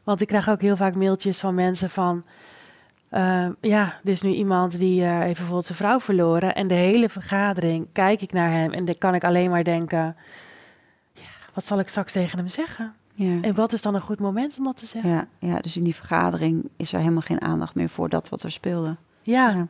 Want 0.04 0.20
ik 0.20 0.26
krijg 0.26 0.48
ook 0.48 0.60
heel 0.60 0.76
vaak 0.76 0.94
mailtjes 0.94 1.40
van 1.40 1.54
mensen 1.54 1.90
van... 1.90 2.24
eh, 3.08 3.46
ja, 3.60 3.98
er 4.04 4.10
is 4.10 4.22
nu 4.22 4.30
iemand 4.32 4.78
die 4.78 5.04
eh, 5.04 5.18
heeft 5.18 5.34
bijvoorbeeld 5.36 5.64
zijn 5.66 5.78
vrouw 5.78 6.00
verloren... 6.00 6.54
en 6.54 6.66
de 6.66 6.74
hele 6.74 7.08
vergadering 7.08 7.86
kijk 7.92 8.20
ik 8.20 8.32
naar 8.32 8.50
hem 8.50 8.72
en 8.72 8.84
dan 8.84 8.98
kan 8.98 9.14
ik 9.14 9.24
alleen 9.24 9.50
maar 9.50 9.64
denken... 9.64 10.16
Ja, 11.12 11.22
wat 11.54 11.66
zal 11.66 11.78
ik 11.78 11.88
straks 11.88 12.12
tegen 12.12 12.38
hem 12.38 12.48
zeggen? 12.48 12.94
ja. 13.12 13.40
En 13.40 13.54
wat 13.54 13.72
is 13.72 13.82
dan 13.82 13.94
een 13.94 14.00
goed 14.00 14.20
moment 14.20 14.58
om 14.58 14.64
dat 14.64 14.76
te 14.76 14.86
zeggen? 14.86 15.10
Ja, 15.10 15.26
ja, 15.38 15.58
dus 15.58 15.76
in 15.76 15.82
die 15.82 15.94
vergadering 15.94 16.68
is 16.76 16.92
er 16.92 16.98
helemaal 16.98 17.20
geen 17.22 17.40
aandacht 17.40 17.74
meer 17.74 17.88
voor 17.88 18.08
dat 18.08 18.28
wat 18.28 18.42
er 18.42 18.50
speelde. 18.50 18.96
Ja, 19.22 19.50
Ja, 19.50 19.66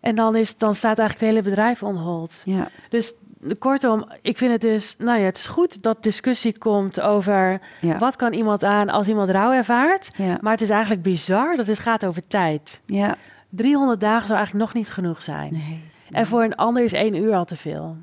en 0.00 0.14
dan, 0.14 0.36
is, 0.36 0.56
dan 0.58 0.74
staat 0.74 0.98
eigenlijk 0.98 1.20
het 1.20 1.28
hele 1.28 1.48
bedrijf 1.54 1.82
onhold. 1.82 2.42
ja, 2.44 2.68
Dus 2.88 3.14
kortom, 3.58 4.08
ik 4.22 4.36
vind 4.36 4.52
het 4.52 4.60
dus... 4.60 4.94
Nou 4.98 5.18
ja, 5.18 5.24
het 5.24 5.36
is 5.36 5.46
goed 5.46 5.82
dat 5.82 6.02
discussie 6.02 6.58
komt 6.58 7.00
over... 7.00 7.60
ja. 7.80 7.98
wat 7.98 8.16
kan 8.16 8.32
iemand 8.32 8.64
aan 8.64 8.88
als 8.88 9.08
iemand 9.08 9.28
rouw 9.28 9.52
ervaart... 9.52 10.08
ja, 10.16 10.38
Maar 10.40 10.52
het 10.52 10.60
is 10.60 10.70
eigenlijk 10.70 11.02
bizar 11.02 11.56
dat 11.56 11.66
het 11.66 11.78
gaat 11.78 12.04
over 12.04 12.26
tijd. 12.26 12.82
ja. 12.86 13.16
300 13.48 14.00
dagen 14.00 14.26
zou 14.26 14.38
eigenlijk 14.38 14.66
nog 14.66 14.74
niet 14.74 14.90
genoeg 14.92 15.22
zijn. 15.22 15.52
Nee. 15.52 15.82
En 16.10 16.26
voor 16.26 16.42
een 16.42 16.54
ander 16.54 16.82
is 16.84 16.92
één 16.92 17.14
uur 17.14 17.34
al 17.34 17.44
te 17.44 17.56
veel. 17.56 17.96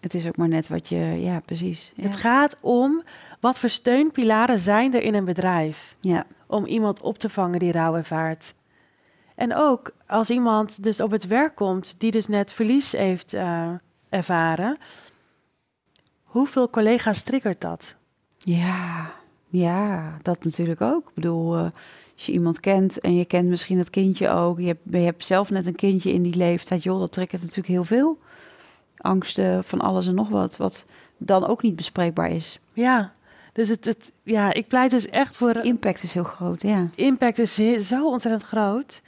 Het 0.00 0.14
is 0.14 0.26
ook 0.26 0.36
maar 0.36 0.48
net 0.48 0.68
wat 0.68 0.88
je... 0.88 0.96
Ja, 0.98 1.40
precies. 1.40 1.92
Ja. 1.94 2.02
Het 2.02 2.16
gaat 2.16 2.56
om 2.60 3.02
wat 3.40 3.58
voor 3.58 3.68
steunpilaren 3.68 4.58
zijn 4.58 4.94
er 4.94 5.02
in 5.02 5.14
een 5.14 5.24
bedrijf 5.24 5.96
ja, 6.00 6.24
om 6.46 6.66
iemand 6.66 7.00
op 7.00 7.18
te 7.18 7.28
vangen 7.28 7.58
die 7.58 7.72
rouw 7.72 7.94
ervaart. 7.96 8.54
En 9.34 9.54
ook 9.54 9.90
als 10.06 10.30
iemand 10.30 10.82
dus 10.82 11.00
op 11.00 11.10
het 11.10 11.26
werk 11.26 11.54
komt 11.54 11.94
die 11.98 12.10
dus 12.10 12.26
net 12.26 12.52
verlies 12.52 12.92
heeft 12.92 13.34
eh, 13.34 13.70
ervaren, 14.08 14.78
hoeveel 16.22 16.70
collega's 16.70 17.22
triggert 17.22 17.60
dat? 17.60 17.96
ja, 18.38 19.12
ja, 19.48 20.16
dat 20.22 20.44
natuurlijk 20.44 20.80
ook. 20.80 21.08
Ik 21.08 21.14
bedoel, 21.14 21.56
eh, 21.56 21.62
als 22.14 22.26
je 22.26 22.32
iemand 22.32 22.60
kent 22.60 23.00
en 23.00 23.14
je 23.14 23.24
kent 23.24 23.48
misschien 23.48 23.78
dat 23.78 23.90
kindje 23.90 24.28
ook... 24.28 24.60
Je 24.60 24.66
hebt, 24.66 24.80
je 24.90 24.96
hebt 24.96 25.24
zelf 25.24 25.50
net 25.50 25.66
een 25.66 25.74
kindje 25.74 26.12
in 26.12 26.22
die 26.22 26.36
leeftijd... 26.36 26.82
joh, 26.82 26.98
dat 26.98 27.12
triggert 27.12 27.40
natuurlijk 27.40 27.68
heel 27.68 27.84
veel. 27.84 28.18
Angsten 28.96 29.64
van 29.64 29.80
alles 29.80 30.06
en 30.06 30.14
nog 30.14 30.28
wat... 30.28 30.56
wat 30.56 30.84
dan 31.16 31.46
ook 31.46 31.62
niet 31.62 31.76
bespreekbaar 31.76 32.30
is. 32.30 32.58
Ja, 32.72 33.12
dus 33.52 33.68
het, 33.68 33.84
het, 33.84 34.12
ja, 34.22 34.52
ik 34.52 34.68
pleit 34.68 34.90
dus 34.90 35.08
echt 35.08 35.36
voor 35.36 35.52
De 35.52 35.62
impact 35.62 36.02
is 36.02 36.12
heel 36.12 36.24
groot, 36.24 36.62
ja. 36.62 36.88
impact 36.94 37.38
is 37.38 37.54
zeer- 37.54 37.78
zo 37.78 38.08
ontzettend 38.08 38.44
groot. 38.44 39.02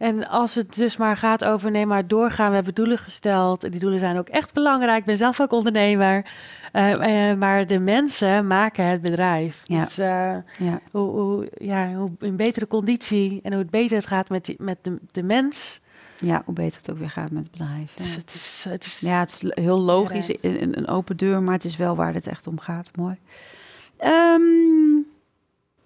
En 0.00 0.28
als 0.28 0.54
het 0.54 0.74
dus 0.74 0.96
maar 0.96 1.16
gaat 1.16 1.44
over, 1.44 1.70
nee, 1.70 1.86
maar 1.86 2.06
doorgaan, 2.06 2.48
we 2.48 2.54
hebben 2.54 2.74
doelen 2.74 2.98
gesteld. 2.98 3.64
En 3.64 3.70
die 3.70 3.80
doelen 3.80 3.98
zijn 3.98 4.18
ook 4.18 4.28
echt 4.28 4.52
belangrijk. 4.54 4.98
Ik 4.98 5.04
ben 5.04 5.16
zelf 5.16 5.40
ook 5.40 5.52
ondernemer. 5.52 6.24
Eh, 6.72 7.28
eh, 7.30 7.38
maar 7.38 7.66
de 7.66 7.78
mensen 7.78 8.46
maken 8.46 8.84
het 8.84 9.00
bedrijf. 9.00 9.62
Ja. 9.64 9.84
Dus 9.84 9.98
eh, 9.98 10.06
ja. 10.58 10.80
hoe, 10.90 11.10
hoe, 11.10 11.48
ja, 11.58 11.92
hoe 11.94 12.10
in 12.18 12.36
betere 12.36 12.66
conditie 12.66 13.40
en 13.42 13.50
hoe 13.52 13.60
het 13.62 13.70
beter 13.70 13.96
het 13.96 14.06
gaat 14.06 14.28
met, 14.28 14.44
die, 14.44 14.56
met 14.58 14.78
de, 14.82 14.98
de 15.12 15.22
mens. 15.22 15.80
Ja, 16.18 16.42
hoe 16.44 16.54
beter 16.54 16.78
het 16.80 16.90
ook 16.90 16.98
weer 16.98 17.10
gaat 17.10 17.30
met 17.30 17.42
het 17.42 17.50
bedrijf. 17.50 17.92
Ja, 17.96 18.02
Dus 18.02 18.16
het 18.16 18.34
is, 18.34 18.66
het 18.68 18.84
is 18.84 19.00
ja 19.00 19.20
het 19.20 19.40
is 19.42 19.62
heel 19.64 19.80
logisch, 19.80 20.28
een, 20.40 20.78
een- 20.78 20.86
open 20.88 21.16
deur, 21.16 21.42
maar 21.42 21.54
het 21.54 21.64
is 21.64 21.76
wel 21.76 21.96
waar 21.96 22.14
het 22.14 22.26
echt 22.26 22.46
om 22.46 22.58
gaat. 22.58 22.90
Mooi. 22.96 23.16
Ehm, 23.96 24.40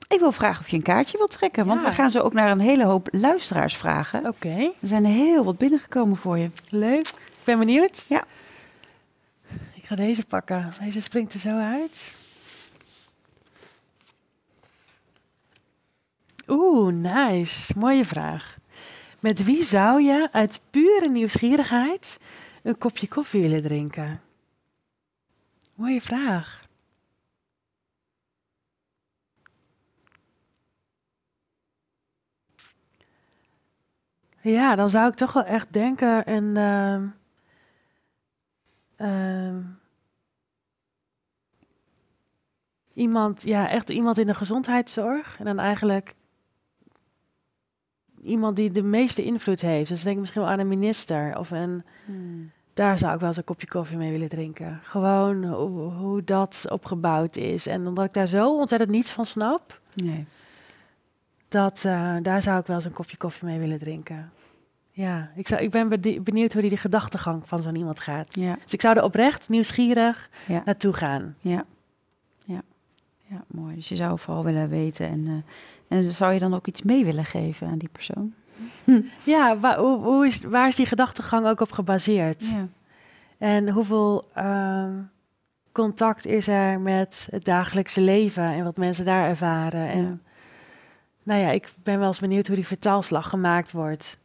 ik 0.09 0.19
wil 0.19 0.33
vragen 0.33 0.61
of 0.65 0.69
je 0.71 0.77
een 0.77 0.83
kaartje 0.83 1.19
wilt 1.19 1.31
trekken, 1.31 1.67
want 1.67 1.81
Ja. 1.81 1.87
we 1.87 1.93
gaan 1.95 2.11
zo 2.11 2.21
ook 2.21 2.33
naar 2.33 2.51
een 2.51 2.61
hele 2.61 2.85
hoop 2.85 3.09
luisteraars 3.11 3.77
vragen. 3.77 4.29
Oké, 4.29 4.59
Er 4.81 4.89
zijn 4.89 5.05
heel 5.05 5.45
wat 5.45 5.59
binnengekomen 5.59 6.17
voor 6.17 6.39
je. 6.39 6.51
leuk. 6.69 7.09
Ik 7.09 7.45
ben 7.45 7.59
benieuwd. 7.59 8.07
Ja. 8.09 8.25
Ik 9.75 9.85
ga 9.85 9.95
deze 9.95 10.25
pakken. 10.27 10.73
Deze 10.83 11.03
springt 11.03 11.35
er 11.35 11.41
zo 11.41 11.59
uit. 11.59 12.15
Oeh, 16.49 16.93
nice. 16.95 17.73
Mooie 17.79 18.05
vraag. 18.05 18.57
Met 19.21 19.45
wie 19.45 19.63
zou 19.65 20.03
je 20.03 20.29
uit 20.33 20.61
pure 20.71 21.09
nieuwsgierigheid 21.09 22.19
een 22.63 22.79
kopje 22.79 23.09
koffie 23.09 23.41
willen 23.41 23.63
drinken? 23.63 24.21
Mooie 25.75 26.01
vraag. 26.01 26.64
Ja, 34.45 34.77
dan 34.77 34.91
zou 34.91 35.09
ik 35.09 35.15
toch 35.15 35.33
wel 35.33 35.45
echt 35.45 35.73
denken 35.73 36.31
een. 36.33 36.57
ehm, 36.57 37.07
ehm, 38.97 39.61
iemand, 42.93 43.43
ja, 43.43 43.69
echt 43.69 43.89
iemand 43.89 44.19
in 44.19 44.27
de 44.27 44.35
gezondheidszorg. 44.35 45.39
En 45.39 45.45
dan 45.45 45.59
eigenlijk 45.59 46.15
iemand 48.23 48.57
die 48.57 48.71
de 48.71 48.83
meeste 48.83 49.25
invloed 49.25 49.61
heeft. 49.61 49.89
Dus 49.89 50.03
denk 50.03 50.15
ik 50.15 50.21
misschien 50.21 50.43
wel 50.43 50.51
aan 50.51 50.59
een 50.59 50.69
minister 50.69 51.39
of 51.39 51.51
een. 51.51 51.85
Hmm. 52.05 52.51
Daar 52.75 52.99
zou 52.99 53.15
ik 53.15 53.21
wel 53.21 53.29
eens 53.29 53.39
een 53.39 53.45
kopje 53.45 53.69
koffie 53.69 53.97
mee 53.97 54.11
willen 54.11 54.29
drinken. 54.29 54.81
Gewoon 54.83 55.45
hoe, 55.45 55.93
hoe 55.93 56.25
dat 56.25 56.65
opgebouwd 56.69 57.37
is. 57.37 57.67
En 57.67 57.87
omdat 57.87 58.05
ik 58.05 58.13
daar 58.13 58.27
zo 58.27 58.57
ontzettend 58.57 58.91
niets 58.91 59.11
van 59.11 59.27
snap, 59.27 59.81
Nee. 59.95 60.27
Dat, 61.55 61.85
eh, 61.85 62.15
daar 62.23 62.43
zou 62.43 62.61
ik 62.61 62.67
wel 62.67 62.77
eens 62.77 62.85
een 62.85 62.93
kopje 62.93 63.17
koffie 63.17 63.49
mee 63.49 63.59
willen 63.59 63.79
drinken. 63.79 64.31
Ja, 64.91 65.31
ik, 65.35 65.49
zou, 65.49 65.63
ik 65.63 65.71
ben 65.71 65.89
benieuwd 66.23 66.53
hoe 66.53 66.61
die 66.63 66.71
de 66.71 66.77
gedachtegang 66.77 67.49
van 67.49 67.63
zo'n 67.63 67.75
iemand 67.77 68.01
gaat. 68.01 68.35
Ja, 68.37 68.57
Dus 68.63 68.73
ik 68.73 68.81
zou 68.81 68.97
er 68.97 69.03
oprecht 69.03 69.49
nieuwsgierig 69.49 70.31
ja, 70.47 70.63
naartoe 70.65 70.93
gaan. 70.93 71.35
ja. 71.41 71.65
Ja. 72.45 72.61
Ja, 73.27 73.45
mooi. 73.47 73.75
Dus 73.75 73.89
je 73.89 73.97
zou 73.97 74.19
vooral 74.19 74.45
willen 74.45 74.69
weten. 74.69 75.07
En, 75.09 75.45
eh, 75.89 75.97
en 75.99 76.13
zou 76.13 76.33
je 76.33 76.39
dan 76.39 76.55
ook 76.55 76.67
iets 76.67 76.83
mee 76.83 77.05
willen 77.05 77.25
geven 77.25 77.67
aan 77.69 77.79
die 77.79 77.89
persoon? 77.93 78.35
Ja, 79.25 79.59
wa- 79.59 79.79
hoe, 79.79 79.99
hoe 80.03 80.27
is, 80.27 80.43
waar 80.43 80.69
is 80.69 80.77
die 80.77 80.87
gedachtegang 80.87 81.47
ook 81.47 81.61
op 81.61 81.73
gebaseerd? 81.73 82.51
Ja. 82.51 82.67
En 83.39 83.69
hoeveel 83.69 84.29
ehm, 84.35 84.93
contact 85.73 86.27
is 86.27 86.49
er 86.49 86.81
met 86.81 87.29
het 87.31 87.45
dagelijkse 87.45 88.01
leven 88.01 88.45
en 88.45 88.65
wat 88.65 88.77
mensen 88.77 89.05
daar 89.05 89.29
ervaren? 89.29 89.89
En 89.89 90.03
Ja. 90.03 90.19
Nou 91.25 91.41
ja, 91.41 91.51
ik 91.51 91.73
ben 91.83 91.99
wel 91.99 92.07
eens 92.07 92.21
benieuwd 92.21 92.47
hoe 92.47 92.57
die 92.57 92.67
vertaalslag 92.67 93.29
gemaakt 93.29 93.73
wordt 93.73 94.19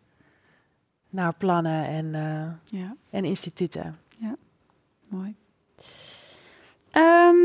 naar 1.09 1.33
plannen 1.33 1.87
en, 1.87 2.15
eh, 2.15 2.79
ja. 2.79 2.95
en 3.09 3.25
instituten. 3.25 3.97
Mooi. 5.09 5.35
Ehm, 6.91 7.35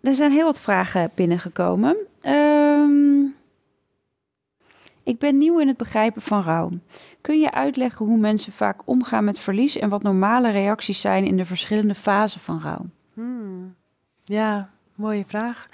er 0.00 0.14
zijn 0.14 0.30
heel 0.30 0.44
wat 0.44 0.60
vragen 0.60 1.10
binnengekomen. 1.14 1.96
Ehm, 2.20 3.24
ik 5.02 5.18
ben 5.18 5.38
nieuw 5.38 5.58
in 5.58 5.68
het 5.68 5.76
begrijpen 5.76 6.22
van 6.22 6.42
rouw. 6.42 6.70
Kun 7.20 7.40
je 7.40 7.52
uitleggen 7.52 8.06
hoe 8.06 8.18
mensen 8.18 8.52
vaak 8.52 8.80
omgaan 8.84 9.24
met 9.24 9.38
verlies 9.38 9.78
en 9.78 9.88
wat 9.88 10.02
normale 10.02 10.50
reacties 10.50 11.00
zijn 11.00 11.24
in 11.24 11.36
de 11.36 11.44
verschillende 11.44 11.94
fasen 11.94 12.40
van 12.40 12.60
rouw? 12.60 12.86
Hmm. 13.14 13.74
Ja, 14.24 14.70
mooie 14.94 15.24
vraag. 15.24 15.68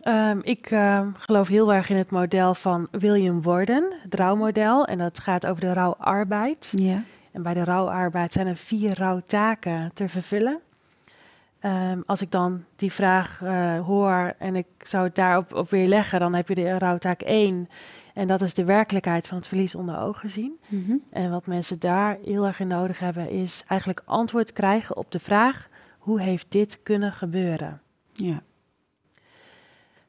Ehm, 0.00 0.38
ik 0.42 0.70
ehm, 0.70 1.08
geloof 1.14 1.48
heel 1.48 1.72
erg 1.72 1.88
in 1.88 1.96
het 1.96 2.10
model 2.10 2.54
van 2.54 2.88
William 2.90 3.42
Worden, 3.42 3.94
het 4.02 4.14
rouwmodel. 4.14 4.84
En 4.84 4.98
dat 4.98 5.18
gaat 5.18 5.46
over 5.46 5.60
de 5.60 5.72
rouwarbeid. 5.72 6.72
Ja. 6.76 7.02
En 7.32 7.42
bij 7.42 7.54
de 7.54 7.64
rouwarbeid 7.64 8.32
zijn 8.32 8.46
er 8.46 8.56
vier 8.56 8.98
rouwtaken 8.98 9.90
te 9.94 10.08
vervullen. 10.08 10.60
Ehm, 11.60 12.00
als 12.06 12.20
ik 12.20 12.30
dan 12.30 12.64
die 12.76 12.92
vraag 12.92 13.42
eh, 13.42 13.80
hoor 13.80 14.34
en 14.38 14.56
ik 14.56 14.66
zou 14.78 15.04
het 15.04 15.14
daarop 15.14 15.54
op 15.54 15.70
weer 15.70 15.88
leggen, 15.88 16.20
dan 16.20 16.34
heb 16.34 16.48
je 16.48 16.54
de 16.54 16.78
rouwtaak 16.78 17.20
1. 17.20 17.68
En 18.14 18.26
dat 18.26 18.42
is 18.42 18.54
de 18.54 18.64
werkelijkheid 18.64 19.26
van 19.26 19.36
het 19.36 19.46
verlies 19.46 19.74
onder 19.74 19.98
ogen 19.98 20.30
zien. 20.30 20.58
Mhm. 20.68 20.96
En 21.10 21.30
wat 21.30 21.46
mensen 21.46 21.80
daar 21.80 22.16
heel 22.24 22.46
erg 22.46 22.60
in 22.60 22.66
nodig 22.66 22.98
hebben, 22.98 23.30
is 23.30 23.64
eigenlijk 23.66 24.02
antwoord 24.04 24.52
krijgen 24.52 24.96
op 24.96 25.10
de 25.10 25.18
vraag: 25.18 25.68
hoe 25.98 26.20
heeft 26.20 26.46
dit 26.48 26.82
kunnen 26.82 27.12
gebeuren? 27.12 27.80
Ja. 28.12 28.42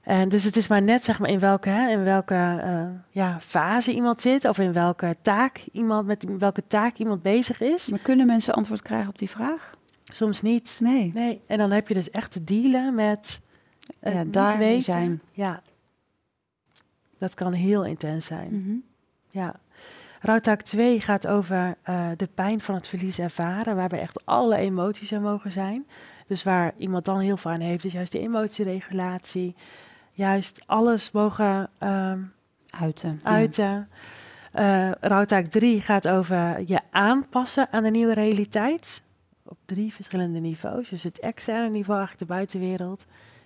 En 0.01 0.29
dus 0.29 0.43
het 0.43 0.55
is 0.57 0.67
maar 0.67 0.81
net 0.81 1.03
zeg 1.03 1.19
maar 1.19 1.29
in 1.29 1.39
welke, 1.39 1.69
hè, 1.69 1.89
in 1.89 2.03
welke 2.03 2.59
eh, 2.63 2.83
ja, 3.09 3.39
fase 3.39 3.93
iemand 3.93 4.21
zit, 4.21 4.45
of 4.45 4.57
in 4.59 4.73
welke 4.73 5.15
taak 5.21 5.65
iemand 5.71 6.07
met 6.07 6.25
welke 6.37 6.63
taak 6.67 6.97
iemand 6.97 7.21
bezig 7.21 7.61
is. 7.61 7.89
Maar 7.89 7.99
kunnen 7.99 8.25
mensen 8.25 8.53
antwoord 8.53 8.81
krijgen 8.81 9.09
op 9.09 9.17
die 9.17 9.29
vraag? 9.29 9.75
Soms 10.03 10.41
niet. 10.41 10.77
Nee. 10.83 11.11
Nee, 11.13 11.41
en 11.47 11.57
dan 11.57 11.71
heb 11.71 11.87
je 11.87 11.93
dus 11.93 12.09
echt 12.09 12.31
te 12.31 12.43
dealen 12.43 12.95
met 12.95 13.41
het 13.99 14.13
Ja, 14.13 14.23
daar 14.23 14.57
weten. 14.57 14.83
zijn. 14.83 15.21
Ja, 15.31 15.61
dat 17.17 17.33
kan 17.33 17.53
heel 17.53 17.85
intens 17.85 18.25
zijn. 18.25 18.61
Mhm. 18.61 18.75
Ja. 19.29 19.55
Rouwtaak 20.21 20.61
2 20.61 20.99
gaat 21.01 21.27
over 21.27 21.77
eh, 21.83 22.09
de 22.17 22.27
pijn 22.35 22.61
van 22.61 22.75
het 22.75 22.87
verlies 22.87 23.19
ervaren, 23.19 23.75
waarbij 23.75 23.99
echt 23.99 24.25
alle 24.25 24.55
emoties 24.57 25.11
er 25.11 25.21
mogen 25.21 25.51
zijn. 25.51 25.87
Dus 26.27 26.43
waar 26.43 26.73
iemand 26.77 27.05
dan 27.05 27.19
heel 27.19 27.37
veel 27.37 27.51
aan 27.51 27.59
heeft, 27.59 27.85
is 27.85 27.91
juist 27.91 28.11
de 28.11 28.19
emotieregulatie. 28.19 29.55
Juist 30.11 30.63
alles 30.65 31.11
mogen 31.11 31.69
ehm, 31.77 32.19
Uiten. 32.69 33.19
ja. 33.23 33.29
uiten. 33.29 33.89
Eh 34.51 34.91
rouwtaak 34.99 35.45
3 35.45 35.81
gaat 35.81 36.07
over 36.07 36.63
je 36.65 36.79
aanpassen 36.91 37.67
aan 37.71 37.83
de 37.83 37.89
nieuwe 37.89 38.13
realiteit. 38.13 39.01
Op 39.43 39.57
drie 39.65 39.93
verschillende 39.93 40.39
niveaus. 40.39 40.89
Dus 40.89 41.03
het 41.03 41.19
externe 41.19 41.69
niveau, 41.69 41.99
eigenlijk 41.99 42.29
de 42.29 42.35
buitenwereld. 42.35 43.05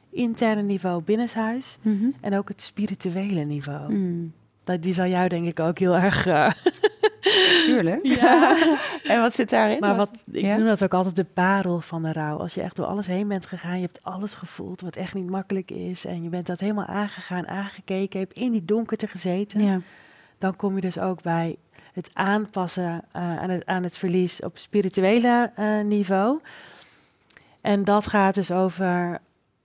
Interne 0.10 0.62
niveau 0.62 1.02
binnenshuis. 1.02 1.78
Mhm. 1.82 2.06
En 2.22 2.38
ook 2.38 2.48
het 2.48 2.62
spirituele 2.62 3.44
niveau. 3.44 3.94
Mm. 3.94 4.34
Dat, 4.64 4.82
die 4.82 4.94
zal 4.94 5.06
jou 5.06 5.28
denk 5.28 5.46
ik 5.48 5.60
ook 5.60 5.80
heel 5.80 5.96
erg... 5.96 6.26
eh, 6.26 6.52
Tuurlijk. 7.66 8.06
Ja. 8.06 8.58
en 9.04 9.22
wat 9.22 9.34
zit 9.34 9.50
daarin? 9.50 9.80
maar 9.80 9.96
wat, 9.96 10.24
ik 10.32 10.42
ja? 10.42 10.56
noem 10.56 10.68
dat 10.68 10.84
ook 10.84 10.94
altijd 10.94 11.16
de 11.16 11.24
parel 11.24 11.82
van 11.82 12.04
de 12.04 12.12
rouw. 12.12 12.38
Als 12.38 12.54
je 12.54 12.62
echt 12.62 12.76
door 12.76 12.86
alles 12.86 13.08
heen 13.08 13.28
bent 13.28 13.46
gegaan, 13.46 13.76
je 13.76 13.82
hebt 13.82 14.04
alles 14.04 14.34
gevoeld 14.34 14.82
wat 14.82 14.96
echt 14.96 15.14
niet 15.14 15.30
makkelijk 15.30 15.72
is. 15.72 16.06
En 16.06 16.24
je 16.24 16.30
bent 16.30 16.48
dat 16.48 16.60
helemaal 16.60 16.86
aangegaan, 16.86 17.48
aangekeken, 17.48 18.20
hebt 18.20 18.34
in 18.34 18.52
die 18.52 18.66
donkerte 18.66 19.08
gezeten. 19.08 19.64
Ja. 19.64 19.82
dan 20.38 20.56
kom 20.56 20.76
je 20.76 20.82
dus 20.82 21.00
ook 21.00 21.22
bij 21.22 21.56
het 21.94 22.10
aanpassen 22.14 23.04
eh, 23.12 23.38
aan, 23.38 23.50
het, 23.50 23.66
aan 23.66 23.84
het 23.84 23.98
verlies 23.98 24.42
op 24.42 24.58
spirituele 24.58 25.52
eh, 25.56 25.82
niveau. 25.82 26.40
En 27.62 27.84
dat 27.84 28.08
gaat 28.08 28.36
dus 28.36 28.52
over, 28.52 29.20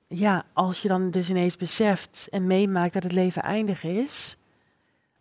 ja, 0.07 0.44
als 0.53 0.83
je 0.83 0.88
dan 0.88 1.11
dus 1.11 1.31
ineens 1.31 1.57
beseft 1.57 2.29
en 2.31 2.46
meemaakt 2.46 2.92
dat 2.92 3.03
het 3.03 3.12
leven 3.12 3.42
eindig 3.42 3.85
is, 3.85 4.37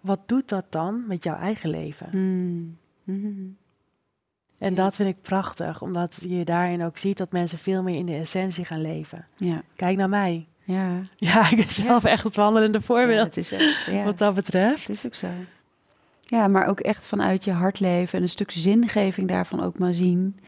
wat 0.02 0.20
doet 0.26 0.50
dat 0.50 0.66
dan 0.70 1.04
met 1.08 1.24
jouw 1.24 1.36
eigen 1.36 1.70
leven? 1.70 2.08
Mm. 2.12 2.78
Mhm. 3.04 3.28
En 4.58 4.70
Ja. 4.70 4.76
dat 4.76 4.96
vind 4.96 5.16
ik 5.16 5.22
prachtig, 5.22 5.82
omdat 5.82 6.26
je 6.30 6.44
daarin 6.46 6.84
ook 6.84 6.98
ziet 6.98 7.18
dat 7.18 7.32
mensen 7.32 7.58
veel 7.58 7.84
meer 7.84 7.96
in 7.96 8.06
de 8.06 8.16
essentie 8.16 8.66
gaan 8.66 8.82
leven. 8.82 9.26
Ja. 9.36 9.62
Kijk 9.76 9.98
naar 9.98 10.10
mij. 10.10 10.48
Ja. 10.64 10.88
Ja, 11.18 11.50
ik 11.52 11.58
ben 11.58 11.70
zelf 11.70 12.04
echt 12.04 12.24
het 12.24 12.36
wandelende 12.36 12.82
voorbeeld 12.82 13.26
het 13.26 13.38
is 13.38 13.52
echt, 13.52 13.86
ja. 13.86 14.04
wat 14.04 14.18
dat 14.18 14.34
betreft. 14.36 14.88
Het 14.88 14.96
is 14.96 15.06
ook 15.06 15.16
zo. 15.16 15.28
Ja, 16.22 16.48
maar 16.48 16.66
ook 16.66 16.80
echt 16.80 17.06
vanuit 17.06 17.44
je 17.44 17.52
hart 17.52 17.80
leven 17.80 18.18
en 18.18 18.24
een 18.24 18.30
stuk 18.30 18.52
zingeving 18.52 19.28
daarvan 19.28 19.62
ook 19.64 19.78
maar 19.78 19.94
zien. 19.94 20.40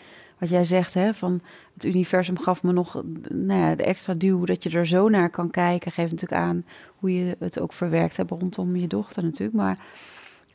Wat 0.42 0.50
jij 0.50 0.66
zegt, 0.66 0.94
hè, 0.94 1.14
van 1.14 1.42
het 1.74 1.86
universum 1.86 2.40
gaf 2.40 2.64
me 2.64 2.72
nog 2.72 3.04
nou 3.30 3.60
ja, 3.60 3.76
de 3.76 3.84
extra 3.84 4.14
duw 4.14 4.46
dat 4.46 4.64
je 4.64 4.70
er 4.70 4.88
zo 4.88 5.10
naar 5.10 5.30
kan 5.30 5.52
kijken. 5.52 5.92
Geeft 5.92 6.12
natuurlijk 6.12 6.42
aan 6.42 6.66
hoe 6.96 7.14
je 7.14 7.36
het 7.40 7.60
ook 7.60 7.74
verwerkt 7.74 8.18
hebt 8.18 8.32
rondom 8.32 8.76
je 8.76 8.88
dochter 8.88 9.24
natuurlijk. 9.24 9.58
Maar 9.58 9.86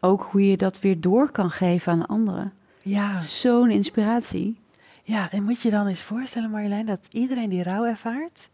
ook 0.01 0.29
hoe 0.31 0.51
je 0.51 0.57
dat 0.57 0.81
weer 0.81 1.01
door 1.01 1.31
kan 1.31 1.51
geven 1.51 1.93
aan 1.93 2.07
anderen. 2.07 2.53
Ja. 2.83 3.19
Zo'n 3.19 3.71
inspiratie. 3.71 4.61
Ja, 5.03 5.31
en 5.31 5.43
moet 5.43 5.63
je 5.63 5.71
dan 5.71 5.87
eens 5.87 6.03
voorstellen, 6.03 6.51
Marjolein, 6.51 6.87
dat 6.87 7.09
iedereen 7.11 7.49
die 7.49 7.63
rouw 7.63 7.85
ervaart, 7.85 8.51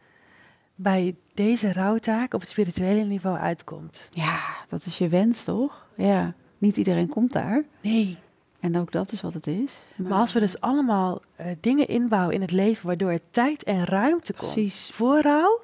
bij 0.75 1.15
deze 1.35 1.73
rouwtaak 1.73 2.35
op 2.35 2.41
het 2.41 2.49
spirituele 2.49 3.05
niveau 3.05 3.39
uitkomt. 3.39 4.09
Ja, 4.11 4.39
dat 4.69 4.87
is 4.87 4.99
je 4.99 5.09
wens, 5.09 5.45
toch? 5.45 5.87
Ja, 5.97 6.35
niet 6.59 6.77
iedereen 6.77 7.09
komt 7.09 7.33
daar. 7.33 7.65
Nee, 7.81 8.19
En 8.63 8.79
ook 8.79 8.93
dat 8.93 9.13
is 9.13 9.21
wat 9.21 9.35
het 9.35 9.47
is. 9.47 9.79
maar 9.97 10.19
als 10.19 10.33
we 10.33 10.41
dus 10.41 10.61
allemaal 10.61 11.21
eh, 11.37 11.47
dingen 11.61 11.89
inbouwen 11.89 12.35
in 12.35 12.41
het 12.41 12.51
leven 12.51 12.87
waardoor 12.87 13.11
er 13.11 13.21
tijd 13.31 13.63
en 13.63 13.85
ruimte 13.85 14.33
komt 14.33 14.53
Precies. 14.53 14.91
voor 14.93 15.21
rouw, 15.21 15.61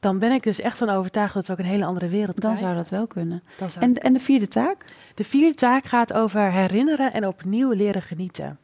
dan 0.00 0.18
ben 0.18 0.32
ik 0.32 0.42
dus 0.42 0.60
echt 0.60 0.78
van 0.78 0.88
overtuigd 0.88 1.34
dat 1.34 1.46
we 1.46 1.52
ook 1.52 1.58
een 1.58 1.64
hele 1.64 1.84
andere 1.84 2.08
wereld 2.08 2.40
Dan 2.40 2.54
krijgen. 2.54 2.64
zou 2.64 2.74
dat 2.74 2.88
wel 2.88 3.06
kunnen. 3.06 3.42
Zou 3.56 3.70
En, 3.78 3.94
en 3.94 4.12
de 4.12 4.18
vierde 4.20 4.48
taak? 4.48 4.84
De 5.14 5.24
vierde 5.24 5.54
taak 5.54 5.84
gaat 5.84 6.12
over 6.12 6.52
herinneren 6.52 7.12
en 7.12 7.26
opnieuw 7.26 7.70
leren 7.70 8.02
genieten. 8.02 8.58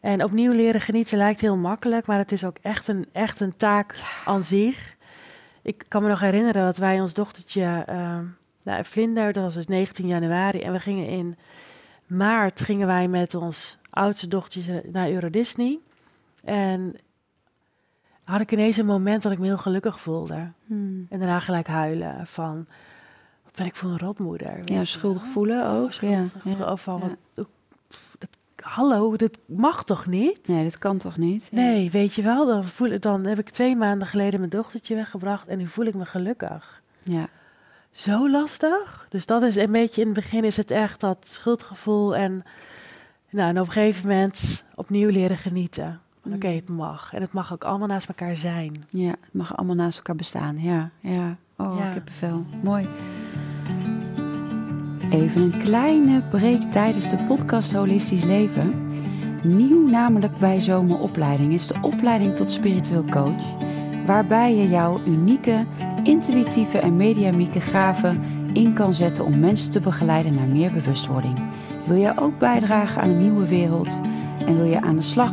En 0.00 0.24
opnieuw 0.24 0.52
leren 0.52 0.80
genieten 0.80 1.18
lijkt 1.18 1.40
heel 1.40 1.56
makkelijk, 1.56 2.06
maar 2.06 2.18
het 2.18 2.32
is 2.32 2.44
ook 2.44 2.56
echt 2.62 2.88
een, 2.88 3.06
echt 3.12 3.40
een 3.40 3.56
taak 3.56 4.02
aan 4.24 4.42
zich. 4.42 4.96
Ik 5.62 5.84
kan 5.88 6.02
me 6.02 6.08
nog 6.08 6.20
herinneren 6.20 6.64
dat 6.64 6.76
wij 6.76 7.00
ons 7.00 7.14
dochtertje, 7.14 7.82
ehm 7.86 8.24
nou, 8.62 8.84
Vlinder, 8.84 9.32
dat 9.32 9.42
was 9.42 9.54
dus 9.54 9.66
19 9.66 10.06
januari, 10.06 10.60
en 10.60 10.72
we 10.72 10.78
gingen 10.78 11.06
in 11.06 11.36
maart 12.10 12.60
gingen 12.60 12.86
wij 12.86 13.08
met 13.08 13.34
ons 13.34 13.78
oudste 13.90 14.28
dochtertje 14.28 14.82
naar 14.92 15.10
Euro 15.10 15.30
Disney. 15.30 15.78
En 16.44 16.94
had 18.24 18.40
ik 18.40 18.52
ineens 18.52 18.76
een 18.76 18.86
moment 18.86 19.22
dat 19.22 19.32
ik 19.32 19.38
me 19.38 19.46
heel 19.46 19.58
gelukkig 19.58 20.00
voelde. 20.00 20.50
Hmm. 20.66 21.06
En 21.10 21.18
daarna 21.18 21.40
gelijk 21.40 21.66
huilen 21.66 22.26
van, 22.26 22.66
wat 23.44 23.54
ben 23.54 23.66
ik 23.66 23.74
voor 23.76 23.90
een 23.90 23.98
rotmoeder. 23.98 24.60
Ja, 24.64 24.84
schuldig 24.84 25.26
voelen 25.26 25.66
ook. 25.70 25.92
schuldig, 25.92 26.44
ja, 26.44 26.54
ja. 26.58 26.72
Of 26.72 26.82
van, 26.82 27.00
ja. 27.00 27.16
dat, 27.34 27.48
hallo, 28.62 29.16
dit 29.16 29.38
mag 29.46 29.84
toch 29.84 30.06
niet? 30.06 30.48
Nee, 30.48 30.64
dat 30.64 30.78
kan 30.78 30.98
toch 30.98 31.16
niet? 31.16 31.48
Ja. 31.52 31.56
Nee, 31.60 31.90
weet 31.90 32.14
je 32.14 32.22
wel, 32.22 32.46
dan, 32.46 32.64
voel, 32.64 32.88
ik- 32.88 33.02
dan 33.02 33.26
heb 33.26 33.38
ik 33.38 33.50
twee 33.50 33.76
maanden 33.76 34.08
geleden 34.08 34.38
mijn 34.38 34.50
dochtertje 34.50 34.94
weggebracht 34.94 35.48
en 35.48 35.58
nu 35.58 35.66
voel 35.66 35.84
ik 35.86 35.94
me 35.94 36.04
gelukkig. 36.04 36.82
Ja. 37.02 37.28
Zo 37.92 38.30
lastig. 38.30 39.06
Dus 39.08 39.26
dat 39.26 39.42
is 39.42 39.56
een 39.56 39.72
beetje, 39.72 40.00
in 40.00 40.06
het 40.06 40.16
begin 40.16 40.44
is 40.44 40.56
het 40.56 40.70
echt 40.70 41.00
dat 41.00 41.18
schuldgevoel 41.28 42.16
en, 42.16 42.44
nou, 43.30 43.48
en 43.48 43.60
op 43.60 43.66
een 43.66 43.72
gegeven 43.72 44.08
moment 44.08 44.64
opnieuw 44.74 45.08
leren 45.08 45.36
genieten. 45.36 46.00
Oké, 46.34 46.46
Mm. 46.48 46.54
het 46.54 46.68
mag. 46.68 47.12
En 47.14 47.20
het 47.20 47.32
mag 47.32 47.52
ook 47.52 47.64
allemaal 47.64 47.88
naast 47.88 48.08
elkaar 48.08 48.36
zijn. 48.36 48.84
Ja, 48.88 49.08
het 49.10 49.32
mag 49.32 49.56
allemaal 49.56 49.76
naast 49.76 49.96
elkaar 49.96 50.16
bestaan. 50.16 50.58
Ja, 50.62 50.90
ja. 51.00 51.36
Oh, 51.56 51.76
Ja. 51.78 51.90
kippenvel. 51.90 52.44
Mooi. 52.62 52.86
Even 55.10 55.42
een 55.42 55.58
kleine 55.58 56.22
break 56.22 56.62
tijdens 56.62 57.10
de 57.10 57.16
podcast 57.16 57.72
Holistisch 57.72 58.24
Leven. 58.24 58.88
Nieuw 59.42 59.88
namelijk 59.88 60.38
bij 60.38 60.60
Zomeropleiding 60.60 61.52
is 61.52 61.66
de 61.66 61.74
opleiding 61.82 62.36
tot 62.36 62.52
spiritueel 62.52 63.04
coach. 63.04 63.42
Waarbij 64.10 64.54
je 64.54 64.68
jouw 64.68 65.00
unieke, 65.06 65.64
intuïtieve 66.02 66.78
en 66.78 66.96
mediamieke 66.96 67.60
gaven 67.60 68.22
in 68.52 68.72
kan 68.72 68.94
zetten 68.94 69.24
om 69.24 69.38
mensen 69.38 69.70
te 69.70 69.80
begeleiden 69.80 70.34
naar 70.34 70.46
meer 70.46 70.72
bewustwording. 70.72 71.38
Wil 71.86 71.96
je 71.96 72.18
ook 72.18 72.38
bijdragen 72.38 73.02
aan 73.02 73.10
een 73.10 73.18
nieuwe 73.18 73.46
wereld 73.46 74.00
en 74.46 74.56
wil 74.56 74.64
je 74.64 74.80
aan 74.80 74.96
de 74.96 75.02
slag 75.02 75.32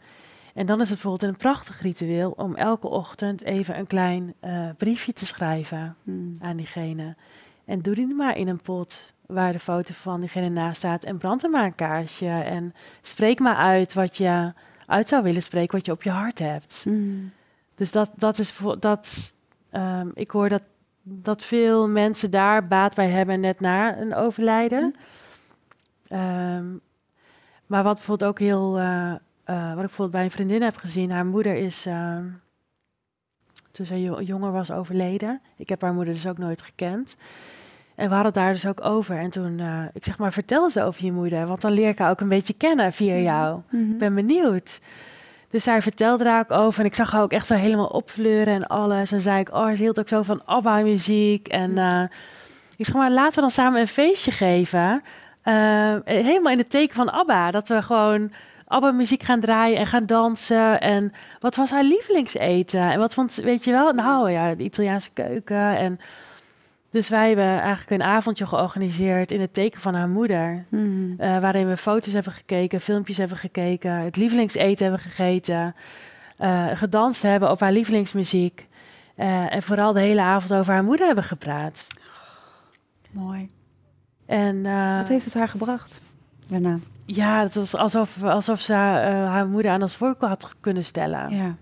En 0.54 0.66
dan 0.66 0.82
is 0.82 0.90
het 0.90 1.02
bijvoorbeeld 1.02 1.32
een 1.32 1.38
prachtig 1.38 1.82
ritueel 1.82 2.34
om 2.38 2.56
elke 2.56 2.88
ochtend 2.88 3.42
even 3.42 3.78
een 3.78 3.88
klein 3.88 4.34
eh, 4.40 4.70
briefje 4.78 5.14
te 5.14 5.26
schrijven 5.26 5.96
Hmm. 6.04 6.34
aan 6.40 6.58
diegene. 6.58 7.16
En 7.66 7.82
doe 7.82 7.96
die 7.96 8.08
maar 8.08 8.38
in 8.38 8.48
een 8.48 8.62
pot 8.62 9.14
waar 9.26 9.52
de 9.52 9.60
foto 9.60 9.94
van 9.94 10.20
diegene 10.20 10.50
naast 10.50 10.78
staat. 10.78 11.04
En 11.04 11.18
brand 11.18 11.44
er 11.44 11.50
maar 11.50 11.66
een 11.66 11.76
kaarsje. 11.76 12.28
En 12.30 12.74
spreek 13.02 13.40
maar 13.40 13.56
uit 13.56 13.94
wat 13.94 14.18
je 14.18 14.54
uit 14.86 15.08
zou 15.08 15.24
willen 15.24 15.42
spreken, 15.42 15.76
wat 15.76 15.86
je 15.86 15.92
op 15.92 16.04
je 16.04 16.10
hart 16.10 16.40
hebt. 16.40 16.82
Hmm. 16.84 17.32
Dus 17.82 17.92
dat, 17.92 18.12
dat 18.16 18.40
is 18.40 18.58
dat. 18.80 19.34
ehm, 19.70 20.08
ik 20.14 20.32
hoor 20.32 20.50
dat, 20.50 20.62
dat 21.02 21.44
veel 21.44 21.88
mensen 21.88 22.32
daar 22.32 22.68
baat 22.68 22.96
bij 22.96 23.08
hebben 23.10 23.40
net 23.40 23.60
na 23.60 23.98
een 23.98 24.16
overlijden. 24.16 24.96
Ehm, 26.08 26.66
maar 27.66 27.84
wat 27.84 27.96
bijvoorbeeld 27.96 28.30
ook 28.30 28.40
heel. 28.40 28.78
eh, 28.80 29.12
eh, 29.44 29.64
wat 29.68 29.72
ik 29.72 29.76
bijvoorbeeld 29.76 30.12
bij 30.12 30.24
een 30.24 30.32
vriendin 30.32 30.62
heb 30.62 30.76
gezien. 30.76 31.12
Haar 31.12 31.26
moeder 31.26 31.56
is. 31.56 31.86
ehm, 31.86 32.24
toen 33.72 33.86
ze 33.86 34.02
jo- 34.02 34.22
jonger 34.22 34.52
was 34.52 34.72
overleden. 34.72 35.42
Ik 35.58 35.70
heb 35.70 35.82
haar 35.82 35.94
moeder 35.94 36.14
dus 36.14 36.28
ook 36.28 36.38
nooit 36.38 36.62
gekend. 36.62 37.16
En 37.96 38.08
we 38.08 38.14
hadden 38.16 38.32
het 38.34 38.42
daar 38.42 38.52
dus 38.52 38.68
ook 38.68 38.86
over. 38.86 39.18
En 39.18 39.30
toen, 39.30 39.60
eh, 39.60 39.84
ik 39.94 40.04
zeg 40.04 40.18
maar, 40.18 40.34
vertel 40.34 40.64
eens 40.64 40.78
over 40.80 41.06
je 41.06 41.12
moeder. 41.12 41.48
Want 41.48 41.62
dan 41.62 41.72
leer 41.72 41.90
ik 41.90 41.98
haar 42.00 42.10
ook 42.10 42.22
een 42.22 42.30
beetje 42.30 42.54
kennen 42.54 42.92
via 42.92 43.16
jou. 43.16 43.62
Mhm. 43.70 43.92
Ik 43.92 43.98
ben 43.98 44.16
benieuwd. 44.16 44.80
Dus 45.52 45.64
zij 45.64 45.82
vertelde 45.82 46.24
daar 46.24 46.40
ook 46.40 46.60
over. 46.60 46.80
En 46.80 46.86
ik 46.86 46.96
zag 46.96 47.12
haar 47.12 47.22
ook 47.22 47.32
echt 47.32 47.48
zo 47.48 47.54
helemaal 47.54 47.88
opfleuren 47.88 48.54
en 48.54 48.68
alles. 48.68 49.12
En 49.12 49.22
zei 49.22 49.40
ik, 49.40 49.54
oh, 49.54 49.68
ze 49.68 49.82
hield 49.82 50.00
ook 50.00 50.08
zo 50.08 50.22
van 50.22 50.46
ABBA-muziek. 50.46 51.48
En 51.48 51.78
eh, 51.78 52.04
ik 52.78 52.86
zeg 52.86 52.96
maar, 52.96 53.12
laten 53.12 53.36
we 53.36 53.42
dan 53.42 53.52
samen 53.52 53.80
een 53.80 53.88
feestje 53.88 54.32
geven. 54.32 55.04
Eh, 55.42 55.96
helemaal 56.04 56.52
in 56.52 56.58
het 56.58 56.70
teken 56.70 56.96
van 56.96 57.12
ABBA. 57.12 57.52
Dat 57.52 57.68
we 57.68 57.82
gewoon 57.82 58.32
ABBA-muziek 58.68 59.24
gaan 59.24 59.40
draaien 59.40 59.78
en 59.78 59.88
gaan 59.88 60.06
dansen. 60.06 60.82
En 60.82 61.14
wat 61.40 61.56
was 61.56 61.72
haar 61.72 61.84
lievelingseten? 61.84 62.92
En 62.92 63.00
wat 63.00 63.14
vond 63.14 63.32
ze, 63.32 63.44
weet 63.44 63.64
je 63.64 63.72
wel? 63.72 63.92
Nou 63.92 64.32
ja, 64.32 64.56
de 64.56 64.64
Italiaanse 64.64 65.14
keuken. 65.14 65.78
En 65.78 66.00
dus 66.92 67.10
wij 67.10 67.28
hebben 67.28 67.60
eigenlijk 67.62 67.90
een 68.02 68.08
avondje 68.08 68.46
georganiseerd 68.48 69.32
in 69.32 69.42
het 69.42 69.54
teken 69.54 69.82
van 69.82 69.94
haar 69.94 70.10
moeder. 70.10 70.66
Mhm. 70.70 71.14
Eh, 71.18 71.40
waarin 71.40 71.68
we 71.68 71.78
foto's 71.78 72.14
hebben 72.14 72.34
gekeken, 72.34 72.80
filmpjes 72.82 73.18
hebben 73.18 73.38
gekeken, 73.38 73.92
het 73.92 74.16
lievelingseten 74.16 74.86
hebben 74.86 75.04
gegeten, 75.04 75.76
eh, 76.38 76.68
gedanst 76.74 77.22
hebben 77.22 77.52
op 77.52 77.60
haar 77.60 77.72
lievelingsmuziek. 77.72 78.70
eh, 79.16 79.54
en 79.56 79.62
vooral 79.64 79.94
de 79.94 80.00
hele 80.00 80.22
avond 80.22 80.54
over 80.54 80.74
haar 80.74 80.84
moeder 80.84 81.06
hebben 81.06 81.24
gepraat. 81.24 81.88
Mooi. 83.12 83.50
En 84.26 84.62
Wat 84.98 85.08
heeft 85.08 85.26
het 85.26 85.34
haar 85.34 85.48
gebracht 85.48 86.02
daarna? 86.48 86.80
ja, 87.06 87.42
het 87.42 87.56
was 87.56 87.76
alsof, 87.76 88.24
alsof 88.24 88.60
ze 88.60 88.74
haar 88.74 89.48
moeder 89.48 89.72
aan 89.72 89.82
ons 89.82 89.96
voor 89.96 90.16
had 90.20 90.56
kunnen 90.60 90.86
stellen. 90.86 91.36
Ja, 91.36 91.56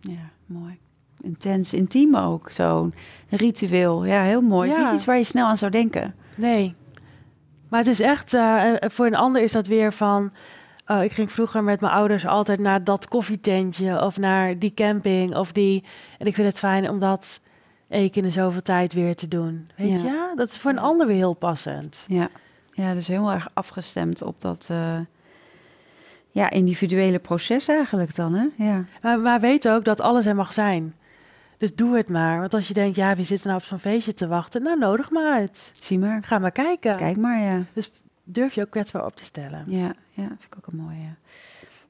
ja, 0.00 0.30
mooi. 0.46 0.78
Intens, 1.22 1.72
intiem 1.72 2.16
ook, 2.16 2.50
zo'n 2.50 2.94
ritueel. 3.28 4.04
Ja, 4.04 4.22
heel 4.22 4.40
mooi. 4.42 4.68
Het 4.68 4.76
is 4.78 4.82
Ja. 4.82 4.88
niet 4.90 4.96
iets 4.98 5.04
waar 5.06 5.16
je 5.16 5.24
snel 5.24 5.46
aan 5.46 5.56
zou 5.56 5.70
denken. 5.70 6.14
Nee. 6.34 6.74
Maar 7.68 7.78
het 7.80 7.88
is 7.88 8.00
echt, 8.00 8.34
eh, 8.34 8.82
eh, 8.82 8.90
voor 8.90 9.06
een 9.06 9.14
ander 9.16 9.42
is 9.42 9.52
dat 9.52 9.66
weer 9.66 9.92
van. 9.92 10.32
oh, 10.86 11.02
ik 11.02 11.12
ging 11.12 11.32
vroeger 11.32 11.64
met 11.64 11.80
mijn 11.80 11.92
ouders 11.92 12.26
altijd 12.26 12.58
naar 12.58 12.84
dat 12.84 13.08
koffietentje 13.08 14.02
of 14.04 14.18
naar 14.18 14.58
die 14.58 14.74
camping 14.74 15.36
of 15.36 15.52
die. 15.52 15.84
En 16.18 16.26
ik 16.26 16.34
vind 16.34 16.46
het 16.48 16.58
fijn 16.58 16.90
om 16.90 16.98
dat 16.98 17.40
één 17.88 18.10
keer 18.10 18.24
in 18.24 18.30
zoveel 18.32 18.62
tijd 18.62 18.92
weer 18.92 19.14
te 19.16 19.28
doen. 19.28 19.70
Weet 19.76 19.90
Ja. 19.90 19.96
je, 19.96 20.32
dat 20.36 20.50
is 20.50 20.58
voor 20.58 20.70
een 20.70 20.76
Ja. 20.76 20.82
ander 20.82 21.06
weer 21.06 21.16
heel 21.16 21.34
passend. 21.34 22.04
Ja, 22.08 22.28
ja 22.72 22.94
dus 22.94 23.06
heel 23.06 23.30
erg 23.30 23.48
afgestemd 23.54 24.22
op 24.22 24.40
dat 24.40 24.68
eh, 24.70 24.98
ja, 26.30 26.50
individuele 26.50 27.18
proces 27.18 27.68
eigenlijk 27.68 28.14
dan, 28.14 28.34
hè? 28.34 28.46
Ja. 28.64 28.84
Maar, 29.02 29.18
maar 29.18 29.40
weet 29.40 29.68
ook 29.68 29.84
dat 29.84 30.00
alles 30.00 30.26
er 30.26 30.34
mag 30.34 30.52
zijn. 30.52 30.94
Dus 31.58 31.74
doe 31.74 31.96
het 31.96 32.08
maar. 32.08 32.40
Want 32.40 32.54
als 32.54 32.68
je 32.68 32.74
denkt, 32.74 32.96
ja, 32.96 33.14
wie 33.14 33.24
zit 33.24 33.40
er 33.40 33.46
nou 33.46 33.58
op 33.58 33.64
zo'n 33.64 33.78
feestje 33.78 34.14
te 34.14 34.26
wachten? 34.26 34.62
Nou, 34.62 34.78
nodig 34.78 35.10
maar 35.10 35.32
uit. 35.32 35.72
Zie 35.80 35.98
maar. 35.98 36.22
Ga 36.22 36.38
maar 36.38 36.52
kijken. 36.52 36.96
Kijk 36.96 37.16
maar, 37.16 37.40
ja. 37.40 37.62
Durf 38.24 38.54
je 38.54 38.60
ook 38.60 38.70
kwetsbaar 38.70 39.04
op 39.04 39.16
te 39.16 39.24
stellen. 39.24 39.64
Ja, 39.66 39.92
ja 40.10 40.26
vind 40.26 40.44
ik 40.46 40.54
ook 40.56 40.66
een 40.66 40.78
mooie. 40.78 41.14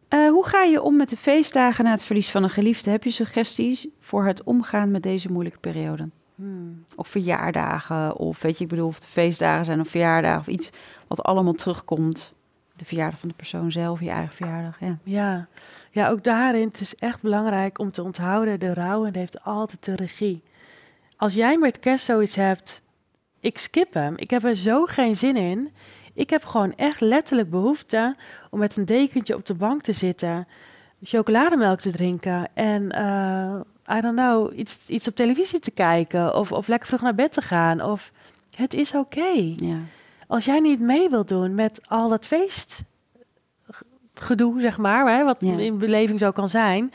Eh, 0.09 0.29
hoe 0.29 0.47
ga 0.47 0.62
je 0.62 0.83
om 0.83 0.97
met 0.97 1.11
de 1.11 1.16
feestdagen 1.16 1.85
na 1.85 1.91
het 1.91 2.03
verlies 2.03 2.31
van 2.31 2.43
een 2.43 2.51
geliefde? 2.51 2.91
Heb 2.91 3.05
je 3.05 3.11
suggesties 3.11 3.87
voor 4.01 4.27
het 4.27 4.43
omgaan 4.43 4.91
met 4.91 5.03
deze 5.03 5.33
moeilijke 5.33 5.59
periode? 5.59 6.09
Hmm. 6.35 6.85
Of 6.97 7.09
verjaardagen, 7.09 8.16
of 8.16 8.43
weet 8.43 8.59
je, 8.59 8.64
ik 8.64 8.71
bedoel, 8.71 8.87
of 8.87 8.95
het 8.95 9.07
feestdagen 9.07 9.64
zijn 9.64 9.81
of 9.81 9.89
verjaardagen, 9.89 10.41
of 10.41 10.47
iets 10.47 10.71
wat 11.07 11.23
allemaal 11.23 11.53
terugkomt. 11.53 12.33
De 12.77 12.85
verjaardag 12.85 13.19
van 13.19 13.29
de 13.29 13.35
persoon 13.35 13.73
zelf, 13.73 14.01
je 14.01 14.11
eigen 14.11 14.35
verjaardag, 14.35 14.81
ja. 14.81 14.99
Ja. 15.03 15.47
Ja, 15.91 16.09
ook 16.09 16.24
daarin 16.24 16.66
het 16.66 16.80
is 16.80 16.95
echt 16.95 17.22
belangrijk 17.22 17.78
om 17.78 17.91
te 17.91 18.03
onthouden, 18.03 18.61
de 18.61 18.74
rouwende 18.74 19.18
heeft 19.18 19.45
altijd 19.45 19.84
de 19.84 19.97
regie. 19.97 20.43
Als 21.16 21.34
jij 21.34 21.59
met 21.59 21.78
kerst 21.78 22.05
zoiets 22.05 22.34
hebt, 22.34 22.82
ik 23.41 23.59
skip 23.59 23.95
hem, 23.95 24.14
ik 24.16 24.30
heb 24.30 24.45
er 24.45 24.57
zo 24.57 24.84
geen 24.84 25.16
zin 25.16 25.36
in. 25.36 25.70
Ik 26.14 26.30
heb 26.30 26.45
gewoon 26.45 26.76
echt 26.76 27.01
letterlijk 27.01 27.51
behoefte 27.51 28.16
om 28.51 28.59
met 28.59 28.76
een 28.76 28.84
dekentje 28.84 29.34
op 29.34 29.47
de 29.47 29.55
bank 29.55 29.82
te 29.82 29.93
zitten, 29.93 30.47
chocolademelk 31.03 31.80
te 31.80 31.91
drinken 31.91 32.49
en, 32.55 32.91
eh, 32.91 33.97
I 33.97 34.01
don't 34.01 34.16
know, 34.16 34.59
iets, 34.59 34.86
iets 34.86 35.09
op 35.09 35.16
televisie 35.16 35.59
te 35.59 35.70
kijken 35.70 36.34
of, 36.34 36.53
of 36.53 36.68
lekker 36.68 36.89
vroeg 36.89 37.01
naar 37.01 37.14
bed 37.14 37.32
te 37.32 37.43
gaan. 37.43 37.82
Of 37.82 38.12
het 38.57 38.74
is 38.74 38.95
oké. 38.95 39.55
ja. 39.57 39.76
Als 40.26 40.45
jij 40.45 40.59
niet 40.59 40.80
mee 40.80 41.09
wilt 41.09 41.28
doen 41.28 41.55
met 41.55 41.80
al 41.89 42.09
dat 42.09 42.26
feest 42.26 42.82
gedoe, 44.21 44.61
zeg 44.61 44.79
maar, 44.79 45.16
hè, 45.16 45.25
wat 45.25 45.37
Ja. 45.41 45.57
in 45.59 45.79
beleving 45.79 46.19
zo 46.19 46.31
kan 46.31 46.49
zijn, 46.49 46.93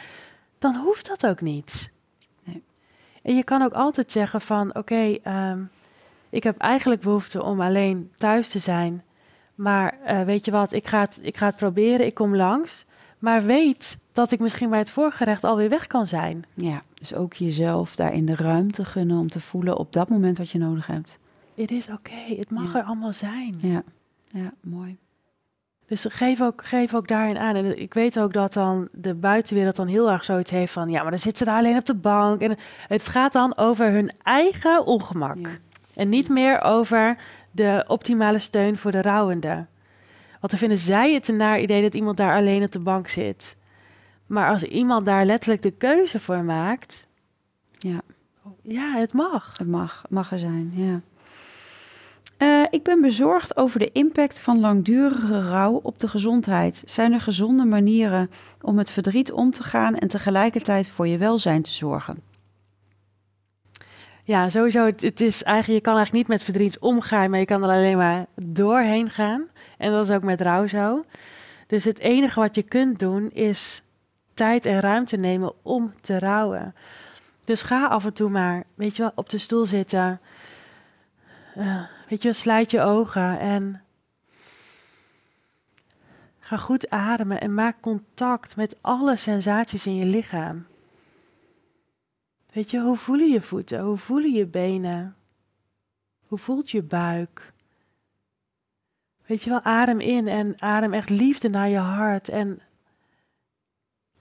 dan 0.60 0.76
hoeft 0.76 1.08
dat 1.08 1.28
ook 1.28 1.42
niet. 1.42 1.92
Nee. 2.44 2.64
En 3.22 3.36
je 3.36 3.44
kan 3.44 3.62
ook 3.62 3.74
altijd 3.74 4.12
zeggen 4.12 4.42
van, 4.42 4.76
oké, 4.76 5.18
ehm, 5.24 5.60
ik 6.30 6.44
heb 6.44 6.58
eigenlijk 6.58 7.02
behoefte 7.02 7.44
om 7.44 7.62
alleen 7.62 8.12
thuis 8.16 8.50
te 8.50 8.60
zijn, 8.60 9.04
maar 9.56 9.98
eh, 10.04 10.22
weet 10.22 10.46
je 10.46 10.52
wat, 10.52 10.74
ik 10.74 10.88
ga, 10.88 11.00
het, 11.00 11.20
ik 11.22 11.38
ga 11.38 11.46
het 11.46 11.56
proberen, 11.56 12.06
ik 12.06 12.14
kom 12.14 12.36
langs, 12.36 12.86
maar 13.20 13.44
weet 13.44 13.98
dat 14.12 14.32
ik 14.32 14.40
misschien 14.40 14.70
bij 14.70 14.80
het 14.80 14.90
voorgerecht 14.90 15.44
alweer 15.44 15.70
weg 15.70 15.88
kan 15.88 16.08
zijn. 16.08 16.44
Ja, 16.54 16.82
dus 16.94 17.14
ook 17.14 17.34
jezelf 17.34 17.96
daarin 17.96 18.26
de 18.26 18.36
ruimte 18.36 18.86
gunnen 18.86 19.18
om 19.18 19.30
te 19.30 19.42
voelen 19.42 19.78
op 19.78 19.94
dat 19.94 20.10
moment 20.10 20.38
wat 20.38 20.50
je 20.50 20.58
nodig 20.58 20.88
hebt. 20.88 21.18
Het 21.56 21.72
is 21.72 21.88
oké, 21.90 22.36
het 22.38 22.50
mag 22.50 22.74
Ja. 22.74 22.80
er 22.80 22.86
allemaal 22.86 23.14
zijn. 23.14 23.56
Ja, 23.62 23.84
ja 24.28 24.52
mooi. 24.62 24.98
Dus 25.88 26.06
geef 26.10 26.42
ook, 26.42 26.66
geef 26.66 26.96
ook 26.96 27.08
daarin 27.08 27.38
aan. 27.38 27.56
En 27.56 27.80
ik 27.80 27.94
weet 27.94 28.20
ook 28.20 28.34
dat 28.34 28.54
dan 28.54 28.88
de 28.92 29.14
buitenwereld 29.14 29.76
dan 29.76 29.88
heel 29.88 30.12
erg 30.12 30.24
zoiets 30.24 30.52
heeft 30.52 30.74
van... 30.74 30.90
ja, 30.90 31.02
maar 31.02 31.12
dan 31.12 31.20
zitten 31.20 31.46
ze 31.46 31.52
daar 31.52 31.60
alleen 31.60 31.78
op 31.78 31.86
de 31.86 31.96
bank. 31.96 32.42
En 32.42 32.58
het 32.88 33.08
gaat 33.10 33.34
dan 33.34 33.58
over 33.58 33.92
hun 33.92 34.12
eigen 34.24 34.86
ongemak. 34.86 35.38
Ja. 35.38 35.50
En 35.96 36.10
niet 36.10 36.30
meer 36.30 36.62
over 36.62 37.18
de 37.52 37.84
optimale 37.88 38.40
steun 38.40 38.78
voor 38.78 38.92
de 38.92 39.02
rouwende. 39.02 39.66
Want 40.40 40.50
dan 40.50 40.60
vinden 40.60 40.78
zij 40.78 41.14
het 41.14 41.28
een 41.28 41.36
naar 41.36 41.60
idee 41.60 41.82
dat 41.82 41.94
iemand 41.94 42.18
daar 42.18 42.36
alleen 42.36 42.64
op 42.64 42.72
de 42.72 42.80
bank 42.80 43.08
zit. 43.08 43.56
Maar 44.26 44.50
als 44.50 44.64
iemand 44.64 45.06
daar 45.06 45.26
letterlijk 45.26 45.62
de 45.62 45.72
keuze 45.72 46.20
voor 46.20 46.44
maakt, 46.44 47.08
Ja, 47.78 48.02
ja, 48.62 48.96
het 48.96 49.14
mag. 49.14 49.58
het 49.58 49.68
mag, 49.68 50.04
mag 50.10 50.32
er 50.32 50.40
zijn, 50.40 50.72
ja. 50.76 51.02
Eh, 52.44 52.64
ik 52.70 52.84
ben 52.84 53.02
bezorgd 53.02 53.58
over 53.58 53.80
de 53.80 53.92
impact 53.92 54.40
van 54.40 54.60
langdurige 54.60 55.50
rouw 55.50 55.80
op 55.84 56.00
de 56.00 56.08
gezondheid. 56.08 56.84
Zijn 56.86 57.14
er 57.14 57.22
gezonde 57.22 57.66
manieren 57.66 58.30
om 58.62 58.76
met 58.76 58.92
verdriet 58.92 59.32
om 59.32 59.52
te 59.52 59.64
gaan 59.64 59.96
en 59.96 60.08
tegelijkertijd 60.08 60.88
voor 60.88 61.08
je 61.08 61.18
welzijn 61.18 61.62
te 61.62 61.72
zorgen? 61.72 62.22
Ja, 64.24 64.50
sowieso. 64.50 64.86
Het, 64.86 65.02
het 65.02 65.22
is 65.22 65.44
eigenlijk, 65.44 65.78
je 65.80 65.90
kan 65.90 65.96
eigenlijk 65.96 66.28
niet 66.28 66.38
met 66.38 66.44
verdriet 66.44 66.80
omgaan, 66.80 67.30
maar 67.30 67.40
je 67.40 67.46
kan 67.46 67.64
er 67.64 67.70
alleen 67.70 67.98
maar 67.98 68.26
doorheen 68.36 69.10
gaan. 69.10 69.48
En 69.78 69.92
dat 69.92 70.10
is 70.10 70.16
ook 70.16 70.24
met 70.24 70.42
rouw 70.42 70.68
zo. 70.68 71.06
Dus 71.68 71.84
het 71.84 72.00
enige 72.00 72.40
wat 72.40 72.56
je 72.56 72.64
kunt 72.64 73.00
doen 73.00 73.30
is 73.30 73.82
tijd 74.34 74.66
en 74.66 74.80
ruimte 74.80 75.16
nemen 75.16 75.54
om 75.62 75.94
te 76.02 76.20
rouwen. 76.20 76.76
Dus 77.46 77.62
ga 77.62 77.88
af 77.88 78.06
en 78.06 78.14
toe 78.14 78.30
maar, 78.30 78.64
weet 78.76 78.96
je 78.96 79.02
wel, 79.02 79.12
op 79.16 79.30
de 79.30 79.38
stoel 79.38 79.66
zitten. 79.66 80.20
Eh, 81.56 81.82
weet 82.14 82.22
je 82.22 82.34
sluit 82.34 82.72
je 82.72 82.82
ogen 82.82 83.40
en 83.40 83.82
ga 86.40 86.58
goed 86.58 86.90
ademen 86.90 87.42
en 87.42 87.54
maak 87.54 87.82
contact 87.82 88.56
met 88.56 88.78
alle 88.82 89.16
sensaties 89.16 89.86
in 89.86 89.96
je 89.96 90.06
lichaam. 90.06 90.66
Weet 92.52 92.72
je, 92.72 92.80
hoe 92.80 92.96
voelen 92.96 93.30
je 93.30 93.42
voeten? 93.42 93.80
Hoe 93.80 93.98
voelen 93.98 94.32
je 94.32 94.46
benen? 94.46 95.16
Hoe 96.28 96.38
voelt 96.38 96.72
je 96.72 96.82
buik? 96.82 97.54
Weet 99.26 99.44
je 99.44 99.50
wel, 99.50 99.62
adem 99.62 100.00
in 100.00 100.28
en 100.28 100.62
adem 100.62 100.94
echt 100.94 101.10
liefde 101.10 101.50
naar 101.50 101.70
je 101.70 101.78
hart 101.78 102.30
en 102.30 102.62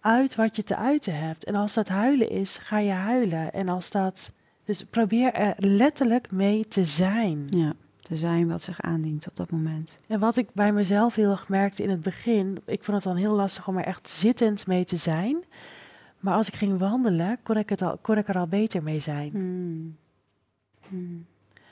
uit 0.01 0.35
wat 0.35 0.57
je 0.57 0.63
te 0.63 0.77
uiten 0.77 1.19
hebt. 1.19 1.45
En 1.45 1.55
als 1.55 1.75
dat 1.75 1.89
huilen 1.89 2.31
is, 2.31 2.59
ga 2.59 2.79
je 2.79 2.93
huilen. 2.93 3.53
En 3.53 3.69
als 3.69 3.91
dat, 3.91 4.33
dus 4.65 4.85
probeer 4.85 5.33
er 5.33 5.55
letterlijk 5.59 6.31
mee 6.31 6.69
te 6.69 6.85
zijn. 6.85 7.47
Ja, 7.51 7.73
te 8.03 8.17
zijn 8.17 8.49
wat 8.49 8.63
zich 8.63 8.81
aandient 8.81 9.29
op 9.29 9.37
dat 9.37 9.51
moment. 9.51 9.99
En 10.07 10.21
wat 10.21 10.37
ik 10.37 10.49
bij 10.53 10.73
mezelf 10.73 11.15
heel 11.15 11.31
erg 11.31 11.49
merkte 11.49 11.83
in 11.83 11.91
het 11.91 12.03
begin, 12.03 12.63
ik 12.67 12.85
vond 12.85 12.97
het 12.97 13.07
dan 13.07 13.17
heel 13.17 13.35
lastig 13.35 13.69
om 13.69 13.79
er 13.79 13.85
echt 13.85 14.09
zittend 14.09 14.67
mee 14.67 14.85
te 14.85 14.97
zijn. 14.97 15.45
Maar 16.21 16.35
als 16.35 16.49
ik 16.49 16.55
ging 16.55 16.79
wandelen, 16.79 17.39
kon 17.43 17.57
ik, 17.57 17.69
het 17.69 17.83
al, 17.83 17.99
kon 18.01 18.19
ik 18.19 18.29
er 18.29 18.39
al 18.39 18.47
beter 18.47 18.83
mee 18.83 19.01
zijn. 19.01 19.31
Hmm. 19.31 19.97
Hmm. 20.89 21.27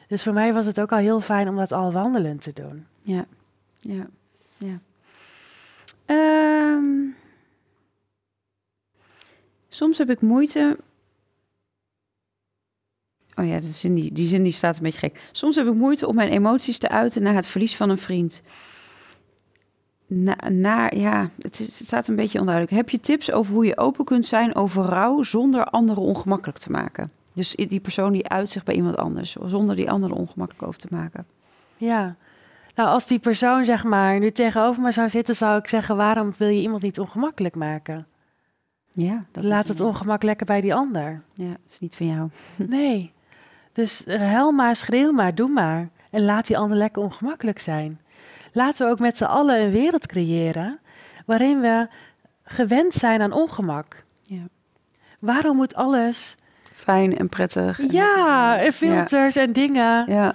Dus 0.09 0.23
voor 0.23 0.33
mij 0.33 0.53
was 0.53 0.67
het 0.67 0.81
ook 0.81 0.93
al 0.93 0.99
heel 0.99 1.21
fijn 1.21 1.49
om 1.49 1.57
dat 1.57 1.73
al 1.73 1.93
wandelend 1.93 2.43
te 2.43 2.53
doen. 2.53 2.87
Ja, 3.03 3.25
ja, 3.81 4.07
ja. 4.57 4.81
Ehm, 6.05 6.85
soms 9.69 9.99
heb 9.99 10.11
ik 10.11 10.21
moeite. 10.21 10.77
Oh 13.41 13.47
ja, 13.47 13.61
die 13.61 13.73
zin, 13.73 13.95
die, 13.95 14.13
die 14.13 14.27
zin 14.27 14.43
die 14.43 14.53
staat 14.53 14.77
een 14.77 14.83
beetje 14.83 14.99
gek. 14.99 15.29
Soms 15.33 15.57
heb 15.57 15.67
ik 15.67 15.75
moeite 15.75 16.07
om 16.07 16.15
mijn 16.15 16.31
emoties 16.31 16.79
te 16.79 16.89
uiten 16.89 17.23
na 17.23 17.33
het 17.33 17.47
verlies 17.47 17.77
van 17.77 17.91
een 17.91 17.99
vriend. 17.99 18.43
Na, 20.07 20.37
na, 20.49 20.91
ja, 20.95 21.31
het, 21.39 21.61
is, 21.61 21.79
het 21.79 21.87
staat 21.87 22.09
een 22.09 22.17
beetje 22.17 22.39
onduidelijk. 22.39 22.77
Heb 22.77 22.91
je 22.91 23.01
tips 23.01 23.33
over 23.33 23.55
hoe 23.55 23.65
je 23.65 23.79
open 23.79 24.05
kunt 24.05 24.27
zijn 24.27 24.55
over 24.55 24.85
rouw 24.85 25.23
zonder 25.23 25.65
anderen 25.65 26.03
ongemakkelijk 26.03 26.59
te 26.59 26.71
maken? 26.71 27.13
Dus 27.33 27.55
die 27.55 27.81
persoon 27.81 28.13
die 28.13 28.29
uit 28.29 28.49
zich 28.49 28.65
bij 28.65 28.75
iemand 28.75 28.97
anders, 28.97 29.37
zonder 29.45 29.77
die 29.77 29.91
anderen 29.91 30.17
ongemakkelijk 30.17 30.67
over 30.67 30.81
te 30.81 30.89
maken. 30.91 31.27
Ja. 31.77 32.17
Nou, 32.75 32.89
als 32.89 33.07
die 33.07 33.19
persoon 33.19 33.65
zeg 33.65 33.85
maar 33.85 34.19
nu 34.19 34.31
tegenover 34.31 34.83
me 34.83 34.93
zou 34.93 35.09
zitten, 35.11 35.35
zou 35.35 35.59
ik 35.59 35.69
zeggen: 35.69 35.97
waarom 35.97 36.33
wil 36.37 36.49
je 36.49 36.61
iemand 36.61 36.83
niet 36.83 37.01
ongemakkelijk 37.01 37.55
maken? 37.55 38.07
Ja, 38.93 39.25
dat 39.31 39.45
Laat 39.45 39.69
het 39.69 39.81
ongemak 39.81 40.23
lekker 40.23 40.47
bij 40.47 40.61
die 40.61 40.75
ander. 40.75 41.23
Ja, 41.33 41.49
dat 41.49 41.73
is 41.73 41.79
niet 41.79 41.97
van 41.97 42.07
jou. 42.07 42.29
Nee. 42.57 43.13
Dus 43.73 44.03
hel 44.07 44.53
maar, 44.53 44.77
schreeuw 44.77 45.13
maar, 45.13 45.35
doe 45.35 45.49
maar. 45.49 45.89
En 46.11 46.25
laat 46.25 46.47
die 46.47 46.59
ander 46.59 46.77
lekker 46.77 47.03
ongemakkelijk 47.03 47.59
zijn. 47.59 48.01
Laten 48.53 48.87
we 48.87 48.93
ook 48.93 48.99
met 48.99 49.17
z'n 49.17 49.25
allen 49.25 49.61
een 49.61 49.71
wereld 49.71 50.07
creëren 50.07 50.79
waarin 51.27 51.61
we 51.61 51.89
gewend 52.45 52.95
zijn 52.95 53.23
aan 53.23 53.33
ongemak. 53.33 54.05
Ja. 54.23 54.43
Waarom 55.19 55.57
moet 55.57 55.75
alles... 55.75 56.35
Fijn 56.75 57.19
en 57.19 57.29
prettig. 57.29 57.81
en 57.81 57.89
Ja, 57.91 58.59
en 58.59 58.73
filters 58.73 59.37
en 59.37 59.53
dingen. 59.53 60.05
Ja, 60.13 60.35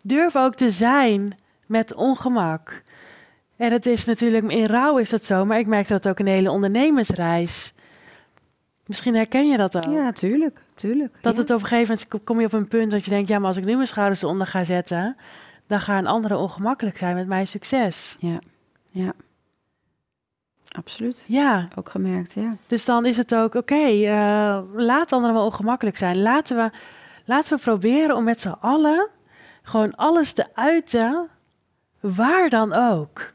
Durf 0.00 0.36
ook 0.36 0.54
te 0.54 0.70
zijn 0.70 1.36
met 1.66 1.94
ongemak. 1.94 2.82
En 3.56 3.72
het 3.72 3.86
is 3.86 4.04
natuurlijk, 4.04 4.44
in 4.44 4.66
rouw 4.66 4.98
is 4.98 5.10
dat 5.10 5.24
zo, 5.24 5.44
maar 5.44 5.58
ik 5.58 5.66
merk 5.66 5.88
dat 5.88 6.08
ook 6.08 6.18
een 6.18 6.26
hele 6.26 6.50
ondernemersreis. 6.50 7.74
Misschien 8.86 9.14
herken 9.14 9.48
je 9.48 9.56
dat 9.56 9.76
ook. 9.76 9.92
ja, 9.92 10.12
tuurlijk, 10.12 10.60
tuurlijk. 10.74 11.16
Dat 11.20 11.34
ja. 11.34 11.40
het 11.40 11.50
op 11.50 11.60
een 11.60 11.66
gegeven 11.66 11.98
moment 12.10 12.24
kom 12.24 12.40
je 12.40 12.46
op 12.46 12.52
een 12.52 12.68
punt 12.68 12.90
dat 12.90 13.04
je 13.04 13.10
denkt, 13.10 13.28
ja, 13.28 13.38
maar 13.38 13.48
als 13.48 13.56
ik 13.56 13.64
nu 13.64 13.74
mijn 13.74 13.86
schouders 13.86 14.22
eronder 14.22 14.46
ga 14.46 14.64
zetten, 14.64 15.16
dan 15.66 15.80
gaan 15.80 16.06
anderen 16.06 16.38
ongemakkelijk 16.38 16.98
zijn 16.98 17.14
met 17.14 17.26
mijn 17.26 17.46
succes. 17.46 18.16
Ja, 18.18 18.38
ja. 18.90 19.12
Absoluut. 20.68 21.24
Ja, 21.26 21.68
Ook 21.74 21.88
gemerkt, 21.88 22.32
ja. 22.32 22.56
dus 22.66 22.84
dan 22.84 23.06
is 23.06 23.16
het 23.16 23.34
ook, 23.34 23.54
oké, 23.54 23.84
eh, 23.84 24.60
laat 24.72 25.12
anderen 25.12 25.34
wel 25.34 25.44
ongemakkelijk 25.44 25.96
zijn. 25.96 26.22
Laten 26.22 26.56
we, 26.56 26.70
laten 27.24 27.56
we 27.56 27.62
proberen 27.62 28.16
om 28.16 28.24
met 28.24 28.40
z'n 28.40 28.56
allen 28.60 29.08
gewoon 29.62 29.94
alles 29.94 30.32
te 30.32 30.46
uiten, 30.54 31.28
waar 32.00 32.48
dan 32.48 32.72
ook. 32.72 33.32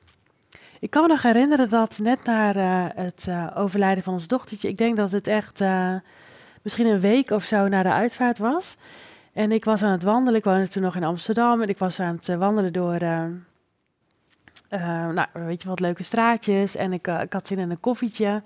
Ik 0.80 0.90
kan 0.90 1.02
me 1.02 1.08
nog 1.08 1.22
herinneren 1.22 1.70
dat 1.70 2.00
net 2.02 2.24
na 2.24 2.54
eh, 2.54 3.04
het 3.04 3.26
eh, 3.30 3.48
overlijden 3.56 4.04
van 4.04 4.14
ons 4.14 4.28
dochtertje, 4.28 4.68
ik 4.68 4.78
denk 4.78 4.96
dat 4.96 5.12
het 5.12 5.28
echt 5.28 5.64
misschien 6.70 6.94
een 6.94 7.00
week 7.00 7.30
of 7.30 7.44
zo 7.44 7.68
na 7.68 7.84
de 7.84 7.92
uitvaart 7.92 8.38
was. 8.38 8.78
En 9.34 9.52
ik 9.52 9.66
was 9.66 9.84
aan 9.84 9.92
het 9.92 10.04
wandelen, 10.04 10.40
ik 10.40 10.44
woonde 10.44 10.68
toen 10.68 10.84
nog 10.84 10.96
in 10.96 11.04
Amsterdam 11.04 11.62
en 11.62 11.70
ik 11.70 11.78
was 11.78 12.00
aan 12.00 12.16
het 12.16 12.30
eh, 12.30 12.38
wandelen 12.38 12.74
door, 12.74 12.96
eh, 12.96 13.24
eh, 14.70 15.08
nou, 15.08 15.28
weet 15.34 15.62
je 15.62 15.68
wat, 15.68 15.80
leuke 15.80 16.04
straatjes. 16.04 16.76
En 16.76 16.94
ik, 16.94 17.08
eh, 17.08 17.22
ik 17.22 17.34
had 17.34 17.48
zin 17.48 17.60
in 17.60 17.70
een 17.70 17.80
koffietje. 17.80 18.42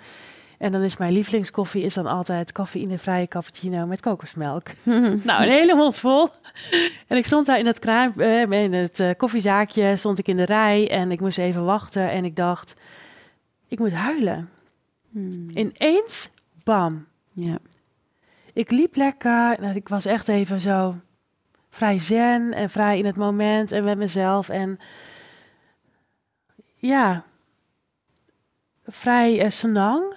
En 0.57 0.71
dan 0.71 0.81
is 0.81 0.97
mijn 0.97 1.13
lievelingskoffie 1.13 1.83
is 1.83 1.93
dan 1.93 2.05
altijd 2.05 2.51
cafeïnevrije 2.51 3.27
cappuccino 3.27 3.85
met 3.85 3.99
kokosmelk. 3.99 4.67
Nou, 5.23 5.43
een 5.43 5.49
hele 5.49 5.75
mond 5.75 5.99
vol. 5.99 6.29
En 7.07 7.17
ik 7.17 7.25
stond 7.25 7.45
daar 7.45 7.59
in 7.59 7.73
kraam, 7.79 8.09
eh, 8.17 8.51
in 8.51 8.73
het 8.73 9.03
koffiezaakje, 9.17 9.95
stond 9.95 10.19
ik 10.19 10.27
in 10.27 10.37
de 10.37 10.45
rij 10.45 10.89
en 10.89 11.11
ik 11.11 11.19
moest 11.19 11.37
even 11.37 11.65
wachten. 11.65 12.11
En 12.11 12.25
ik 12.25 12.35
dacht, 12.35 12.75
ik 13.67 13.79
moet 13.79 13.93
huilen. 13.93 14.49
Hmm. 15.11 15.47
Ineens, 15.53 16.29
bam. 16.63 17.05
Ja, 17.31 17.57
Ik 18.53 18.71
liep 18.71 18.95
lekker. 18.95 19.75
Ik 19.75 19.89
was 19.89 20.05
echt 20.05 20.27
even 20.27 20.59
zo 20.59 20.95
vrij 21.69 21.99
zen 21.99 22.53
en 22.53 22.69
vrij 22.69 22.97
in 22.97 23.05
het 23.05 23.15
moment 23.15 23.71
en 23.71 23.83
met 23.83 23.97
mezelf. 23.97 24.49
En 24.49 24.79
ja, 26.75 27.23
vrij 28.85 29.43
uh, 29.43 29.49
senang. 29.49 30.13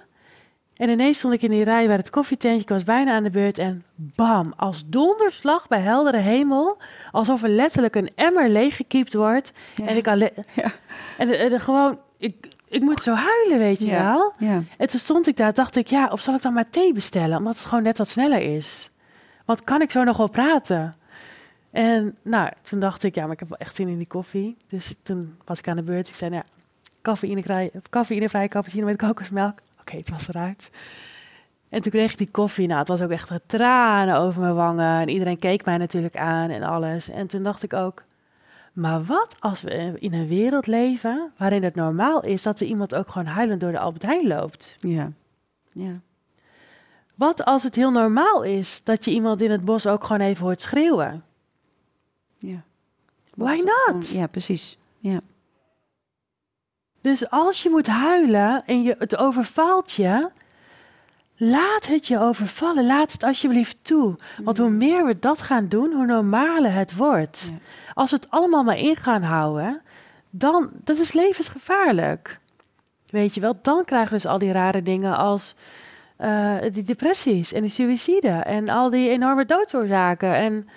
En 0.75 0.89
ineens 0.89 1.17
stond 1.17 1.33
ik 1.33 1.41
in 1.41 1.49
die 1.49 1.63
rij 1.63 1.85
bij 1.87 1.95
het 1.95 2.09
koffietentje. 2.09 2.61
Ik 2.61 2.69
was 2.69 2.83
bijna 2.83 3.13
aan 3.13 3.23
de 3.23 3.29
beurt 3.29 3.57
en 3.57 3.83
bam, 3.95 4.53
als 4.55 4.83
donderslag 4.85 5.67
bij 5.67 5.79
heldere 5.79 6.17
hemel. 6.17 6.77
Alsof 7.11 7.43
er 7.43 7.49
letterlijk 7.49 7.95
een 7.95 8.11
emmer 8.15 8.49
leeggekiept 8.49 9.13
wordt. 9.13 9.53
ja. 9.75 9.85
En 9.87 9.97
ik 9.97 10.07
alleen... 10.07 10.31
Ja. 10.53 10.71
En, 11.17 11.29
eh, 11.29 11.59
gewoon, 11.59 11.99
ik, 12.17 12.47
ik 12.67 12.81
moet 12.81 13.01
zo 13.01 13.13
huilen, 13.13 13.57
weet 13.59 13.79
je 13.79 13.85
Ja. 13.85 14.03
wel. 14.13 14.33
ja. 14.37 14.63
En 14.77 14.87
toen 14.87 14.99
stond 14.99 15.27
ik 15.27 15.37
daar, 15.37 15.53
dacht 15.53 15.75
ik, 15.75 15.87
ja, 15.87 16.07
of 16.11 16.19
zal 16.21 16.35
ik 16.35 16.41
dan 16.41 16.53
maar 16.53 16.69
thee 16.69 16.93
bestellen? 16.93 17.37
Omdat 17.37 17.55
het 17.57 17.65
gewoon 17.65 17.83
net 17.83 17.97
wat 17.97 18.07
sneller 18.07 18.41
is. 18.41 18.89
Want 19.45 19.63
kan 19.63 19.81
ik 19.81 19.91
zo 19.91 20.03
nog 20.03 20.17
wel 20.17 20.29
praten? 20.29 20.93
En 21.71 22.15
nou, 22.21 22.51
toen 22.61 22.79
dacht 22.79 23.03
ik, 23.03 23.15
ja, 23.15 23.23
maar 23.23 23.31
ik 23.33 23.39
heb 23.39 23.49
wel 23.49 23.57
echt 23.57 23.75
zin 23.75 23.87
in 23.87 23.97
die 23.97 24.07
koffie. 24.07 24.57
Dus 24.67 24.95
toen 25.03 25.37
was 25.45 25.59
ik 25.59 25.67
aan 25.67 25.75
de 25.75 25.83
beurt. 25.83 26.07
Ik 26.07 26.15
zei, 26.15 26.29
nou, 26.29 26.43
ja, 26.45 26.59
cafeïnevrij, 27.01 27.71
cafeïnevrije 27.89 28.47
cappuccino 28.47 28.85
met 28.85 28.97
kokosmelk. 28.97 29.59
Oké, 29.79 29.95
het 29.97 30.09
was 30.09 30.27
eruit. 30.27 30.71
En 31.69 31.81
toen 31.81 31.91
kreeg 31.91 32.11
ik 32.11 32.17
die 32.17 32.29
koffie. 32.31 32.67
Nou, 32.67 32.79
het 32.79 32.87
was 32.87 33.01
ook 33.01 33.09
echt 33.09 33.31
tranen 33.45 34.15
over 34.17 34.41
mijn 34.41 34.55
wangen. 34.55 35.01
En 35.01 35.09
iedereen 35.09 35.39
keek 35.39 35.65
mij 35.65 35.77
natuurlijk 35.77 36.17
aan 36.17 36.49
en 36.49 36.63
alles. 36.63 37.09
En 37.09 37.27
toen 37.27 37.43
dacht 37.43 37.63
ik 37.63 37.73
ook, 37.73 38.03
maar 38.77 39.03
wat 39.03 39.35
als 39.39 39.61
we 39.61 39.93
in 39.99 40.13
een 40.13 40.27
wereld 40.27 40.67
leven 40.67 41.31
waarin 41.37 41.63
het 41.63 41.75
normaal 41.75 42.23
is 42.23 42.43
dat 42.43 42.59
er 42.59 42.67
iemand 42.67 42.95
ook 42.95 43.09
gewoon 43.09 43.27
huilend 43.27 43.59
door 43.61 43.71
de 43.71 43.79
Albert 43.79 44.03
Heijn 44.05 44.27
loopt? 44.27 44.75
ja. 44.79 45.09
ja. 45.71 45.99
Wat 47.15 47.45
als 47.45 47.63
het 47.63 47.75
heel 47.75 47.91
normaal 47.91 48.43
is 48.43 48.81
dat 48.83 49.05
je 49.05 49.11
iemand 49.11 49.41
in 49.41 49.51
het 49.51 49.65
bos 49.65 49.87
ook 49.87 50.03
gewoon 50.03 50.21
even 50.27 50.45
hoort 50.45 50.61
schreeuwen? 50.61 51.23
ja. 52.37 52.63
Why 53.35 53.55
not? 53.55 54.07
gewoon- 54.07 54.19
Ja, 54.21 54.27
precies. 54.27 54.77
Ja. 54.99 55.19
Dus 57.01 57.29
als 57.29 57.63
je 57.63 57.69
moet 57.69 57.87
huilen 57.87 58.65
en 58.65 58.83
je, 58.83 58.95
het 58.99 59.15
overvalt 59.17 59.91
je, 59.91 60.29
Laat 61.39 61.87
het 61.87 62.07
je 62.07 62.19
overvallen. 62.19 62.85
Laat 62.85 63.11
het 63.11 63.23
alsjeblieft 63.23 63.77
toe. 63.81 64.15
Want 64.43 64.57
hoe 64.57 64.69
meer 64.69 65.05
we 65.05 65.19
dat 65.19 65.41
gaan 65.41 65.67
doen, 65.67 65.93
hoe 65.93 66.05
normaler 66.05 66.73
het 66.73 66.95
wordt. 66.95 67.51
Ja. 67.51 67.57
Als 67.93 68.09
we 68.09 68.15
het 68.15 68.29
allemaal 68.29 68.63
maar 68.63 68.77
in 68.77 68.95
gaan 68.95 69.23
houden, 69.23 69.81
dan 70.29 70.69
dat 70.83 70.97
is 70.97 71.13
levensgevaarlijk. 71.13 72.39
Weet 73.09 73.33
je 73.33 73.41
wel, 73.41 73.57
dan 73.61 73.83
krijgen 73.85 74.09
we 74.09 74.15
dus 74.15 74.25
al 74.25 74.39
die 74.39 74.51
rare 74.51 74.83
dingen 74.83 75.17
als 75.17 75.55
eh, 76.17 76.55
die 76.71 76.83
depressies 76.83 77.53
en 77.53 77.61
die 77.61 77.71
suïcide 77.71 78.29
en 78.29 78.69
al 78.69 78.89
die 78.89 79.09
enorme 79.09 79.45
doodsoorzaken. 79.45 80.35
En 80.35 80.67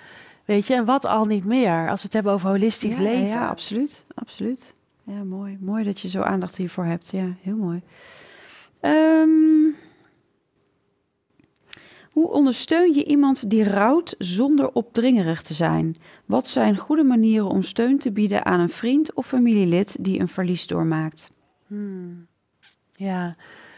weet 0.45 0.67
je, 0.67 0.73
en 0.73 0.85
wat 0.85 1.05
al 1.05 1.25
niet 1.25 1.45
meer 1.45 1.89
als 1.89 1.99
we 1.99 2.05
het 2.05 2.13
hebben 2.13 2.33
over 2.33 2.49
holistisch 2.49 2.95
ja, 2.95 3.01
leven. 3.01 3.27
Ja, 3.27 3.47
absoluut. 3.47 4.03
absoluut. 4.13 4.73
Ja, 5.03 5.23
mooi. 5.23 5.57
Mooi 5.59 5.83
dat 5.83 5.99
je 5.99 6.09
zo 6.09 6.21
aandacht 6.21 6.55
hiervoor 6.55 6.85
hebt. 6.85 7.11
Ja, 7.11 7.33
heel 7.41 7.55
mooi. 7.55 7.81
Ehm, 8.79 9.29
hoe 12.11 12.31
ondersteun 12.31 12.93
je 12.93 13.05
iemand 13.05 13.49
die 13.49 13.63
rouwt 13.63 14.15
zonder 14.17 14.71
opdringerig 14.71 15.41
te 15.41 15.53
zijn? 15.53 15.95
Wat 16.25 16.47
zijn 16.47 16.77
goede 16.77 17.03
manieren 17.03 17.49
om 17.49 17.63
steun 17.63 17.99
te 17.99 18.11
bieden 18.11 18.45
aan 18.45 18.59
een 18.59 18.69
vriend 18.69 19.13
of 19.13 19.27
familielid 19.27 19.95
die 19.99 20.19
een 20.19 20.27
verlies 20.27 20.67
doormaakt? 20.67 21.29
Hmm. 21.67 22.27
Ja, 22.91 23.35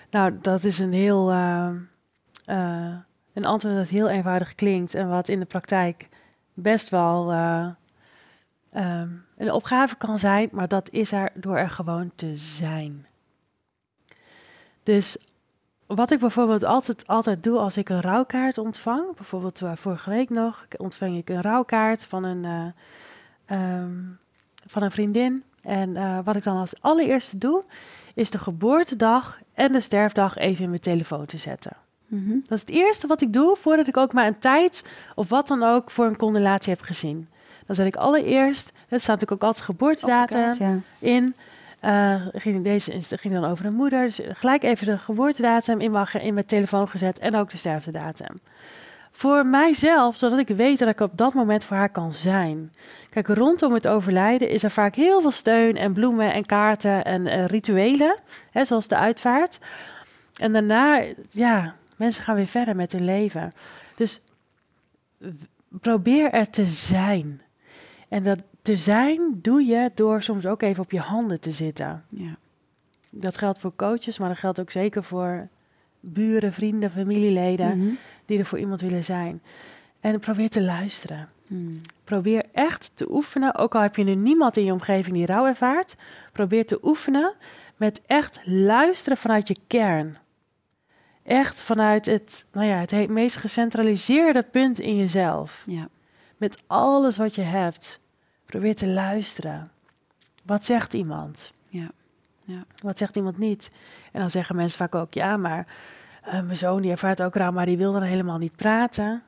nou, 0.10 0.38
dat 0.42 0.64
is 0.64 0.80
een 0.80 0.94
heel. 0.94 1.32
eh, 1.32 1.70
eh, 2.46 2.96
een 3.34 3.46
antwoord 3.46 3.76
dat 3.76 3.88
heel 3.88 4.10
eenvoudig 4.10 4.56
klinkt 4.56 4.94
en 4.94 5.10
wat 5.10 5.28
in 5.28 5.40
de 5.40 5.46
praktijk 5.46 6.10
best 6.54 6.90
wel 6.90 7.32
eh, 7.32 7.68
ehm, 8.72 9.10
een 9.38 9.52
opgave 9.52 9.96
kan 9.96 10.20
zijn, 10.20 10.50
maar 10.52 10.68
dat 10.68 10.90
is 10.90 11.12
er 11.12 11.32
door 11.34 11.58
er 11.58 11.70
gewoon 11.70 12.12
te 12.16 12.38
zijn. 12.38 13.06
Dus 14.84 15.18
wat 15.88 16.12
ik 16.12 16.20
bijvoorbeeld 16.20 16.64
altijd, 16.64 17.08
altijd 17.08 17.44
doe 17.44 17.58
als 17.58 17.78
ik 17.78 17.90
een 17.90 18.02
rouwkaart 18.02 18.58
ontvang, 18.58 19.16
bijvoorbeeld 19.16 19.62
eh, 19.62 19.72
vorige 19.76 20.10
week 20.10 20.30
nog, 20.30 20.66
ontvang 20.78 21.18
ik 21.18 21.30
een 21.30 21.42
rouwkaart 21.42 22.06
van 22.06 22.24
een, 22.24 22.46
eh, 22.46 23.58
ehm, 23.58 23.92
van 24.68 24.84
een 24.84 24.92
vriendin. 24.92 25.44
En 25.62 25.98
eh, 25.98 26.20
wat 26.24 26.36
ik 26.36 26.44
dan 26.44 26.58
als 26.58 26.82
allereerste 26.82 27.38
doe, 27.38 27.64
is 28.14 28.30
de 28.30 28.40
geboortedag 28.40 29.40
en 29.54 29.72
de 29.72 29.80
sterfdag 29.80 30.38
even 30.38 30.64
in 30.64 30.70
mijn 30.70 30.82
telefoon 30.82 31.26
te 31.26 31.38
zetten. 31.38 31.72
Mhm. 32.08 32.38
Dat 32.44 32.52
is 32.52 32.60
het 32.60 32.70
eerste 32.70 33.08
wat 33.08 33.22
ik 33.22 33.34
doe 33.34 33.56
voordat 33.56 33.88
ik 33.88 33.98
ook 33.98 34.14
maar 34.14 34.28
een 34.28 34.40
tijd 34.40 34.86
of 35.16 35.30
wat 35.30 35.48
dan 35.48 35.64
ook 35.64 35.92
voor 35.92 36.06
een 36.06 36.18
condolatie 36.18 36.74
heb 36.74 36.82
gezien. 36.82 37.28
Dan 37.66 37.76
zet 37.76 37.86
ik 37.86 37.96
allereerst, 37.96 38.72
er 38.90 39.00
staat 39.00 39.20
natuurlijk 39.20 39.32
ook 39.32 39.48
altijd 39.48 39.66
geboortedatum 39.66 40.54
ja. 40.60 40.80
in. 41.00 41.36
Eh, 41.84 42.22
ging 42.34 42.64
deze 42.64 43.18
ging 43.18 43.34
dan 43.34 43.46
over 43.46 43.66
een 43.66 43.76
moeder. 43.76 44.06
Dus 44.06 44.20
gelijk 44.24 44.64
even 44.64 44.86
de 44.86 44.98
geboortedatum 44.98 45.80
in 45.80 45.92
mijn, 45.92 46.08
in 46.14 46.34
mijn 46.34 46.46
telefoon 46.46 46.88
gezet 46.88 47.20
en 47.20 47.36
ook 47.36 47.50
de 47.50 47.58
sterftedatum. 47.58 48.36
Voor 49.12 49.46
mijzelf, 49.46 50.16
zodat 50.16 50.40
ik 50.40 50.48
weet 50.48 50.80
dat 50.80 50.88
ik 50.88 51.00
op 51.00 51.18
dat 51.18 51.34
moment 51.34 51.64
voor 51.64 51.78
haar 51.78 51.90
kan 51.90 52.14
zijn. 52.14 52.72
Kijk, 53.10 53.28
rondom 53.28 53.74
het 53.74 53.88
overlijden 53.88 54.50
is 54.50 54.64
er 54.64 54.72
vaak 54.72 54.96
heel 54.96 55.22
veel 55.22 55.32
steun 55.32 55.76
en 55.76 55.94
bloemen 55.94 56.34
en 56.34 56.46
kaarten 56.46 57.04
en 57.04 57.28
eh, 57.28 57.46
rituelen, 57.46 58.20
hè, 58.52 58.66
zoals 58.66 58.88
de 58.88 58.98
uitvaart. 58.98 59.60
En 60.42 60.54
daarna, 60.54 61.04
ja, 61.30 61.76
mensen 61.98 62.24
gaan 62.24 62.36
weer 62.36 62.46
verder 62.46 62.76
met 62.76 62.92
hun 62.92 63.06
leven. 63.06 63.52
Dus 63.96 64.22
probeer 65.70 66.30
er 66.30 66.50
te 66.50 66.66
zijn. 66.66 67.42
En 68.10 68.24
dat 68.24 68.44
te 68.64 68.76
zijn 68.76 69.39
doe 69.41 69.64
je 69.66 69.91
door 69.95 70.22
soms 70.22 70.45
ook 70.45 70.61
even 70.61 70.84
op 70.84 70.91
je 70.91 70.99
handen 70.99 71.39
te 71.39 71.51
zitten. 71.51 72.03
Ja. 72.07 72.36
Dat 73.09 73.38
geldt 73.38 73.59
voor 73.59 73.76
coaches, 73.76 74.18
maar 74.20 74.28
dat 74.30 74.38
geldt 74.38 74.59
ook 74.59 74.72
zeker 74.72 75.03
voor 75.03 75.47
buren, 75.99 76.53
vrienden, 76.53 76.91
familieleden 76.91 77.76
Mhm. 77.78 77.89
die 78.26 78.39
er 78.39 78.45
voor 78.45 78.59
iemand 78.59 78.82
willen 78.82 79.03
zijn. 79.03 79.41
En 79.99 80.20
probeer 80.20 80.49
te 80.49 80.61
luisteren. 80.64 81.30
Mm. 81.47 81.82
Probeer 82.03 82.43
echt 82.51 82.91
te 82.93 83.11
oefenen, 83.11 83.55
ook 83.55 83.76
al 83.76 83.82
heb 83.82 83.95
je 83.95 84.03
nu 84.03 84.16
niemand 84.16 84.57
in 84.57 84.66
je 84.66 84.72
omgeving 84.72 85.16
die 85.16 85.26
rouw 85.26 85.45
ervaart, 85.45 85.95
probeer 86.32 86.66
te 86.66 86.80
oefenen 86.84 87.34
met 87.78 88.01
echt 88.05 88.41
luisteren 88.45 89.18
vanuit 89.18 89.47
je 89.47 89.55
kern. 89.68 90.18
Echt 91.24 91.61
vanuit 91.61 92.05
het, 92.05 92.45
nou 92.51 92.68
ja, 92.68 92.76
het 92.78 92.91
he- 92.91 93.05
meest 93.07 93.38
gecentraliseerde 93.38 94.43
punt 94.51 94.80
in 94.80 94.95
jezelf. 94.97 95.64
Ja. 95.66 95.88
Met 96.38 96.64
alles 96.68 97.18
wat 97.18 97.36
je 97.36 97.41
hebt. 97.41 97.99
Probeer 98.54 98.76
te 98.76 98.88
luisteren. 98.88 99.64
Wat 100.45 100.66
zegt 100.66 100.93
iemand? 100.93 101.54
Ja. 101.70 101.89
Ja. 102.43 102.66
Wat 102.84 102.97
zegt 102.97 103.16
iemand 103.16 103.38
niet? 103.38 103.72
En 104.12 104.20
dan 104.20 104.30
zeggen 104.30 104.56
mensen 104.56 104.78
vaak 104.78 104.95
ook, 104.95 105.14
ja, 105.14 105.38
maar 105.38 105.68
eh, 106.24 106.41
mijn 106.41 106.58
zoon 106.58 106.82
die 106.82 106.91
ervaart 106.91 107.22
ook 107.22 107.36
raar, 107.36 107.54
maar 107.54 107.66
die 107.66 107.78
wil 107.78 107.91
dan 107.91 108.01
helemaal 108.01 108.38
niet 108.38 108.56
praten. 108.56 109.24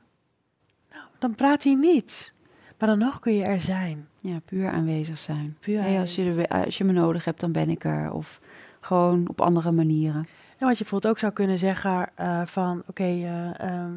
Nou, 0.92 1.04
dan 1.18 1.34
praat 1.34 1.64
hij 1.64 1.74
niet. 1.74 2.34
Maar 2.78 2.88
dan 2.88 2.98
nog 2.98 3.20
kun 3.20 3.34
je 3.34 3.44
er 3.44 3.60
zijn. 3.60 4.08
ja, 4.20 4.40
puur 4.44 4.70
aanwezig 4.70 5.18
zijn. 5.18 5.56
Puur 5.60 5.80
Hey, 5.82 5.98
als, 5.98 6.14
je 6.14 6.46
er, 6.46 6.64
als 6.64 6.78
je 6.78 6.84
me 6.84 6.92
nodig 6.92 7.24
hebt, 7.24 7.40
dan 7.40 7.52
ben 7.52 7.70
ik 7.70 7.84
er. 7.84 8.12
Of 8.12 8.40
gewoon 8.80 9.28
op 9.28 9.40
andere 9.40 9.72
manieren. 9.72 10.26
En 10.58 10.66
wat 10.66 10.78
je 10.78 10.82
bijvoorbeeld 10.82 11.12
ook 11.12 11.18
zou 11.18 11.32
kunnen 11.32 11.58
zeggen 11.58 12.08
eh, 12.14 12.44
van, 12.44 12.82
oké, 12.86 13.04
eh, 13.04 13.60
ehm, 13.60 13.92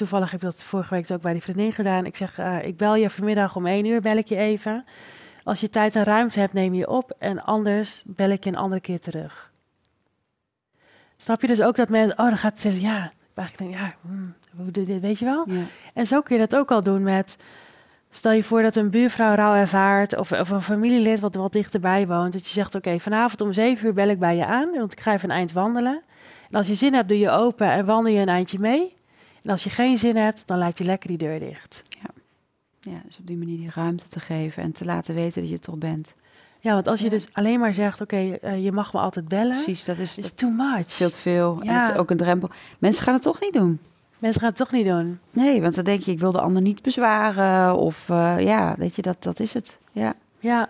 toevallig 0.00 0.30
heb 0.30 0.40
ik 0.40 0.46
dat 0.46 0.64
vorige 0.64 0.94
week 0.94 1.10
ook 1.10 1.20
bij 1.20 1.32
die 1.32 1.42
vriendin 1.42 1.72
gedaan. 1.72 2.06
Ik 2.06 2.16
zeg, 2.16 2.38
eh, 2.38 2.66
ik 2.66 2.76
bel 2.76 2.94
je 2.94 3.10
vanmiddag 3.10 3.56
om 3.56 3.66
één 3.66 3.84
uur, 3.84 4.00
bel 4.00 4.16
ik 4.16 4.28
je 4.28 4.36
even. 4.36 4.84
Als 5.44 5.60
je 5.60 5.70
tijd 5.70 5.96
en 5.96 6.04
ruimte 6.04 6.40
hebt, 6.40 6.52
neem 6.52 6.74
je 6.74 6.88
op. 6.88 7.10
En 7.18 7.44
anders 7.44 8.02
bel 8.06 8.30
ik 8.30 8.44
je 8.44 8.50
een 8.50 8.56
andere 8.56 8.80
keer 8.80 9.00
terug. 9.00 9.50
Snap 11.16 11.40
je 11.40 11.46
dus 11.46 11.62
ook 11.62 11.76
dat 11.76 11.88
mensen, 11.88 12.18
oh, 12.18 12.28
dan 12.28 12.36
gaat 12.36 12.62
het 12.62 12.80
ja, 12.80 13.10
eigenlijk 13.34 13.58
denk 13.58 13.82
ja, 13.82 13.94
hmm, 14.00 14.34
hoe 14.56 14.70
doe 14.70 14.86
je 14.86 14.92
dit, 14.92 15.00
weet 15.00 15.18
je 15.18 15.24
wel? 15.24 15.44
Ja. 15.48 15.62
En 15.94 16.06
zo 16.06 16.20
kun 16.20 16.36
je 16.36 16.46
dat 16.46 16.58
ook 16.58 16.70
al 16.70 16.82
doen 16.82 17.02
met, 17.02 17.36
stel 18.10 18.32
je 18.32 18.42
voor 18.42 18.62
dat 18.62 18.76
een 18.76 18.90
buurvrouw 18.90 19.34
rouw 19.34 19.54
ervaart 19.54 20.16
of, 20.16 20.32
of 20.32 20.50
een 20.50 20.62
familielid 20.62 21.20
wat 21.20 21.34
wat 21.34 21.52
dichterbij 21.52 22.06
woont. 22.06 22.32
Dat 22.32 22.46
je 22.46 22.52
zegt, 22.52 22.74
oké, 22.74 22.98
vanavond 22.98 23.40
om 23.40 23.52
zeven 23.52 23.86
uur 23.86 23.94
bel 23.94 24.08
ik 24.08 24.18
bij 24.18 24.36
je 24.36 24.46
aan, 24.46 24.70
want 24.70 24.92
ik 24.92 25.00
ga 25.00 25.12
even 25.12 25.30
een 25.30 25.36
eind 25.36 25.52
wandelen. 25.52 26.02
En 26.50 26.56
als 26.56 26.66
je 26.66 26.74
zin 26.74 26.94
hebt, 26.94 27.08
doe 27.08 27.18
je 27.18 27.30
open 27.30 27.70
en 27.70 27.84
wandel 27.84 28.12
je 28.12 28.20
een 28.20 28.28
eindje 28.28 28.58
mee. 28.58 28.98
En 29.50 29.56
als 29.56 29.64
je 29.64 29.70
geen 29.70 29.96
zin 29.96 30.16
hebt, 30.16 30.42
dan 30.46 30.58
laat 30.58 30.78
je 30.78 30.84
lekker 30.84 31.08
die 31.08 31.18
deur 31.18 31.38
dicht. 31.38 31.84
ja, 32.80 33.00
dus 33.06 33.18
op 33.18 33.26
die 33.26 33.36
manier 33.36 33.56
die 33.58 33.70
ruimte 33.74 34.08
te 34.08 34.20
geven 34.20 34.62
en 34.62 34.72
te 34.72 34.84
laten 34.84 35.14
weten 35.14 35.40
dat 35.40 35.50
je 35.50 35.56
er 35.56 35.60
toch 35.62 35.76
bent. 35.78 36.14
Ja, 36.60 36.72
want 36.74 36.86
als 36.86 36.98
je 36.98 37.04
Ja. 37.04 37.10
dus 37.10 37.26
alleen 37.32 37.60
maar 37.60 37.74
zegt, 37.74 38.00
oké, 38.00 38.16
eh, 38.16 38.64
je 38.64 38.72
mag 38.72 38.92
me 38.92 38.98
altijd 39.00 39.28
bellen, 39.28 39.54
Precies, 39.56 39.84
dat 39.84 39.98
is, 39.98 40.18
is 40.18 40.24
dat 40.24 40.36
too 40.36 40.50
much. 40.50 40.86
veel 40.92 41.10
te 41.10 41.18
veel. 41.18 41.56
En 41.60 41.64
Ja. 41.66 41.80
het 41.82 41.90
is 41.90 41.96
ook 41.96 42.10
een 42.10 42.16
drempel. 42.16 42.50
Mensen 42.78 43.04
gaan 43.04 43.14
het 43.14 43.22
toch 43.22 43.40
niet 43.40 43.52
doen. 43.52 43.78
Mensen 44.18 44.40
gaan 44.40 44.48
het 44.50 44.58
toch 44.58 44.70
niet 44.72 44.86
doen. 44.86 45.18
Nee, 45.30 45.60
want 45.62 45.74
dan 45.74 45.84
denk 45.84 46.02
je, 46.02 46.10
ik 46.12 46.18
wil 46.20 46.30
de 46.32 46.40
ander 46.40 46.62
niet 46.62 46.82
bezwaren. 46.82 47.76
Of 47.76 48.08
eh, 48.10 48.36
ja, 48.40 48.74
weet 48.76 48.96
je, 48.96 49.02
dat, 49.02 49.22
dat 49.22 49.40
is 49.40 49.52
het. 49.54 49.78
Ja. 49.92 50.14
Ja. 50.38 50.68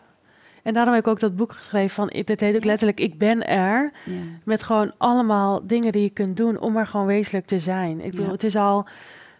En 0.62 0.72
daarom 0.72 0.94
heb 0.94 1.02
ik 1.02 1.08
ook 1.10 1.20
dat 1.20 1.36
boek 1.36 1.52
geschreven 1.52 1.90
van, 1.90 2.06
dit 2.24 2.40
heet 2.40 2.56
ook 2.56 2.64
letterlijk 2.64 3.00
Ik 3.00 3.18
ben 3.18 3.46
er. 3.46 3.90
ja. 4.04 4.12
Met 4.44 4.62
gewoon 4.62 4.92
allemaal 4.98 5.60
dingen 5.66 5.92
die 5.92 6.02
je 6.02 6.10
kunt 6.10 6.36
doen 6.36 6.58
om 6.60 6.76
er 6.76 6.86
gewoon 6.86 7.06
wezenlijk 7.06 7.46
te 7.46 7.58
zijn. 7.58 8.00
Ik 8.00 8.10
bedoel, 8.10 8.26
Ja. 8.26 8.32
het 8.32 8.44
is 8.44 8.56
al 8.56 8.86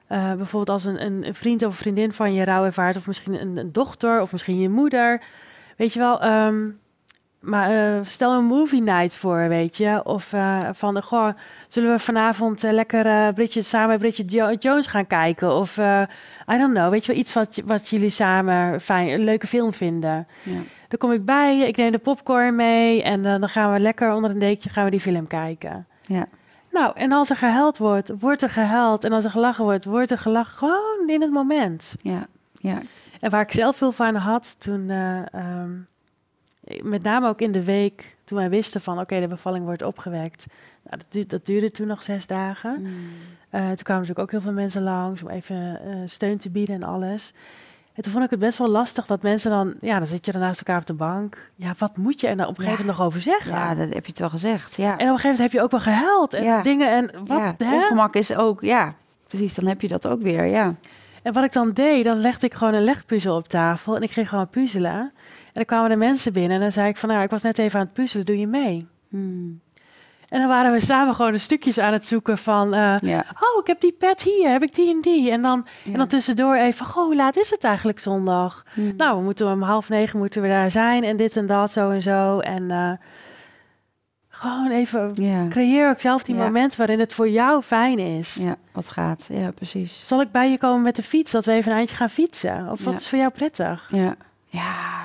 eh, 0.06 0.32
bijvoorbeeld 0.34 0.68
als 0.70 0.84
een, 0.84 1.04
een, 1.04 1.26
een 1.26 1.34
vriend 1.34 1.64
of 1.64 1.74
vriendin 1.76 2.12
van 2.12 2.34
je 2.34 2.44
rouw 2.44 2.64
ervaart, 2.64 2.96
of 2.96 3.06
misschien 3.06 3.40
een, 3.40 3.56
een 3.56 3.72
dochter, 3.72 4.20
of 4.20 4.32
misschien 4.32 4.60
je 4.60 4.68
moeder. 4.68 5.22
Weet 5.76 5.92
je 5.92 5.98
wel, 5.98 6.20
ehm, 6.20 6.68
maar 7.40 7.70
eh, 7.70 8.04
stel 8.04 8.32
een 8.32 8.44
movie 8.44 8.82
night 8.82 9.14
voor, 9.14 9.48
weet 9.48 9.76
je. 9.76 10.00
Of 10.04 10.32
eh, 10.32 10.58
van, 10.72 10.94
de, 10.94 11.02
goh, 11.02 11.28
zullen 11.68 11.90
we 11.92 11.98
vanavond 11.98 12.62
lekker 12.62 13.32
Bridget, 13.32 13.66
samen 13.66 13.88
met 13.88 13.98
Bridget 13.98 14.30
Jo- 14.32 14.52
Jones 14.58 14.86
gaan 14.86 15.06
kijken? 15.06 15.52
Of, 15.54 15.76
I 15.76 16.58
don't 16.58 16.74
know, 16.74 16.90
weet 16.90 17.04
je 17.04 17.12
wel, 17.12 17.20
iets 17.20 17.32
wat, 17.32 17.60
wat 17.64 17.88
jullie 17.88 18.10
samen 18.10 18.80
fijn, 18.80 19.08
een 19.08 19.24
leuke 19.24 19.46
film 19.46 19.72
vinden. 19.72 20.26
Ja. 20.42 20.52
Dan 20.90 20.98
kom 20.98 21.12
ik 21.12 21.24
bij 21.24 21.56
je, 21.56 21.66
ik 21.66 21.76
neem 21.76 21.92
de 21.92 21.98
popcorn 21.98 22.56
mee 22.56 23.02
en 23.02 23.24
eh, 23.24 23.40
dan 23.40 23.48
gaan 23.48 23.72
we 23.72 23.80
lekker 23.80 24.12
onder 24.12 24.30
een 24.30 24.38
dekentje 24.38 24.70
gaan 24.70 24.84
we 24.84 24.90
die 24.90 25.00
film 25.00 25.26
kijken. 25.26 25.86
Ja. 26.06 26.26
Nou, 26.70 26.96
en 26.96 27.12
als 27.12 27.30
er 27.30 27.36
gehuild 27.36 27.78
wordt, 27.78 28.12
wordt 28.18 28.42
er 28.42 28.50
gehuild. 28.50 29.04
En 29.04 29.12
als 29.12 29.24
er 29.24 29.30
gelachen 29.30 29.64
wordt, 29.64 29.84
wordt 29.84 30.10
er 30.10 30.18
gelachen. 30.18 30.56
Gewoon 30.56 31.08
in 31.08 31.20
het 31.20 31.30
moment. 31.30 31.94
Ja. 32.02 32.26
Ja. 32.58 32.78
En 33.20 33.30
waar 33.30 33.40
ik 33.40 33.52
zelf 33.52 33.76
veel 33.76 33.92
van 33.92 34.14
had, 34.14 34.56
toen, 34.60 34.90
ehm, 34.90 35.70
met 36.82 37.02
name 37.02 37.28
ook 37.28 37.40
in 37.40 37.52
de 37.52 37.64
week, 37.64 38.16
toen 38.24 38.38
wij 38.38 38.50
wisten 38.50 38.80
van, 38.80 39.00
oké, 39.00 39.20
de 39.20 39.28
bevalling 39.28 39.64
wordt 39.64 39.82
opgewekt. 39.82 40.46
Nou, 40.82 40.96
dat, 40.96 41.06
duurde, 41.10 41.28
dat 41.28 41.46
duurde 41.46 41.70
toen 41.70 41.86
nog 41.86 42.02
zes 42.02 42.26
dagen. 42.26 42.76
Mm. 42.80 42.88
Eh, 43.50 43.66
toen 43.66 43.74
kwamen 43.76 44.02
natuurlijk 44.02 44.18
ook 44.18 44.30
heel 44.30 44.40
veel 44.40 44.52
mensen 44.52 44.82
langs 44.82 45.22
om 45.22 45.28
even 45.28 45.80
steun 46.04 46.38
te 46.38 46.50
bieden 46.50 46.74
en 46.74 46.82
alles. 46.82 47.32
En 47.94 48.02
toen 48.02 48.12
vond 48.12 48.24
ik 48.24 48.30
het 48.30 48.38
best 48.38 48.58
wel 48.58 48.68
lastig 48.68 49.06
dat 49.06 49.22
mensen 49.22 49.50
dan, 49.50 49.74
ja, 49.80 49.98
dan 49.98 50.06
zit 50.06 50.26
je 50.26 50.32
dan 50.32 50.40
naast 50.40 50.58
elkaar 50.60 50.80
op 50.80 50.86
de 50.86 50.92
bank. 50.94 51.50
Ja, 51.54 51.74
wat 51.78 51.96
moet 51.96 52.20
je 52.20 52.26
er 52.28 52.36
nou 52.36 52.48
op 52.48 52.58
een 52.58 52.62
gegeven 52.64 52.80
moment 52.86 52.98
nog 52.98 53.06
over 53.06 53.20
zeggen? 53.20 53.52
ja, 53.52 53.74
dat 53.74 53.94
heb 53.94 54.06
je 54.06 54.12
toch 54.12 54.30
gezegd. 54.30 54.76
Ja. 54.76 54.84
En 54.84 54.92
op 54.92 54.98
een 55.00 55.06
gegeven 55.06 55.22
moment 55.30 55.38
heb 55.38 55.52
je 55.52 55.62
ook 55.62 55.70
wel 55.70 55.80
gehuild 55.80 56.34
en 56.34 56.44
Ja. 56.44 56.62
dingen 56.62 56.90
en 56.90 57.10
wat, 57.26 57.38
ja, 57.38 57.54
hè? 57.58 57.74
ongemak 57.74 58.14
is 58.14 58.34
ook, 58.34 58.60
ja, 58.60 58.94
precies, 59.26 59.54
dan 59.54 59.66
heb 59.66 59.80
je 59.80 59.88
dat 59.88 60.06
ook 60.06 60.22
weer, 60.22 60.44
ja. 60.44 60.74
En 61.22 61.32
wat 61.32 61.44
ik 61.44 61.52
dan 61.52 61.70
deed, 61.72 62.04
dan 62.04 62.16
legde 62.20 62.46
ik 62.46 62.54
gewoon 62.54 62.74
een 62.74 62.84
legpuzzel 62.84 63.36
op 63.36 63.48
tafel 63.48 63.96
en 63.96 64.02
ik 64.02 64.10
ging 64.10 64.28
gewoon 64.28 64.48
puzzelen. 64.48 64.92
En 64.92 65.12
dan 65.52 65.64
kwamen 65.64 65.90
er 65.90 65.98
mensen 65.98 66.32
binnen 66.32 66.52
en 66.56 66.60
dan 66.60 66.72
zei 66.72 66.88
ik 66.88 66.96
van, 66.96 67.08
nou, 67.08 67.22
ik 67.22 67.30
was 67.30 67.42
net 67.42 67.58
even 67.58 67.78
aan 67.80 67.84
het 67.84 67.94
puzzelen, 67.94 68.26
doe 68.26 68.38
je 68.38 68.46
mee? 68.46 68.86
Hmm. 69.08 69.60
En 70.30 70.40
dan 70.40 70.48
waren 70.48 70.72
we 70.72 70.80
samen 70.80 71.14
gewoon 71.14 71.32
de 71.32 71.38
stukjes 71.38 71.78
aan 71.78 71.92
het 71.92 72.06
zoeken 72.06 72.38
van... 72.38 72.74
eh, 72.74 72.94
Ja. 72.98 73.18
oh, 73.40 73.60
ik 73.60 73.66
heb 73.66 73.80
die 73.80 73.92
pet 73.92 74.22
hier, 74.22 74.50
heb 74.50 74.62
ik 74.62 74.74
die 74.74 74.90
en 74.94 75.00
die. 75.00 75.30
En 75.30 75.42
dan, 75.42 75.66
Ja. 75.84 75.92
en 75.92 75.98
dan 75.98 76.06
tussendoor 76.06 76.54
even, 76.54 76.86
goh, 76.86 77.04
hoe 77.04 77.16
laat 77.16 77.36
is 77.36 77.50
het 77.50 77.64
eigenlijk 77.64 77.98
zondag? 78.00 78.64
Hmm. 78.74 78.94
Nou, 78.96 79.16
we 79.18 79.22
moeten 79.24 79.46
om 79.52 79.62
half 79.62 79.88
negen 79.88 80.18
moeten 80.18 80.42
we 80.42 80.48
daar 80.48 80.70
zijn 80.70 81.04
en 81.04 81.16
dit 81.16 81.36
en 81.36 81.46
dat, 81.46 81.70
zo 81.70 81.90
en 81.90 82.02
zo. 82.02 82.38
En 82.38 82.70
eh, 82.70 82.92
gewoon 84.28 84.70
even, 84.70 85.10
ja. 85.14 85.46
creëer 85.48 85.88
ook 85.90 86.00
zelf 86.00 86.22
die 86.22 86.34
Ja. 86.34 86.42
momenten 86.42 86.78
waarin 86.78 86.98
het 87.00 87.12
voor 87.14 87.28
jou 87.28 87.62
fijn 87.62 87.98
is. 87.98 88.34
ja, 88.34 88.56
wat 88.72 88.88
gaat. 88.88 89.26
Ja, 89.32 89.50
precies. 89.50 90.02
Zal 90.06 90.20
ik 90.20 90.30
bij 90.30 90.50
je 90.50 90.58
komen 90.58 90.82
met 90.82 90.96
de 90.96 91.02
fiets, 91.02 91.30
dat 91.32 91.44
we 91.44 91.52
even 91.52 91.70
een 91.72 91.78
eindje 91.78 91.96
gaan 91.96 92.08
fietsen? 92.10 92.68
Of 92.70 92.84
wat 92.84 92.98
is 92.98 93.08
voor 93.08 93.18
jou 93.18 93.30
prettig? 93.30 93.88
Ja. 93.92 94.14
ja, 94.46 94.99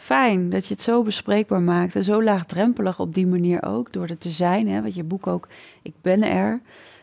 fijn 0.00 0.50
dat 0.50 0.66
je 0.66 0.74
het 0.74 0.82
zo 0.82 1.02
bespreekbaar 1.02 1.60
maakt. 1.60 1.94
En 1.96 2.04
zo 2.04 2.22
laagdrempelig 2.22 3.00
op 3.00 3.14
die 3.14 3.26
manier 3.26 3.62
ook, 3.66 3.92
door 3.92 4.06
er 4.06 4.18
te 4.18 4.30
zijn. 4.30 4.68
Hè? 4.68 4.82
Want 4.82 4.94
je 4.94 5.04
boek 5.04 5.26
ook, 5.26 5.48
ik 5.82 5.94
ben 6.02 6.22
er. 6.22 6.60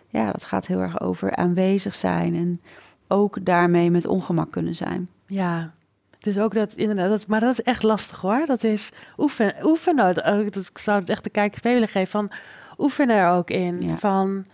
Ja, 0.07 0.31
dat 0.31 0.43
gaat 0.43 0.67
heel 0.67 0.79
erg 0.79 1.01
over 1.01 1.35
aanwezig 1.35 1.95
zijn. 1.95 2.35
En 2.35 2.61
ook 3.07 3.45
daarmee 3.45 3.91
met 3.91 4.05
ongemak 4.05 4.51
kunnen 4.51 4.75
zijn. 4.75 5.09
Ja, 5.27 5.71
dus 6.19 6.39
ook 6.39 6.53
dat 6.53 6.73
inderdaad, 6.73 7.09
dat, 7.09 7.27
maar 7.27 7.39
dat 7.39 7.51
is 7.51 7.61
echt 7.61 7.83
lastig 7.83 8.21
hoor. 8.21 8.45
Dat 8.45 8.63
is 8.63 8.91
oefen, 9.17 9.53
oefenen. 9.63 10.13
Dat, 10.15 10.25
ook- 10.25 10.53
dat, 10.53 10.65
ik 10.71 10.77
zou 10.77 10.99
het 10.99 11.09
echt 11.09 11.23
de 11.23 11.29
kijkers 11.29 11.61
willen 11.63 11.87
geven 11.87 12.07
van 12.09 12.31
oefen 12.77 13.09
er 13.09 13.29
ook 13.29 13.49
in. 13.49 13.81
Ja. 13.81 13.95
Van 13.95 14.45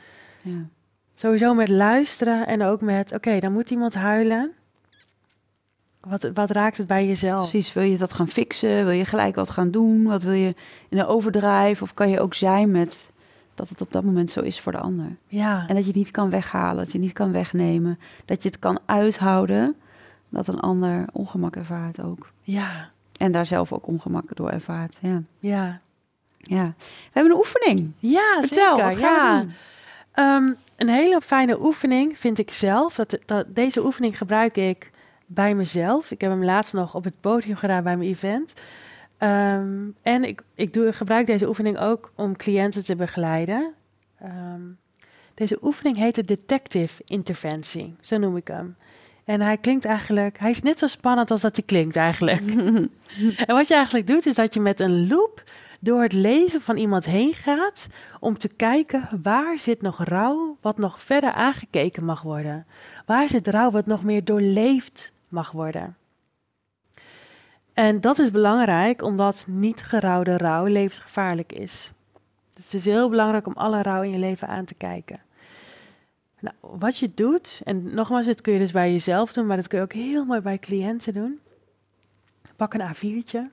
Ja. 0.41 0.65
sowieso 1.15 1.53
met 1.53 1.69
luisteren 1.69 2.47
en 2.47 2.63
ook 2.63 2.81
met, 2.81 3.13
oké, 3.13 3.39
dan 3.39 3.53
moet 3.53 3.69
iemand 3.69 3.93
huilen. 3.93 4.51
Wat, 6.07 6.29
wat 6.33 6.49
raakt 6.51 6.77
het 6.77 6.87
bij 6.87 7.07
jezelf? 7.07 7.49
Precies, 7.49 7.73
wil 7.73 7.83
je 7.83 7.97
dat 7.97 8.13
gaan 8.13 8.27
fixen? 8.27 8.85
Wil 8.85 8.93
je 8.93 9.05
gelijk 9.05 9.35
wat 9.35 9.49
gaan 9.49 9.71
doen? 9.71 10.03
Wat 10.03 10.23
wil 10.23 10.33
je 10.33 10.55
in 10.89 10.97
een 10.97 11.05
overdrijve? 11.05 11.83
Of 11.83 11.93
kan 11.93 12.09
je 12.09 12.19
ook 12.19 12.33
zijn 12.33 12.71
met 12.71 13.11
dat 13.55 13.69
het 13.69 13.81
op 13.81 13.91
dat 13.91 14.03
moment 14.03 14.31
zo 14.31 14.39
is 14.41 14.59
voor 14.59 14.71
de 14.71 14.77
ander? 14.77 15.15
Ja, 15.27 15.59
En 15.67 15.75
dat 15.75 15.83
je 15.83 15.89
het 15.89 15.95
niet 15.95 16.11
kan 16.11 16.29
weghalen, 16.29 16.75
dat 16.77 16.85
je 16.85 16.91
het 16.91 17.01
niet 17.01 17.13
kan 17.13 17.31
wegnemen. 17.31 17.99
Dat 18.25 18.43
je 18.43 18.49
het 18.49 18.59
kan 18.59 18.79
uithouden 18.85 19.75
dat 20.29 20.47
een 20.47 20.59
ander 20.59 21.05
ongemak 21.11 21.55
ervaart 21.55 22.01
ook. 22.01 22.31
ja, 22.41 22.89
En 23.17 23.31
daar 23.31 23.45
zelf 23.45 23.73
ook 23.73 23.87
ongemak 23.87 24.35
door 24.35 24.49
ervaart. 24.49 24.97
Ja. 25.01 25.21
ja. 25.39 25.79
ja. 26.37 26.73
We 26.77 27.09
hebben 27.11 27.31
een 27.31 27.37
oefening. 27.37 27.91
Ja, 27.97 28.37
Vertel, 28.39 28.75
zeker. 28.75 28.89
wat 28.89 28.99
gaan 28.99 29.33
ja. 29.33 29.39
we 29.39 29.45
doen? 29.45 29.53
Ehm, 30.11 30.51
een 30.77 30.89
hele 30.89 31.21
fijne 31.21 31.61
oefening 31.63 32.17
vind 32.17 32.39
ik 32.39 32.51
zelf. 32.51 32.95
Dat, 32.95 33.17
dat, 33.25 33.45
deze 33.55 33.85
oefening 33.85 34.17
gebruik 34.17 34.57
ik 34.57 34.91
bij 35.25 35.55
mezelf. 35.55 36.11
Ik 36.11 36.21
heb 36.21 36.31
hem 36.31 36.43
laatst 36.43 36.73
nog 36.73 36.95
op 36.95 37.03
het 37.03 37.19
podium 37.19 37.55
gedaan 37.55 37.83
bij 37.83 37.97
mijn 37.97 38.09
event. 38.09 38.53
Ehm, 39.17 39.87
en 40.01 40.23
ik, 40.23 40.43
ik 40.55 40.73
doe, 40.73 40.93
gebruik 40.93 41.25
deze 41.25 41.47
oefening 41.47 41.79
ook 41.79 42.11
om 42.15 42.37
cliënten 42.37 42.83
te 42.83 42.95
begeleiden. 42.95 43.73
Ehm, 44.19 44.61
deze 45.33 45.57
oefening 45.61 45.97
heet 45.97 46.15
de 46.15 46.23
detective 46.23 47.01
interventie. 47.05 47.95
Zo 48.01 48.17
noem 48.17 48.37
ik 48.37 48.47
hem. 48.47 48.75
En 49.25 49.41
hij 49.41 49.57
klinkt 49.57 49.85
eigenlijk, 49.85 50.39
hij 50.39 50.49
is 50.49 50.61
net 50.61 50.79
zo 50.79 50.87
spannend 50.87 51.31
als 51.31 51.41
dat 51.41 51.55
hij 51.55 51.65
klinkt 51.65 51.95
eigenlijk. 51.95 52.41
en 53.45 53.55
wat 53.55 53.67
je 53.67 53.73
eigenlijk 53.73 54.07
doet, 54.07 54.25
is 54.25 54.35
dat 54.35 54.53
je 54.53 54.59
met 54.59 54.79
een 54.79 55.07
loop 55.07 55.43
door 55.83 56.01
het 56.01 56.13
leven 56.13 56.61
van 56.61 56.77
iemand 56.77 57.05
heen 57.05 57.33
gaat 57.33 57.87
om 58.19 58.37
te 58.37 58.47
kijken 58.47 59.09
waar 59.21 59.57
zit 59.57 59.81
nog 59.81 60.03
rouw 60.03 60.57
wat 60.61 60.77
nog 60.77 60.99
verder 60.99 61.31
aangekeken 61.31 62.05
mag 62.05 62.21
worden. 62.21 62.65
Waar 63.05 63.29
zit 63.29 63.47
rouw 63.47 63.71
wat 63.71 63.85
nog 63.85 64.03
meer 64.03 64.23
doorleefd 64.23 65.11
mag 65.27 65.51
worden. 65.51 65.97
En 67.73 68.01
dat 68.01 68.19
is 68.19 68.31
belangrijk 68.31 69.01
omdat 69.01 69.45
niet 69.49 69.83
gerouwde 69.83 70.37
rouw 70.37 70.65
levensgevaarlijk 70.65 71.53
is. 71.53 71.91
Dus 72.53 72.63
het 72.63 72.73
is 72.73 72.85
heel 72.85 73.09
belangrijk 73.09 73.47
om 73.47 73.53
alle 73.53 73.81
rouw 73.81 74.01
in 74.01 74.11
je 74.11 74.17
leven 74.17 74.47
aan 74.47 74.65
te 74.65 74.75
kijken. 74.75 75.19
Nou, 76.39 76.55
wat 76.59 76.97
je 76.97 77.11
doet, 77.13 77.61
en 77.63 77.93
nogmaals, 77.95 78.25
dit 78.25 78.41
kun 78.41 78.53
je 78.53 78.59
dus 78.59 78.71
bij 78.71 78.91
jezelf 78.91 79.33
doen, 79.33 79.45
maar 79.45 79.57
dat 79.57 79.67
kun 79.67 79.77
je 79.77 79.83
ook 79.83 79.93
heel 79.93 80.25
mooi 80.25 80.39
bij 80.39 80.59
cliënten 80.59 81.13
doen. 81.13 81.39
Pak 82.55 82.73
een 82.73 82.95
A4'tje, 82.95 83.51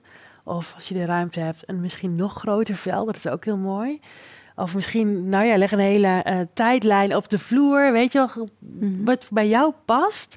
of 0.51 0.73
als 0.75 0.87
je 0.87 0.93
de 0.93 1.05
ruimte 1.05 1.39
hebt, 1.39 1.63
een 1.65 1.81
misschien 1.81 2.15
nog 2.15 2.33
groter 2.39 2.75
vel, 2.75 3.05
dat 3.05 3.15
is 3.15 3.27
ook 3.27 3.45
heel 3.45 3.57
mooi. 3.57 3.99
Of 4.55 4.75
misschien, 4.75 5.29
nou 5.29 5.45
ja, 5.45 5.57
leg 5.57 5.71
een 5.71 5.79
hele 5.79 6.07
eh, 6.23 6.39
tijdlijn 6.53 7.15
op 7.15 7.29
de 7.29 7.37
vloer, 7.39 7.91
weet 7.91 8.11
je 8.11 8.17
wel, 8.17 8.47
Mhm. 8.59 9.03
wat 9.03 9.27
bij 9.31 9.47
jou 9.47 9.73
past. 9.85 10.35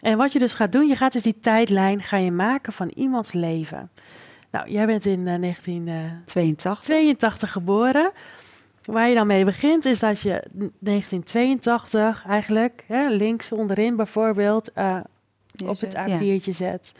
En 0.00 0.16
wat 0.16 0.32
je 0.32 0.38
dus 0.38 0.54
gaat 0.54 0.72
doen, 0.72 0.86
je 0.88 0.96
gaat 0.96 1.12
dus 1.12 1.22
die 1.22 1.40
tijdlijn 1.40 2.02
ga 2.02 2.16
je 2.16 2.30
maken 2.30 2.72
van 2.72 2.88
iemands 2.94 3.32
leven. 3.32 3.90
Nou, 4.50 4.70
jij 4.70 4.86
bent 4.86 5.06
in 5.06 5.28
eh, 5.28 5.34
1982 5.38 6.80
82. 6.84 7.52
geboren. 7.52 8.10
Waar 8.82 9.08
je 9.08 9.14
dan 9.14 9.26
mee 9.26 9.44
begint, 9.44 9.84
is 9.84 9.98
dat 9.98 10.20
je 10.20 10.42
1982 10.78 12.24
eigenlijk, 12.28 12.84
hè, 12.86 13.08
links 13.08 13.52
onderin 13.52 13.96
bijvoorbeeld, 13.96 14.72
eh, 14.72 14.96
op 15.66 15.80
het 15.80 15.92
Ja. 15.92 16.06
A4'tje 16.18 16.50
zet. 16.52 16.92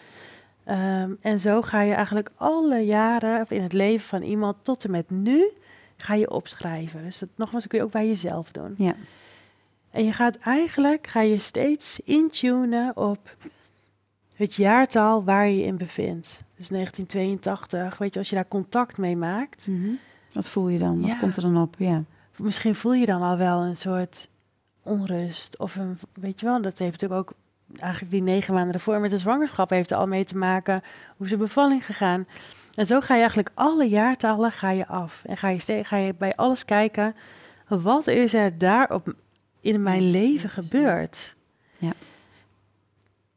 Ehm, 0.68 1.10
en 1.20 1.40
zo 1.40 1.62
ga 1.62 1.80
je 1.82 1.94
eigenlijk 1.94 2.30
alle 2.36 2.78
jaren 2.78 3.46
in 3.48 3.62
het 3.62 3.72
leven 3.72 4.06
van 4.08 4.22
iemand 4.22 4.56
tot 4.62 4.84
en 4.84 4.90
met 4.90 5.10
nu 5.10 5.50
ga 5.96 6.14
je 6.14 6.30
opschrijven. 6.30 7.02
Dus 7.04 7.18
dat 7.18 7.28
nogmaals 7.36 7.62
dat 7.62 7.72
kun 7.72 7.78
je 7.78 7.84
ook 7.84 7.92
bij 7.92 8.06
jezelf 8.08 8.50
doen. 8.50 8.74
Ja. 8.78 8.94
En 9.90 10.04
je 10.04 10.12
gaat 10.12 10.38
eigenlijk 10.38 11.06
ga 11.06 11.20
je 11.20 11.38
steeds 11.38 12.00
intunen 12.00 12.96
op 12.96 13.36
het 14.34 14.54
jaartal 14.54 15.24
waar 15.24 15.46
je 15.48 15.56
je 15.56 15.64
in 15.64 15.76
bevindt. 15.76 16.40
Dus 16.56 16.68
1982, 16.68 17.98
weet 17.98 18.12
je, 18.12 18.18
als 18.18 18.28
je 18.28 18.34
daar 18.34 18.48
contact 18.48 18.96
mee 18.96 19.16
maakt, 19.16 19.66
Mhm. 19.68 19.90
Wat 20.32 20.48
voel 20.48 20.68
je 20.68 20.78
dan? 20.78 21.00
Wat 21.00 21.10
Ja. 21.10 21.16
komt 21.18 21.36
er 21.36 21.42
dan 21.42 21.56
op? 21.56 21.74
Ja. 21.78 22.02
misschien 22.36 22.74
voel 22.74 22.94
je 22.94 23.06
dan 23.06 23.22
al 23.22 23.36
wel 23.36 23.60
een 23.62 23.76
soort 23.76 24.28
onrust. 24.82 25.58
Of 25.58 25.76
een, 25.76 25.98
weet 26.12 26.40
je 26.40 26.46
wel, 26.46 26.62
dat 26.62 26.78
heeft 26.78 26.92
natuurlijk 27.00 27.20
ook 27.30 27.36
eigenlijk 27.76 28.12
die 28.12 28.22
negen 28.22 28.54
maanden 28.54 28.74
ervoor 28.74 29.00
met 29.00 29.10
de 29.10 29.18
zwangerschap 29.18 29.70
heeft 29.70 29.90
er 29.90 29.96
al 29.96 30.06
mee 30.06 30.24
te 30.24 30.36
maken. 30.36 30.82
Hoe 31.16 31.26
is 31.26 31.32
de 31.32 31.38
bevalling 31.38 31.84
gegaan? 31.86 32.26
En 32.74 32.86
zo 32.86 33.00
ga 33.00 33.14
je 33.14 33.20
eigenlijk 33.20 33.50
alle 33.54 33.88
jaartallen 33.88 34.52
ga 34.52 34.70
je 34.70 34.86
af. 34.86 35.22
En 35.26 35.36
ga 35.36 35.48
je, 35.48 35.84
ga 35.84 35.96
je 35.96 36.14
bij 36.18 36.34
alles 36.36 36.64
kijken, 36.64 37.14
wat 37.68 38.06
is 38.06 38.34
er 38.34 38.58
daarop 38.58 39.14
in 39.60 39.82
mijn 39.82 40.10
leven 40.10 40.50
gebeurd? 40.50 41.36
Ja. 41.76 41.92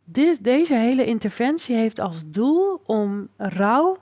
Dit, 0.03 0.43
deze 0.43 0.73
hele 0.73 1.05
interventie 1.05 1.75
heeft 1.75 1.99
als 1.99 2.23
doel 2.25 2.81
om 2.85 3.27
rouw, 3.37 3.97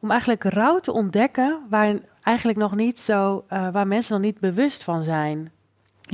om 0.00 0.10
eigenlijk 0.10 0.44
rouw 0.44 0.78
te 0.80 0.92
ontdekken 0.92 1.60
waar 1.68 1.98
eigenlijk 2.22 2.58
nog 2.58 2.74
niet 2.74 3.00
zo, 3.00 3.44
eh, 3.48 3.72
waar 3.72 3.86
mensen 3.86 4.12
nog 4.12 4.22
niet 4.22 4.40
bewust 4.40 4.84
van 4.84 5.04
zijn. 5.04 5.52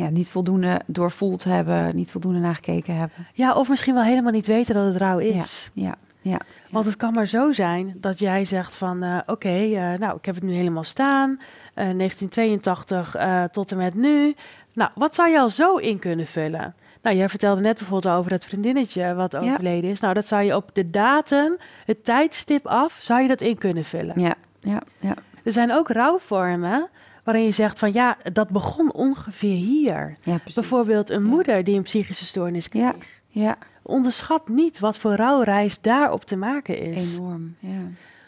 Ja, 0.05 0.09
niet 0.09 0.31
voldoende 0.31 0.81
doorvoeld 0.87 1.45
hebben, 1.45 1.97
niet 1.97 2.11
voldoende 2.11 2.39
nagekeken 2.39 2.97
hebben. 2.97 3.27
Ja, 3.33 3.55
of 3.55 3.69
misschien 3.69 3.95
wel 3.95 4.03
helemaal 4.03 4.33
niet 4.33 4.47
weten 4.47 4.75
dat 4.75 4.85
het 4.85 4.97
rouw 4.97 5.19
is. 5.19 5.71
Ja, 5.73 5.95
ja. 6.21 6.39
Want 6.71 6.87
het 6.87 6.97
kan 6.97 7.13
maar 7.13 7.27
zo 7.27 7.53
zijn 7.53 7.95
dat 7.97 8.19
jij 8.19 8.45
zegt 8.45 8.77
van, 8.77 9.03
eh, 9.03 9.19
oké, 9.27 9.49
eh, 9.49 9.93
nou, 9.99 10.17
ik 10.17 10.25
heb 10.25 10.35
het 10.35 10.45
nu 10.45 10.53
helemaal 10.55 10.85
staan, 10.85 11.41
eh, 11.75 11.89
1982 11.91 13.15
eh, 13.15 13.45
tot 13.45 13.71
en 13.71 13.77
met 13.77 13.95
nu. 13.95 14.35
Nou, 14.73 14.91
wat 14.95 15.15
zou 15.15 15.29
je 15.29 15.41
al 15.41 15.49
zo 15.49 15.77
in 15.77 15.99
kunnen 15.99 16.27
vullen? 16.27 16.75
Nou, 17.03 17.17
jij 17.17 17.29
vertelde 17.29 17.61
net 17.61 17.79
bijvoorbeeld 17.79 18.15
over 18.15 18.31
dat 18.31 18.45
vriendinnetje 18.45 19.15
wat 19.15 19.33
Ja. 19.33 19.39
overleden 19.39 19.91
is. 19.91 20.01
Nou, 20.01 20.15
dat 20.15 20.27
zou 20.27 20.43
je 20.43 20.57
op 20.57 20.71
de 20.73 20.91
datum, 20.91 21.57
het 21.85 22.05
tijdstip 22.05 22.67
af, 22.67 22.99
zou 23.03 23.23
je 23.23 23.29
dat 23.29 23.41
in 23.41 23.59
kunnen 23.59 23.85
vullen. 23.85 24.21
Ja, 24.21 24.35
ja, 24.61 24.81
ja. 24.99 25.15
Er 25.45 25.53
zijn 25.53 25.73
ook 25.73 25.89
rouwvormen 25.89 26.89
waarin 27.29 27.47
je 27.47 27.53
zegt 27.55 27.79
van, 27.79 27.93
ja, 27.93 28.17
dat 28.33 28.49
begon 28.49 28.93
ongeveer 28.93 29.55
hier. 29.57 30.13
ja. 30.23 30.41
Bijvoorbeeld 30.55 31.11
een 31.11 31.23
Ja. 31.23 31.29
moeder 31.29 31.65
die 31.65 31.77
een 31.77 31.83
psychische 31.83 32.25
stoornis 32.25 32.69
kreeg. 32.69 32.83
Ja. 32.83 32.95
Ja, 33.29 33.59
Onderschat 33.83 34.49
niet 34.49 34.79
wat 34.79 34.99
voor 34.99 35.13
rouwreis 35.15 35.81
daarop 35.81 36.25
te 36.25 36.37
maken 36.37 36.79
is. 36.81 37.17
enorm. 37.17 37.57
Ja. 37.59 37.81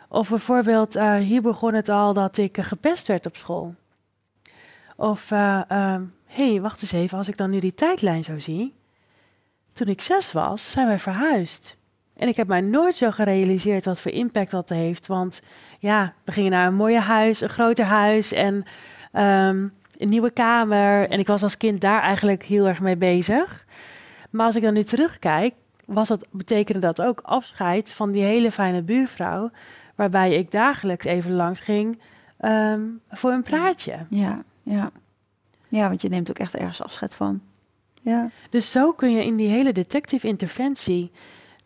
Of 0.08 0.28
bijvoorbeeld, 0.28 0.96
eh, 0.96 1.14
hier 1.16 1.42
begon 1.42 1.74
het 1.74 1.88
al 1.88 2.12
dat 2.12 2.36
ik 2.36 2.56
eh, 2.58 2.64
gepest 2.64 3.06
werd 3.06 3.26
op 3.26 3.36
school. 3.36 3.74
Of, 4.96 5.28
hé, 5.30 5.64
hey, 6.26 6.60
wacht 6.60 6.82
eens 6.82 6.92
even, 6.92 7.18
als 7.18 7.28
ik 7.28 7.36
dan 7.36 7.50
nu 7.50 7.58
die 7.60 7.74
tijdlijn 7.74 8.24
zo 8.24 8.38
zie. 8.38 8.74
Toen 9.72 9.86
ik 9.88 10.00
zes 10.00 10.32
was, 10.32 10.70
zijn 10.70 10.86
wij 10.86 10.98
verhuisd. 10.98 11.76
En 12.20 12.28
ik 12.28 12.36
heb 12.36 12.46
mij 12.46 12.60
nooit 12.60 12.94
zo 12.94 13.10
gerealiseerd 13.10 13.84
wat 13.84 14.00
voor 14.00 14.12
impact 14.12 14.50
dat 14.50 14.68
heeft. 14.68 15.06
Want 15.06 15.42
ja, 15.78 16.12
we 16.24 16.32
gingen 16.32 16.50
naar 16.50 16.66
een 16.66 16.74
mooie 16.74 17.00
huis, 17.00 17.40
een 17.40 17.48
groter 17.48 17.84
huis 17.84 18.32
en 18.32 18.64
ehm, 19.12 19.68
een 19.96 20.08
nieuwe 20.08 20.30
kamer. 20.30 21.08
En 21.08 21.18
ik 21.18 21.26
was 21.26 21.42
als 21.42 21.56
kind 21.56 21.80
daar 21.80 22.02
eigenlijk 22.02 22.44
heel 22.44 22.68
erg 22.68 22.80
mee 22.80 22.96
bezig. 22.96 23.66
Maar 24.30 24.46
als 24.46 24.56
ik 24.56 24.62
dan 24.62 24.74
nu 24.74 24.82
terugkijk, 24.82 25.54
was 25.84 26.08
dat, 26.08 26.26
betekende 26.30 26.80
dat 26.80 27.02
ook 27.02 27.20
afscheid 27.20 27.92
van 27.92 28.10
die 28.10 28.22
hele 28.22 28.50
fijne 28.50 28.82
buurvrouw. 28.82 29.50
Waarbij 29.94 30.34
ik 30.34 30.50
dagelijks 30.50 31.06
even 31.06 31.32
langs 31.32 31.60
ging 31.60 32.00
ehm, 32.38 32.82
voor 33.10 33.30
een 33.30 33.42
praatje. 33.42 33.96
Ja, 34.10 34.42
ja. 34.62 34.90
Ja, 35.68 35.88
want 35.88 36.02
je 36.02 36.08
neemt 36.08 36.30
ook 36.30 36.38
echt 36.38 36.54
ergens 36.54 36.82
afscheid 36.82 37.14
van. 37.14 37.40
Ja. 38.02 38.30
Dus 38.50 38.70
zo 38.70 38.92
kun 38.92 39.12
je 39.12 39.24
in 39.24 39.36
die 39.36 39.48
hele 39.48 39.72
detective 39.72 40.26
interventie, 40.26 41.10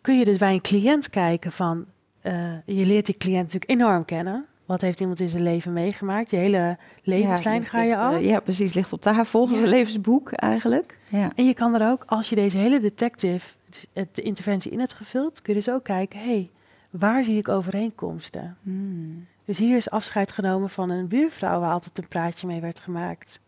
kun 0.05 0.18
je 0.18 0.24
dus 0.24 0.38
bij 0.38 0.52
een 0.52 0.61
cliënt 0.61 1.11
kijken 1.11 1.52
van, 1.52 1.86
eh, 2.20 2.52
je 2.66 2.86
leert 2.86 3.07
die 3.07 3.16
cliënt 3.16 3.42
natuurlijk 3.42 3.70
enorm 3.70 4.05
kennen. 4.05 4.44
wat 4.66 4.80
heeft 4.80 5.00
iemand 5.00 5.20
in 5.20 5.28
zijn 5.28 5.42
leven 5.42 5.72
meegemaakt. 5.72 6.30
Je 6.30 6.36
hele 6.36 6.78
levenslijn 7.02 7.61
Ja, 7.61 7.66
ga 7.66 7.82
je 7.82 7.88
ligt, 7.88 8.00
af. 8.00 8.14
eh, 8.14 8.24
ja, 8.26 8.40
precies. 8.40 8.74
Ligt 8.74 8.92
op 8.92 9.00
tafel. 9.00 9.48
Ja. 9.50 9.57
Een 9.57 9.68
levensboek 9.68 10.32
eigenlijk. 10.32 10.98
Ja. 11.09 11.32
En 11.36 11.46
je 11.46 11.55
kan 11.55 11.74
er 11.80 11.90
ook, 11.90 12.02
als 12.07 12.28
je 12.28 12.34
deze 12.34 12.57
hele 12.59 12.80
detective 12.80 13.55
dus 13.70 13.86
het- 13.92 14.14
de 14.14 14.22
interventie 14.22 14.70
in 14.70 14.78
hebt 14.78 14.94
gevuld, 14.94 15.42
kun 15.42 15.55
je 15.55 15.61
dus 15.61 15.70
ook 15.74 15.84
kijken, 15.84 16.18
hé, 16.18 16.24
hey, 16.24 16.50
waar 16.90 17.24
zie 17.24 17.36
ik 17.38 17.48
overeenkomsten? 17.48 18.57
Hmm. 18.62 19.26
Dus 19.44 19.59
hier 19.59 19.76
is 19.76 19.90
afscheid 19.90 20.32
genomen 20.32 20.70
van 20.70 20.90
een 20.90 21.09
buurvrouw 21.09 21.61
waar 21.61 21.72
altijd 21.72 21.98
een 21.98 22.09
praatje 22.09 22.46
mee 22.46 22.61
werd 22.61 22.80
gemaakt. 22.80 23.40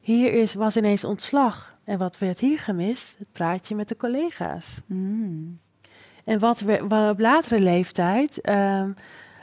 Hier 0.00 0.32
is, 0.32 0.54
was 0.54 0.76
ineens 0.76 1.04
ontslag. 1.04 1.74
En 1.84 1.98
wat 1.98 2.18
werd 2.18 2.40
hier 2.40 2.58
gemist? 2.58 3.14
Het 3.18 3.28
praatje 3.32 3.74
met 3.74 3.88
de 3.88 3.96
collega's. 3.96 4.80
Hmm. 4.86 5.58
En 6.24 6.38
wat 6.38 6.60
we 6.60 6.84
wat 6.88 7.10
op 7.10 7.18
latere 7.20 7.58
leeftijd, 7.58 8.40
ehm, 8.40 8.90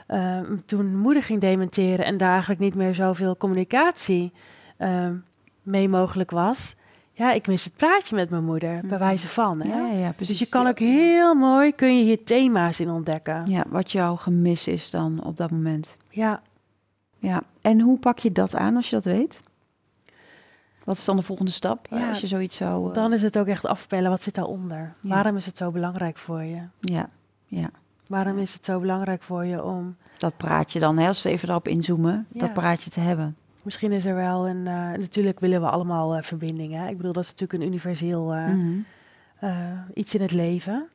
ehm, 0.06 0.56
toen 0.66 0.96
moeder 0.96 1.22
ging 1.22 1.40
dementeren 1.40 2.04
en 2.04 2.16
daar 2.16 2.30
eigenlijk 2.30 2.60
niet 2.60 2.74
meer 2.74 2.94
zoveel 2.94 3.36
communicatie 3.36 4.32
ehm, 4.76 5.14
mee 5.62 5.88
mogelijk 5.88 6.30
was. 6.30 6.76
Ja, 7.12 7.32
ik 7.32 7.46
mis 7.46 7.64
het 7.64 7.76
praatje 7.76 8.16
met 8.16 8.30
mijn 8.30 8.44
moeder, 8.44 8.70
bij 8.80 8.90
Mhm. 8.90 8.98
wijze 8.98 9.26
van. 9.26 9.60
Hè? 9.60 9.68
Ja, 9.78 9.86
ja, 9.98 10.12
precies. 10.12 10.38
dus 10.38 10.48
je 10.48 10.54
kan 10.54 10.66
ook 10.66 10.78
heel 10.78 11.34
mooi, 11.34 11.72
kun 11.74 11.98
je 11.98 12.04
hier 12.04 12.24
thema's 12.24 12.80
in 12.80 12.90
ontdekken. 12.90 13.46
Ja, 13.46 13.64
wat 13.68 13.92
jouw 13.92 14.16
gemis 14.16 14.66
is 14.66 14.90
dan 14.90 15.24
op 15.24 15.36
dat 15.36 15.50
moment. 15.50 15.96
Ja, 16.10 16.42
Ja. 17.20 17.42
En 17.60 17.80
hoe 17.80 17.98
pak 17.98 18.18
je 18.18 18.32
dat 18.32 18.56
aan 18.56 18.76
als 18.76 18.90
je 18.90 18.96
dat 18.96 19.04
weet? 19.04 19.40
Wat 20.88 20.96
is 20.96 21.04
dan 21.04 21.16
de 21.16 21.22
volgende 21.22 21.50
stap 21.50 21.86
eh, 21.90 21.98
Ja, 21.98 22.08
als 22.08 22.20
je 22.20 22.26
zoiets 22.26 22.56
zou... 22.56 22.88
eh, 22.88 22.94
dan 22.94 23.12
is 23.12 23.22
het 23.22 23.38
ook 23.38 23.46
echt 23.46 23.66
afpellen, 23.66 24.10
wat 24.10 24.22
zit 24.22 24.34
daaronder? 24.34 24.94
Ja. 25.00 25.08
Waarom 25.14 25.36
is 25.36 25.46
het 25.46 25.56
zo 25.56 25.70
belangrijk 25.70 26.18
voor 26.18 26.42
je? 26.42 26.60
Ja, 26.80 27.08
Waarom 28.06 28.38
is 28.38 28.52
het 28.52 28.64
zo 28.64 28.80
belangrijk 28.80 29.22
voor 29.22 29.44
je 29.44 29.64
om... 29.64 29.96
dat 30.16 30.36
praatje 30.36 30.80
dan, 30.80 30.98
hè, 30.98 31.06
als 31.06 31.22
we 31.22 31.28
even 31.30 31.48
erop 31.48 31.68
inzoomen, 31.68 32.26
Ja. 32.32 32.40
dat 32.40 32.52
praatje 32.52 32.90
te 32.90 33.00
hebben. 33.00 33.36
Misschien 33.62 33.92
is 33.92 34.04
er 34.04 34.14
wel 34.14 34.48
een... 34.48 34.66
eh, 34.66 34.74
natuurlijk 34.98 35.40
willen 35.40 35.60
we 35.60 35.68
allemaal 35.68 36.22
verbindingen. 36.22 36.88
Ik 36.88 36.96
bedoel, 36.96 37.12
dat 37.12 37.22
is 37.24 37.30
natuurlijk 37.30 37.60
een 37.62 37.68
universeel... 37.68 38.24
Mhm. 38.34 38.78
iets 39.94 40.14
in 40.14 40.20
het 40.20 40.32
leven. 40.32 40.88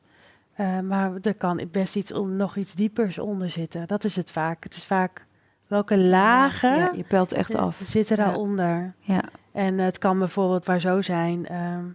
Maar 0.82 1.12
er 1.22 1.34
kan 1.34 1.68
best 1.70 1.96
iets 1.96 2.10
nog 2.26 2.56
iets 2.56 2.74
diepers 2.74 3.18
onder 3.18 3.50
zitten. 3.50 3.86
Dat 3.86 4.04
is 4.04 4.16
het 4.16 4.30
vaak. 4.30 4.64
Het 4.64 4.76
is 4.76 4.84
vaak 4.86 5.26
welke 5.66 5.98
lagen 5.98 6.76
Ja, 6.76 6.90
je 6.94 7.02
pelt 7.04 7.32
echt 7.32 7.54
af. 7.54 7.80
zitten 7.84 8.16
Ja. 8.16 8.24
daaronder. 8.24 8.94
Ja. 8.98 9.22
En 9.54 9.78
het 9.78 9.98
kan 9.98 10.18
bijvoorbeeld 10.18 10.66
maar 10.66 10.80
zo 10.80 11.02
zijn. 11.02 11.46
ehm, 11.46 11.86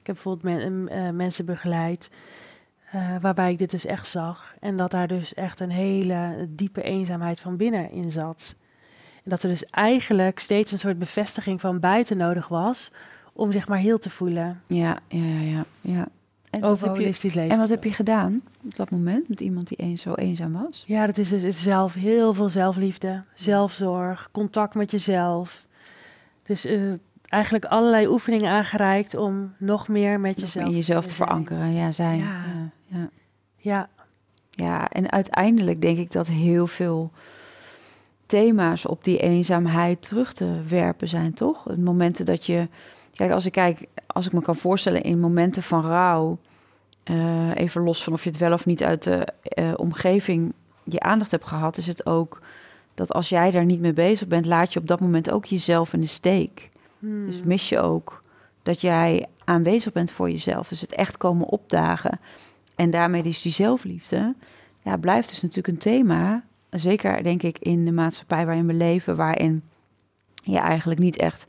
ik 0.00 0.06
heb 0.06 0.14
bijvoorbeeld 0.14 0.60
men- 0.60 0.88
eh, 0.88 1.10
mensen 1.10 1.44
begeleid. 1.44 2.10
eh, 2.92 3.16
waarbij 3.20 3.50
ik 3.52 3.58
dit 3.58 3.70
dus 3.70 3.86
echt 3.86 4.06
zag. 4.06 4.54
En 4.60 4.76
dat 4.76 4.90
daar 4.90 5.06
dus 5.06 5.34
echt 5.34 5.60
een 5.60 5.70
hele 5.70 6.46
diepe 6.48 6.82
eenzaamheid 6.82 7.40
van 7.40 7.56
binnen 7.56 7.90
in 7.90 8.10
zat. 8.10 8.54
En 9.24 9.30
dat 9.30 9.42
er 9.42 9.48
dus 9.48 9.64
eigenlijk 9.64 10.38
steeds 10.38 10.72
een 10.72 10.78
soort 10.78 10.98
bevestiging 10.98 11.60
van 11.60 11.80
buiten 11.80 12.16
nodig 12.16 12.48
was. 12.48 12.90
om 13.32 13.52
zich 13.52 13.68
maar 13.68 13.78
heel 13.78 13.98
te 13.98 14.10
voelen. 14.10 14.62
Ja, 14.66 14.98
ja, 15.08 15.24
ja, 15.24 15.40
ja. 15.40 15.64
ja. 15.80 16.06
En, 16.50 16.60
wat 16.60 16.70
Over 16.70 16.86
heb 16.86 16.96
je, 16.96 17.02
holistisch 17.02 17.34
leven. 17.34 17.50
en 17.52 17.58
wat 17.58 17.68
heb 17.68 17.84
je 17.84 17.92
gedaan 17.92 18.42
op 18.64 18.76
dat 18.76 18.90
moment 18.90 19.28
met 19.28 19.40
iemand 19.40 19.68
die 19.68 19.76
eens 19.78 20.02
zo 20.02 20.14
eenzaam 20.14 20.52
was? 20.52 20.84
Ja, 20.86 21.06
dat 21.06 21.18
is 21.18 21.28
dus 21.28 21.62
zelf 21.62 21.94
heel 21.94 22.34
veel 22.34 22.48
zelfliefde, 22.48 23.22
zelfzorg, 23.34 24.28
contact 24.32 24.74
met 24.74 24.90
jezelf. 24.90 25.66
Dus 26.42 26.64
eh, 26.64 26.92
eigenlijk 27.28 27.64
allerlei 27.64 28.06
oefeningen 28.06 28.50
aangereikt 28.50 29.14
om 29.14 29.54
nog 29.58 29.88
meer 29.88 30.20
met 30.20 30.40
jezelf 30.40 30.66
in 30.66 30.74
jezelf 30.74 31.06
te 31.06 31.14
verankeren, 31.14 31.72
ja, 31.72 31.92
zijn. 31.92 32.18
Ja. 32.18 32.44
Ja, 32.44 32.70
ja. 32.86 33.08
Ja, 33.56 33.88
Ja, 34.50 34.88
en 34.88 35.10
uiteindelijk 35.10 35.82
denk 35.82 35.98
ik 35.98 36.12
dat 36.12 36.28
heel 36.28 36.66
veel 36.66 37.10
thema's 38.26 38.86
op 38.86 39.04
die 39.04 39.18
eenzaamheid 39.18 40.02
terug 40.02 40.32
te 40.32 40.60
werpen 40.68 41.08
zijn, 41.08 41.34
toch? 41.34 41.64
Het 41.64 41.80
momenten 41.80 42.24
dat 42.24 42.46
je... 42.46 42.68
Kijk, 43.14 43.30
als 43.30 43.46
ik 43.46 43.52
kijk, 43.52 43.86
als 44.06 44.26
ik 44.26 44.32
me 44.32 44.42
kan 44.42 44.56
voorstellen 44.56 45.02
in 45.02 45.20
momenten 45.20 45.62
van 45.62 45.86
rouw... 45.86 46.38
eh, 47.02 47.54
even 47.54 47.82
los 47.82 48.04
van 48.04 48.12
of 48.12 48.24
je 48.24 48.30
het 48.30 48.38
wel 48.38 48.52
of 48.52 48.66
niet 48.66 48.82
uit 48.82 49.02
de 49.02 49.26
eh, 49.42 49.72
omgeving 49.76 50.52
je 50.84 51.00
aandacht 51.00 51.30
hebt 51.30 51.46
gehad... 51.46 51.76
is 51.76 51.86
het 51.86 52.06
ook 52.06 52.40
dat 52.94 53.12
als 53.12 53.28
jij 53.28 53.50
daar 53.50 53.64
niet 53.64 53.80
mee 53.80 53.92
bezig 53.92 54.28
bent... 54.28 54.46
laat 54.46 54.72
je 54.72 54.80
op 54.80 54.86
dat 54.86 55.00
moment 55.00 55.30
ook 55.30 55.44
jezelf 55.44 55.92
in 55.92 56.00
de 56.00 56.06
steek. 56.06 56.68
Hmm. 56.98 57.26
Dus 57.26 57.42
mis 57.42 57.68
je 57.68 57.78
ook 57.80 58.20
dat 58.62 58.80
jij 58.80 59.26
aanwezig 59.44 59.92
bent 59.92 60.10
voor 60.10 60.30
jezelf. 60.30 60.68
Dus 60.68 60.80
het 60.80 60.94
echt 60.94 61.16
komen 61.16 61.46
opdagen. 61.46 62.20
En 62.76 62.90
daarmee 62.90 63.22
is 63.22 63.42
die 63.42 63.52
zelfliefde. 63.52 64.34
Ja, 64.82 64.96
blijft 64.96 65.28
dus 65.28 65.42
natuurlijk 65.42 65.68
een 65.68 65.78
thema. 65.78 66.42
Zeker 66.70 67.22
denk 67.22 67.42
ik 67.42 67.58
in 67.58 67.84
de 67.84 67.92
maatschappij 67.92 68.46
waarin 68.46 68.66
we 68.66 68.72
leven. 68.72 69.16
Waarin 69.16 69.62
je 70.42 70.58
eigenlijk 70.58 71.00
niet 71.00 71.16
echt 71.16 71.44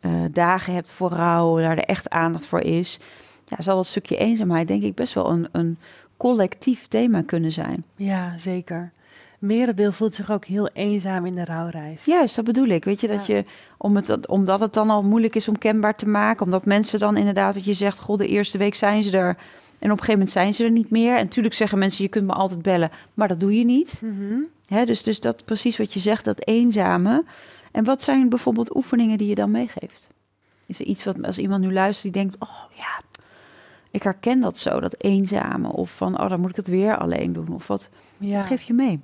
eh, 0.00 0.12
dagen 0.32 0.74
hebt 0.74 0.88
voor 0.88 1.10
rouw. 1.10 1.56
Daar 1.56 1.76
er 1.76 1.84
echt 1.84 2.10
aandacht 2.10 2.46
voor 2.46 2.60
is. 2.60 2.98
Ja, 3.44 3.62
zal 3.62 3.76
dat 3.76 3.86
stukje 3.86 4.16
eenzaamheid 4.16 4.68
denk 4.68 4.82
ik 4.82 4.94
best 4.94 5.14
wel 5.14 5.30
een, 5.30 5.48
een 5.52 5.78
collectief 6.16 6.88
thema 6.88 7.22
kunnen 7.22 7.52
zijn. 7.52 7.84
ja, 7.96 8.38
zeker. 8.38 8.92
Merendeel 9.38 9.92
voelt 9.92 10.14
zich 10.14 10.30
ook 10.30 10.44
heel 10.44 10.68
eenzaam 10.72 11.26
in 11.26 11.32
de 11.32 11.44
rouwreis. 11.44 12.04
Juist, 12.04 12.36
dat 12.36 12.44
bedoel 12.44 12.66
ik. 12.66 12.84
Weet 12.84 13.00
je, 13.00 13.08
dat 13.08 13.26
Ja. 13.26 13.36
je, 13.36 13.44
om 13.76 13.96
het, 13.96 14.28
omdat 14.28 14.60
het 14.60 14.72
dan 14.72 14.90
al 14.90 15.02
moeilijk 15.02 15.34
is 15.34 15.48
om 15.48 15.58
kenbaar 15.58 15.96
te 15.96 16.08
maken, 16.08 16.44
omdat 16.44 16.64
mensen 16.64 16.98
dan 16.98 17.16
inderdaad, 17.16 17.54
wat 17.54 17.64
je 17.64 17.72
zegt, 17.72 17.98
god, 17.98 18.18
de 18.18 18.26
eerste 18.28 18.58
week 18.58 18.74
zijn 18.74 19.02
ze 19.02 19.16
er. 19.18 19.36
En 19.78 19.92
op 19.92 19.98
een 19.98 20.04
gegeven 20.04 20.12
moment 20.12 20.30
zijn 20.30 20.54
ze 20.54 20.64
er 20.64 20.70
niet 20.70 20.90
meer. 20.90 21.16
En 21.16 21.24
natuurlijk 21.24 21.54
zeggen 21.54 21.78
mensen, 21.78 22.04
je 22.04 22.10
kunt 22.10 22.26
me 22.26 22.32
altijd 22.32 22.62
bellen, 22.62 22.90
maar 23.14 23.28
dat 23.28 23.40
doe 23.40 23.58
je 23.58 23.64
niet. 23.64 24.00
Mhm. 24.04 24.38
Hè, 24.66 24.84
dus, 24.84 25.02
dus 25.02 25.20
dat 25.20 25.44
precies 25.44 25.76
wat 25.76 25.92
je 25.92 26.00
zegt, 26.00 26.24
dat 26.24 26.46
eenzame. 26.46 27.24
En 27.72 27.84
wat 27.84 28.02
zijn 28.02 28.28
bijvoorbeeld 28.28 28.76
oefeningen 28.76 29.18
die 29.18 29.28
je 29.28 29.34
dan 29.34 29.50
meegeeft? 29.50 30.08
Is 30.66 30.80
er 30.80 30.86
iets 30.86 31.04
wat 31.04 31.22
als 31.22 31.38
iemand 31.38 31.60
nu 31.64 31.72
luistert 31.72 32.12
die 32.14 32.22
denkt, 32.22 32.36
oh 32.38 32.64
ja, 32.74 33.00
ik 33.90 34.02
herken 34.02 34.40
dat 34.40 34.58
zo, 34.58 34.80
dat 34.80 34.94
eenzame. 34.98 35.68
Of 35.72 35.90
van, 35.96 36.20
oh, 36.20 36.28
dan 36.28 36.40
moet 36.40 36.50
ik 36.50 36.56
het 36.56 36.68
weer 36.68 36.96
alleen 36.98 37.32
doen. 37.32 37.48
Of 37.54 37.66
wat, 37.66 37.88
Ja. 38.16 38.36
wat 38.36 38.46
geef 38.46 38.62
je 38.62 38.72
mee? 38.72 39.00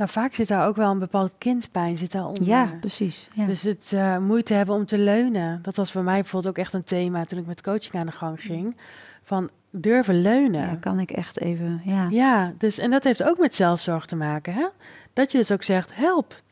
Nou, 0.00 0.12
vaak 0.12 0.34
zit 0.34 0.48
daar 0.48 0.66
ook 0.66 0.76
wel 0.76 0.90
een 0.90 0.98
bepaald 0.98 1.32
kindpijn 1.38 1.96
zit 1.96 2.12
daaronder. 2.12 2.44
Ja, 2.44 2.76
precies. 2.80 3.28
Ja. 3.34 3.46
Dus 3.46 3.62
het 3.62 3.92
eh, 3.92 4.18
moeite 4.18 4.54
hebben 4.54 4.74
om 4.74 4.86
te 4.86 4.98
leunen. 4.98 5.62
Dat 5.62 5.76
was 5.76 5.92
voor 5.92 6.02
mij 6.02 6.20
bijvoorbeeld 6.20 6.56
ook 6.56 6.64
echt 6.64 6.72
een 6.72 6.84
thema 6.84 7.24
toen 7.24 7.38
ik 7.38 7.46
met 7.46 7.62
coaching 7.62 7.94
aan 7.94 8.06
de 8.06 8.12
gang 8.12 8.40
ging. 8.40 8.76
Van 9.22 9.50
durven 9.70 10.20
leunen. 10.20 10.60
ja, 10.60 10.74
kan 10.74 11.00
ik 11.00 11.10
echt 11.10 11.40
even, 11.40 11.80
ja. 11.84 12.06
Ja, 12.10 12.52
dus, 12.58 12.78
en 12.78 12.90
dat 12.90 13.04
heeft 13.04 13.22
ook 13.22 13.38
met 13.38 13.54
zelfzorg 13.54 14.06
te 14.06 14.16
maken. 14.16 14.54
Hè? 14.54 14.66
Dat 15.12 15.32
je 15.32 15.38
dus 15.38 15.52
ook 15.52 15.62
zegt, 15.62 15.94
help. 15.94 16.42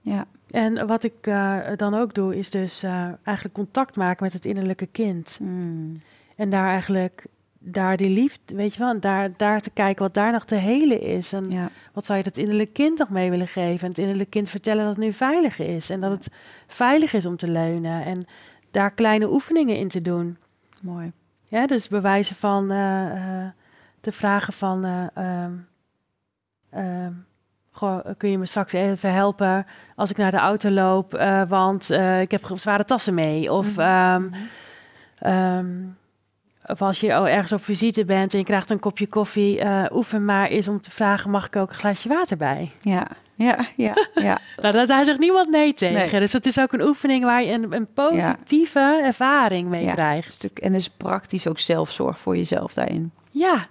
ja. 0.00 0.26
En 0.50 0.86
wat 0.86 1.04
ik 1.04 1.26
eh, 1.26 1.58
dan 1.76 1.94
ook 1.94 2.14
doe, 2.14 2.36
is 2.36 2.50
dus 2.50 2.82
eh, 2.82 3.08
eigenlijk 3.22 3.54
contact 3.54 3.96
maken 3.96 4.24
met 4.24 4.32
het 4.32 4.44
innerlijke 4.44 4.86
kind. 4.86 5.38
Mm. 5.42 6.00
En 6.36 6.50
daar 6.50 6.68
eigenlijk, 6.68 7.24
daar 7.62 7.96
die 7.96 8.08
liefde, 8.08 8.54
weet 8.54 8.74
je 8.74 8.78
wel, 8.80 9.00
daar, 9.00 9.30
daar 9.36 9.60
te 9.60 9.70
kijken 9.70 10.02
wat 10.02 10.14
daar 10.14 10.32
nog 10.32 10.44
te 10.44 10.54
helen 10.54 11.00
is. 11.00 11.32
En 11.32 11.50
Ja, 11.50 11.68
wat 11.92 12.04
zou 12.06 12.18
je 12.18 12.24
dat 12.24 12.36
innerlijke 12.36 12.72
kind 12.72 12.98
nog 12.98 13.08
mee 13.10 13.30
willen 13.30 13.48
geven? 13.48 13.82
En 13.84 13.88
het 13.88 13.98
innerlijke 13.98 14.30
kind 14.30 14.48
vertellen 14.48 14.84
dat 14.84 14.96
het 14.96 15.04
nu 15.04 15.12
veilig 15.12 15.58
is. 15.58 15.90
En 15.90 16.00
dat 16.00 16.10
het 16.10 16.28
veilig 16.66 17.12
is 17.12 17.26
om 17.26 17.36
te 17.36 17.48
leunen. 17.50 18.04
En 18.04 18.24
daar 18.70 18.90
kleine 18.90 19.30
oefeningen 19.32 19.76
in 19.76 19.88
te 19.88 20.02
doen. 20.02 20.36
mooi. 20.82 21.12
Ja, 21.48 21.66
dus 21.66 21.88
bewijzen 21.88 22.36
van 22.36 22.70
eh, 22.70 23.46
te 24.00 24.12
vragen 24.12 24.52
van. 24.52 24.84
eh, 24.84 25.06
ehm, 25.14 25.52
ehm, 26.70 27.12
goh, 27.70 27.98
kun 28.16 28.30
je 28.30 28.38
me 28.38 28.46
straks 28.46 28.72
even 28.72 29.12
helpen 29.12 29.66
als 29.96 30.10
ik 30.10 30.16
naar 30.16 30.30
de 30.30 30.36
auto 30.36 30.70
loop? 30.70 31.12
want 31.48 31.90
ik 32.20 32.30
heb 32.30 32.50
zware 32.54 32.84
tassen 32.84 33.14
mee. 33.14 33.52
Of, 33.52 33.76
Mhm. 33.76 33.80
ehm, 33.80 34.22
Mhm. 34.22 35.88
Of 36.70 36.82
als 36.82 37.00
je 37.00 37.06
oh, 37.06 37.28
ergens 37.28 37.52
op 37.52 37.64
visite 37.64 38.04
bent 38.04 38.32
en 38.32 38.38
je 38.38 38.44
krijgt 38.44 38.70
een 38.70 38.78
kopje 38.78 39.06
koffie, 39.06 39.60
eh, 39.60 39.84
oefen 39.96 40.24
maar 40.24 40.46
eens 40.48 40.68
om 40.68 40.80
te 40.80 40.90
vragen: 40.90 41.30
mag 41.30 41.46
ik 41.46 41.56
ook 41.56 41.68
een 41.68 41.74
glaasje 41.74 42.08
water 42.08 42.36
bij? 42.36 42.70
Ja, 42.82 43.06
ja, 43.34 43.58
ja, 43.76 43.94
ja. 44.14 44.38
Nou, 44.62 44.74
dat, 44.74 44.88
daar 44.88 45.04
zegt 45.04 45.18
niemand 45.18 45.50
nee 45.50 45.74
tegen. 45.74 46.10
Nee. 46.10 46.20
Dus 46.20 46.32
het 46.32 46.46
is 46.46 46.60
ook 46.60 46.72
een 46.72 46.82
oefening 46.82 47.24
waar 47.24 47.42
je 47.42 47.52
een, 47.52 47.72
een 47.72 47.92
positieve 47.92 49.00
ervaring 49.04 49.68
mee 49.68 49.84
Ja, 49.84 49.92
krijgt. 49.92 50.32
Stuk, 50.32 50.58
en 50.58 50.72
dus 50.72 50.88
praktisch 50.88 51.46
ook 51.46 51.58
zelfzorg 51.58 52.18
voor 52.18 52.36
jezelf 52.36 52.74
daarin. 52.74 53.12
Ja, 53.30 53.66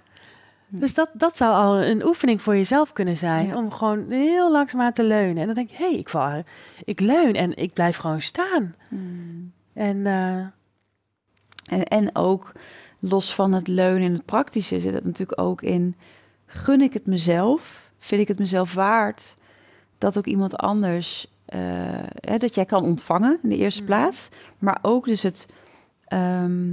dus 0.68 0.94
dat, 0.94 1.08
dat 1.12 1.36
zou 1.36 1.54
al 1.54 1.82
een 1.82 2.06
oefening 2.06 2.42
voor 2.42 2.56
jezelf 2.56 2.92
kunnen 2.92 3.16
zijn. 3.16 3.46
Ja. 3.46 3.56
Om 3.56 3.72
gewoon 3.72 4.10
heel 4.10 4.50
langzaamaan 4.52 4.92
te 4.92 5.04
leunen. 5.04 5.36
En 5.38 5.46
dan 5.46 5.54
denk 5.54 5.70
je, 5.70 5.76
hé, 5.76 5.88
hey, 5.90 5.98
ik, 5.98 6.08
val- 6.08 6.42
ik 6.84 7.00
leun 7.00 7.34
en 7.34 7.56
ik 7.56 7.72
blijf 7.72 7.96
gewoon 7.96 8.20
staan. 8.20 8.74
En 9.74 10.06
eh, 10.06 10.38
En, 11.78 11.84
en 11.84 12.16
ook 12.16 12.52
los 13.00 13.34
van 13.34 13.52
het 13.52 13.68
leunen 13.68 14.02
en 14.08 14.12
het 14.12 14.24
praktische 14.24 14.80
zit 14.80 14.94
het 14.94 15.04
natuurlijk 15.04 15.40
ook 15.40 15.62
in... 15.62 15.94
gun 16.46 16.80
ik 16.80 16.92
het 16.92 17.06
mezelf? 17.06 17.90
Vind 17.98 18.20
ik 18.20 18.28
het 18.28 18.38
mezelf 18.38 18.74
waard? 18.74 19.36
Dat 19.98 20.18
ook 20.18 20.26
iemand 20.26 20.56
anders... 20.56 21.26
eh, 21.44 21.58
hè, 22.20 22.36
dat 22.36 22.54
jij 22.54 22.64
kan 22.64 22.84
ontvangen 22.84 23.38
in 23.42 23.48
de 23.48 23.56
eerste 23.56 23.82
Mhm. 23.82 23.90
plaats. 23.90 24.28
Maar 24.58 24.78
ook 24.82 25.04
dus 25.04 25.22
het... 25.22 25.46
ehm, 26.04 26.72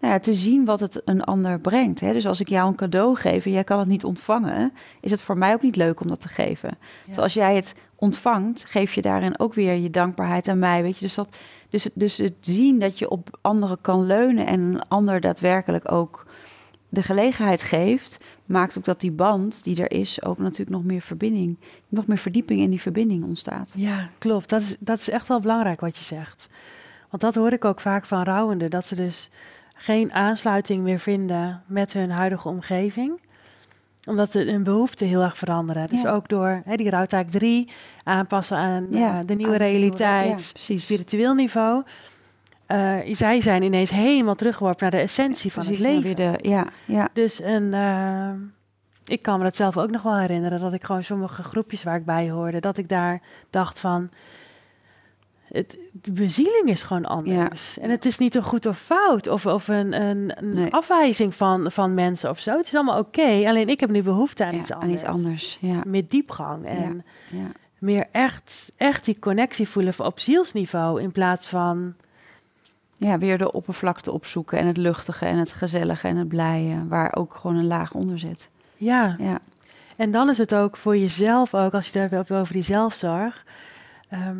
nou 0.00 0.12
ja, 0.12 0.18
te 0.18 0.34
zien 0.34 0.64
wat 0.64 0.80
het 0.80 1.02
een 1.04 1.24
ander 1.24 1.60
brengt. 1.60 2.00
Hè? 2.00 2.12
Dus 2.12 2.26
als 2.26 2.40
ik 2.40 2.48
jou 2.48 2.68
een 2.68 2.74
cadeau 2.76 3.16
geef 3.16 3.44
en 3.44 3.50
jij 3.52 3.64
kan 3.64 3.78
het 3.78 3.88
niet 3.88 4.04
ontvangen, 4.04 4.72
is 5.00 5.10
het 5.10 5.20
voor 5.22 5.38
mij 5.38 5.52
ook 5.52 5.62
niet 5.62 5.76
leuk 5.76 6.00
om 6.00 6.08
dat 6.08 6.20
te 6.20 6.28
geven. 6.28 6.78
Ja. 7.06 7.14
Zoals 7.14 7.34
jij 7.34 7.54
het 7.54 7.74
ontvangt, 7.98 8.64
geef 8.64 8.94
je 8.94 9.02
daarin 9.02 9.38
ook 9.38 9.54
weer 9.54 9.74
je 9.74 9.90
dankbaarheid 9.90 10.48
aan 10.48 10.58
mij. 10.58 10.82
Weet 10.82 10.98
je, 10.98 11.04
dus 11.04 11.14
dat, 11.14 11.36
dus, 11.70 11.88
dus 11.94 12.16
het 12.16 12.34
zien 12.40 12.78
dat 12.78 12.98
je 12.98 13.10
op 13.10 13.38
anderen 13.40 13.80
kan 13.80 14.06
leunen 14.06 14.46
en 14.46 14.60
een 14.60 14.88
ander 14.88 15.20
daadwerkelijk 15.20 15.92
ook 15.92 16.26
de 16.88 17.02
gelegenheid 17.02 17.62
geeft, 17.62 18.24
maakt 18.44 18.78
ook 18.78 18.84
dat 18.84 19.00
die 19.00 19.12
band 19.12 19.64
die 19.64 19.82
er 19.82 19.90
is 19.90 20.22
ook 20.22 20.38
natuurlijk 20.38 20.70
nog 20.70 20.84
meer 20.84 21.00
verbinding, 21.00 21.58
nog 21.88 22.06
meer 22.06 22.18
verdieping 22.18 22.60
in 22.60 22.70
die 22.70 22.80
verbinding 22.80 23.24
ontstaat. 23.24 23.72
Ja, 23.76 24.08
klopt. 24.18 24.48
Dat 24.48 24.60
is, 24.60 24.76
dat 24.78 24.98
is 24.98 25.10
echt 25.10 25.28
wel 25.28 25.40
belangrijk 25.40 25.80
wat 25.80 25.96
je 25.96 26.04
zegt. 26.04 26.48
Want 27.10 27.22
dat 27.22 27.34
hoor 27.34 27.52
ik 27.52 27.64
ook 27.64 27.80
vaak 27.80 28.04
van 28.04 28.22
rouwenden, 28.22 28.70
dat 28.70 28.84
ze 28.84 28.94
dus 28.94 29.30
geen 29.74 30.12
aansluiting 30.12 30.82
meer 30.82 30.98
vinden 30.98 31.62
met 31.66 31.92
hun 31.92 32.10
huidige 32.10 32.48
omgeving 32.48 33.20
omdat 34.08 34.32
de, 34.32 34.44
hun 34.50 34.62
behoeften 34.62 35.06
heel 35.06 35.22
erg 35.22 35.36
veranderen. 35.38 35.86
Dus 35.86 36.02
Ja. 36.02 36.10
ook 36.10 36.28
door 36.28 36.62
hè, 36.64 36.76
die 36.76 36.90
rouwtaak 36.90 37.28
3 37.28 37.68
aanpassen 38.04 38.56
aan 38.56 38.86
Ja, 38.90 38.98
eh, 38.98 38.98
de 38.98 38.98
nieuwe 38.98 39.16
aan 39.18 39.26
de 39.26 39.34
nieuwe- 39.34 39.56
realiteit, 39.56 40.44
ja, 40.46 40.52
precies. 40.52 40.84
spiritueel 40.84 41.34
niveau. 41.34 41.82
Eh, 42.66 42.94
zij 43.10 43.40
zijn 43.40 43.62
ineens 43.62 43.90
helemaal 43.90 44.34
teruggeworpen 44.34 44.82
naar 44.82 44.90
de 44.90 45.06
essentie 45.06 45.52
van 45.52 45.64
Precies, 45.64 45.84
het 45.84 45.92
leven. 45.94 46.16
weer 46.16 46.32
de, 46.32 46.48
ja, 46.48 46.66
ja, 46.84 47.08
Dus 47.12 47.42
een, 47.42 47.74
eh, 47.74 48.30
ik 49.04 49.22
kan 49.22 49.38
me 49.38 49.44
dat 49.44 49.56
zelf 49.56 49.78
ook 49.78 49.90
nog 49.90 50.02
wel 50.02 50.16
herinneren, 50.18 50.60
dat 50.60 50.72
ik 50.72 50.84
gewoon 50.84 51.02
sommige 51.02 51.42
groepjes 51.42 51.82
waar 51.82 51.96
ik 51.96 52.04
bij 52.04 52.30
hoorde, 52.30 52.60
dat 52.60 52.78
ik 52.78 52.88
daar 52.88 53.20
dacht 53.50 53.80
van, 53.80 54.10
het, 55.52 55.76
de 55.92 56.12
bezieling 56.12 56.68
is 56.68 56.82
gewoon 56.82 57.04
anders. 57.04 57.78
En 57.78 57.90
het 57.90 58.04
is 58.04 58.18
niet 58.18 58.34
een 58.34 58.42
goed 58.42 58.66
of 58.66 58.78
fout 58.78 59.26
of, 59.28 59.46
of 59.46 59.68
een, 59.68 60.00
een, 60.00 60.32
een 60.38 60.52
Nee. 60.54 60.72
afwijzing 60.72 61.34
van, 61.34 61.70
van 61.72 61.94
mensen 61.94 62.30
of 62.30 62.38
zo. 62.38 62.56
Het 62.56 62.66
is 62.66 62.74
allemaal 62.74 62.98
oké, 62.98 63.40
alleen 63.44 63.68
ik 63.68 63.80
heb 63.80 63.90
nu 63.90 64.02
behoefte 64.02 64.44
aan 64.44 64.52
ja, 64.54 64.58
iets 64.58 64.72
aan 64.72 64.80
anders. 64.80 65.02
iets 65.02 65.10
anders. 65.10 65.58
Ja, 65.60 65.82
Meer 65.86 66.08
diepgang 66.08 66.66
en 66.66 67.04
ja. 67.30 67.46
meer 67.78 68.06
echt, 68.12 68.72
echt 68.76 69.04
die 69.04 69.18
connectie 69.18 69.68
voelen 69.68 69.94
op 69.98 70.20
zielsniveau 70.20 71.02
in 71.02 71.12
plaats 71.12 71.46
van... 71.46 71.94
ja, 72.96 73.18
weer 73.18 73.38
de 73.38 73.52
oppervlakte 73.52 74.12
opzoeken 74.12 74.58
en 74.58 74.66
het 74.66 74.76
luchtige 74.76 75.24
en 75.26 75.38
het 75.38 75.52
gezellige 75.52 76.08
en 76.08 76.16
het 76.16 76.28
blije, 76.28 76.86
waar 76.88 77.16
ook 77.16 77.34
gewoon 77.34 77.56
een 77.56 77.66
laag 77.66 77.94
onder 77.94 78.18
zit. 78.18 78.48
Ja, 78.76 79.16
Ja, 79.18 79.38
En 79.96 80.10
dan 80.10 80.28
is 80.28 80.38
het 80.38 80.54
ook 80.54 80.76
voor 80.76 80.96
jezelf 80.96 81.54
ook, 81.54 81.72
als 81.74 81.88
je 81.88 81.98
het 81.98 82.10
hebt 82.10 82.32
over 82.32 82.52
die 82.52 82.62
zelfzorg, 82.62 83.44
ehm, 84.08 84.36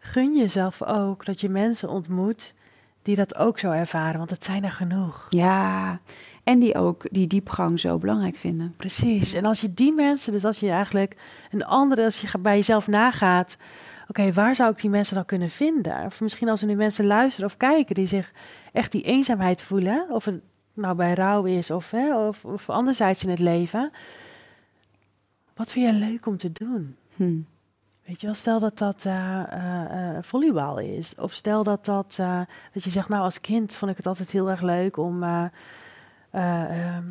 gun 0.00 0.36
jezelf 0.36 0.82
ook 0.82 1.24
dat 1.24 1.40
je 1.40 1.48
mensen 1.48 1.88
ontmoet 1.88 2.54
die 3.02 3.16
dat 3.16 3.36
ook 3.36 3.58
zo 3.58 3.70
ervaren, 3.70 4.18
want 4.18 4.30
het 4.30 4.44
zijn 4.44 4.64
er 4.64 4.72
genoeg. 4.72 5.26
ja. 5.30 6.00
en 6.44 6.58
die 6.58 6.74
ook 6.74 7.06
die 7.10 7.26
diepgang 7.26 7.80
zo 7.80 7.98
belangrijk 7.98 8.36
vinden. 8.36 8.74
Precies. 8.76 9.32
En 9.32 9.44
als 9.44 9.60
je 9.60 9.74
die 9.74 9.92
mensen, 9.92 10.32
dus 10.32 10.44
als 10.44 10.60
je 10.60 10.70
eigenlijk 10.70 11.16
een 11.50 11.64
andere, 11.64 12.04
als 12.04 12.20
je 12.20 12.38
bij 12.38 12.56
jezelf 12.56 12.86
nagaat, 12.86 13.58
oké, 14.08 14.32
waar 14.32 14.54
zou 14.54 14.70
ik 14.70 14.80
die 14.80 14.90
mensen 14.90 15.14
dan 15.14 15.24
kunnen 15.24 15.50
vinden? 15.50 16.04
Of 16.04 16.20
misschien 16.20 16.48
als 16.48 16.60
er 16.60 16.66
nu 16.66 16.74
mensen 16.74 17.06
luisteren 17.06 17.50
of 17.50 17.56
kijken 17.56 17.94
die 17.94 18.06
zich 18.06 18.32
echt 18.72 18.92
die 18.92 19.02
eenzaamheid 19.02 19.62
voelen, 19.62 20.06
of 20.10 20.24
het 20.24 20.40
nou 20.74 20.94
bij 20.96 21.14
rouw 21.14 21.44
is 21.44 21.70
of, 21.70 21.90
hè, 21.90 22.26
of, 22.26 22.44
of 22.44 22.70
anderzijds 22.70 23.22
in 23.22 23.30
het 23.30 23.38
leven. 23.38 23.90
Wat 25.54 25.72
vind 25.72 25.86
je 25.86 25.92
leuk 25.92 26.26
om 26.26 26.36
te 26.36 26.52
doen? 26.52 26.96
Hm. 27.16 27.38
Weet 28.10 28.20
je 28.20 28.26
wel, 28.26 28.36
stel 28.36 28.58
dat 28.58 28.78
dat 28.78 29.04
eh, 29.04 29.42
volleybal 30.20 30.78
is. 30.78 31.14
Of 31.14 31.32
stel 31.32 31.62
dat 31.62 31.84
dat, 31.84 32.18
dat 32.72 32.84
je 32.84 32.90
zegt, 32.90 33.08
nou 33.08 33.22
als 33.22 33.40
kind 33.40 33.76
vond 33.76 33.90
ik 33.90 33.96
het 33.96 34.06
altijd 34.06 34.30
heel 34.30 34.50
erg 34.50 34.60
leuk 34.60 34.96
om 34.96 35.22
eh, 35.22 35.44
eh, 36.30 36.86
ehm, 36.86 37.04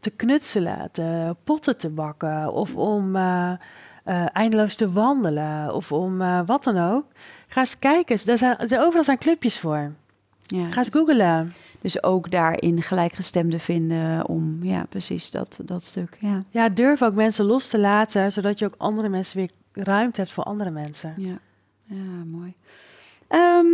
te 0.00 0.10
knutselen, 0.10 0.88
te 0.92 1.36
potten 1.44 1.78
te 1.78 1.88
bakken. 1.88 2.52
Of 2.52 2.76
om 2.76 3.16
eindeloos 4.32 4.74
te 4.74 4.92
wandelen. 4.92 5.74
Of 5.74 5.92
om 5.92 6.18
wat 6.46 6.64
dan 6.64 6.78
ook. 6.78 7.04
Ga 7.48 7.60
eens 7.60 7.78
kijken, 7.78 8.18
er 8.26 8.38
zijn, 8.38 8.58
er 8.58 8.80
overal 8.80 9.04
zijn 9.04 9.18
clubjes 9.18 9.58
voor. 9.58 9.92
Ja. 10.46 10.68
Ga 10.68 10.78
eens 10.78 10.88
googlen. 10.88 11.52
Dus 11.80 12.02
ook 12.02 12.30
daarin 12.30 12.82
gelijkgestemden 12.82 13.60
vinden 13.60 14.28
om, 14.28 14.58
ja, 14.62 14.84
precies 14.88 15.30
dat, 15.30 15.60
dat 15.64 15.84
stuk. 15.84 16.16
Ja. 16.18 16.42
Ja, 16.50 16.68
durf 16.68 17.02
ook 17.02 17.14
mensen 17.14 17.44
los 17.44 17.68
te 17.68 17.78
laten, 17.78 18.32
zodat 18.32 18.58
je 18.58 18.64
ook 18.64 18.74
andere 18.76 19.08
mensen 19.08 19.36
weer 19.36 19.50
ruimte 19.72 20.20
hebt 20.20 20.32
voor 20.32 20.44
andere 20.44 20.70
mensen. 20.70 21.14
Ja, 21.16 21.38
ja 21.84 22.24
mooi. 22.26 22.54
Ehm, 23.28 23.66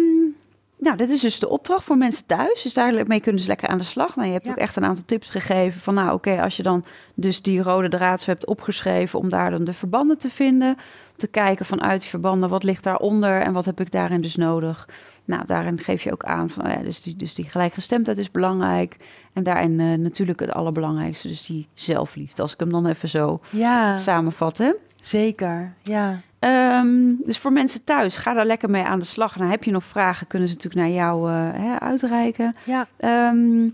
nou, 0.78 0.96
dit 0.96 1.10
is 1.10 1.20
dus 1.20 1.38
de 1.38 1.48
opdracht 1.48 1.84
voor 1.84 1.96
mensen 1.96 2.26
thuis. 2.26 2.62
Dus 2.62 2.74
daarmee 2.74 3.20
kunnen 3.20 3.40
ze 3.40 3.46
lekker 3.48 3.68
aan 3.68 3.78
de 3.78 3.84
slag. 3.84 4.16
Nou, 4.16 4.26
je 4.26 4.32
hebt 4.34 4.44
Ja. 4.46 4.50
ook 4.50 4.56
echt 4.56 4.76
een 4.76 4.84
aantal 4.84 5.04
tips 5.04 5.30
gegeven 5.30 5.80
van, 5.80 5.94
nou, 5.94 6.12
oké, 6.12 6.42
als 6.42 6.56
je 6.56 6.62
dan 6.62 6.84
dus 7.14 7.42
die 7.42 7.62
rode 7.62 7.88
draad 7.88 8.20
zo 8.20 8.30
hebt 8.30 8.46
opgeschreven, 8.46 9.18
om 9.18 9.28
daar 9.28 9.50
dan 9.50 9.64
de 9.64 9.72
verbanden 9.72 10.18
te 10.18 10.30
vinden, 10.30 10.76
te 11.16 11.26
kijken 11.26 11.66
vanuit 11.66 12.00
die 12.00 12.08
verbanden, 12.10 12.48
wat 12.48 12.62
ligt 12.62 12.84
daaronder 12.84 13.40
en 13.42 13.52
wat 13.52 13.64
heb 13.64 13.80
ik 13.80 13.90
daarin 13.90 14.20
dus 14.20 14.36
nodig. 14.36 14.88
Nou, 15.24 15.46
daarin 15.46 15.78
geef 15.78 16.02
je 16.02 16.12
ook 16.12 16.24
aan 16.24 16.50
van, 16.50 16.64
oh 16.66 16.72
ja, 16.72 16.78
dus 16.82 17.00
die, 17.00 17.16
dus 17.16 17.34
die 17.34 17.44
gelijkgestemdheid 17.44 18.18
is 18.18 18.30
belangrijk. 18.30 18.96
En 19.32 19.42
daarin 19.42 19.80
eh, 19.80 19.98
natuurlijk 19.98 20.40
het 20.40 20.52
allerbelangrijkste, 20.52 21.28
dus 21.28 21.46
die 21.46 21.68
zelfliefde. 21.74 22.42
Als 22.42 22.52
ik 22.52 22.60
hem 22.60 22.70
dan 22.72 22.86
even 22.86 23.08
zo 23.08 23.40
Ja, 23.50 23.96
samenvat, 23.96 24.58
hè. 24.58 24.72
Zeker. 25.00 25.74
Ja. 25.82 26.20
Ehm, 26.38 27.12
dus 27.24 27.38
voor 27.38 27.52
mensen 27.52 27.84
thuis, 27.84 28.16
ga 28.16 28.32
daar 28.32 28.46
lekker 28.46 28.70
mee 28.70 28.82
aan 28.82 28.98
de 28.98 29.04
slag. 29.04 29.36
Nou, 29.36 29.50
heb 29.50 29.64
je 29.64 29.70
nog 29.70 29.84
vragen, 29.84 30.26
kunnen 30.26 30.48
ze 30.48 30.54
natuurlijk 30.54 30.82
naar 30.82 30.92
jou 30.94 31.30
eh, 31.30 31.62
hè, 31.62 31.80
uitreiken. 31.80 32.54
Ja. 32.64 32.86
Ehm, 32.96 33.68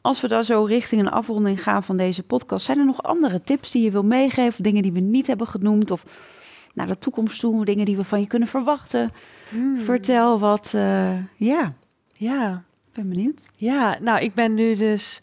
als 0.00 0.20
we 0.20 0.28
dan 0.28 0.44
zo 0.44 0.64
richting 0.64 1.00
een 1.00 1.10
afronding 1.10 1.62
gaan 1.62 1.82
van 1.82 1.96
deze 1.96 2.22
podcast, 2.22 2.64
zijn 2.64 2.78
er 2.78 2.84
nog 2.84 3.02
andere 3.02 3.40
tips 3.42 3.70
die 3.70 3.82
je 3.82 3.90
wil 3.90 4.02
meegeven? 4.02 4.62
Dingen 4.62 4.82
die 4.82 4.92
we 4.92 5.00
niet 5.00 5.26
hebben 5.26 5.46
genoemd 5.46 5.90
of 5.90 6.04
naar 6.74 6.86
de 6.86 6.98
toekomst 6.98 7.40
toe, 7.40 7.64
dingen 7.64 7.84
die 7.84 7.96
we 7.96 8.04
van 8.04 8.20
je 8.20 8.26
kunnen 8.26 8.48
verwachten? 8.48 9.10
Hmm. 9.48 9.78
Vertel 9.78 10.38
wat. 10.38 10.72
eh, 10.74 11.16
ja, 11.36 11.72
Ja. 12.12 12.62
ik 12.88 12.92
ben 12.94 13.08
benieuwd. 13.08 13.48
Ja, 13.56 13.96
nou, 14.00 14.20
ik 14.20 14.34
ben 14.34 14.54
nu 14.54 14.74
dus. 14.74 15.20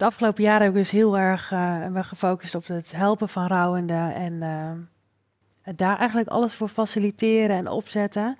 De 0.00 0.06
afgelopen 0.06 0.42
jaren 0.42 0.62
heb 0.62 0.70
ik 0.70 0.76
dus 0.76 0.90
heel 0.90 1.18
erg 1.18 1.52
eh, 1.52 1.86
me 1.86 2.02
gefocust 2.02 2.54
op 2.54 2.66
het 2.66 2.92
helpen 2.92 3.28
van 3.28 3.46
rouwenden. 3.46 4.14
En 4.14 4.42
eh, 4.42 5.74
daar 5.76 5.98
eigenlijk 5.98 6.28
alles 6.28 6.54
voor 6.54 6.68
faciliteren 6.68 7.56
en 7.56 7.68
opzetten. 7.68 8.38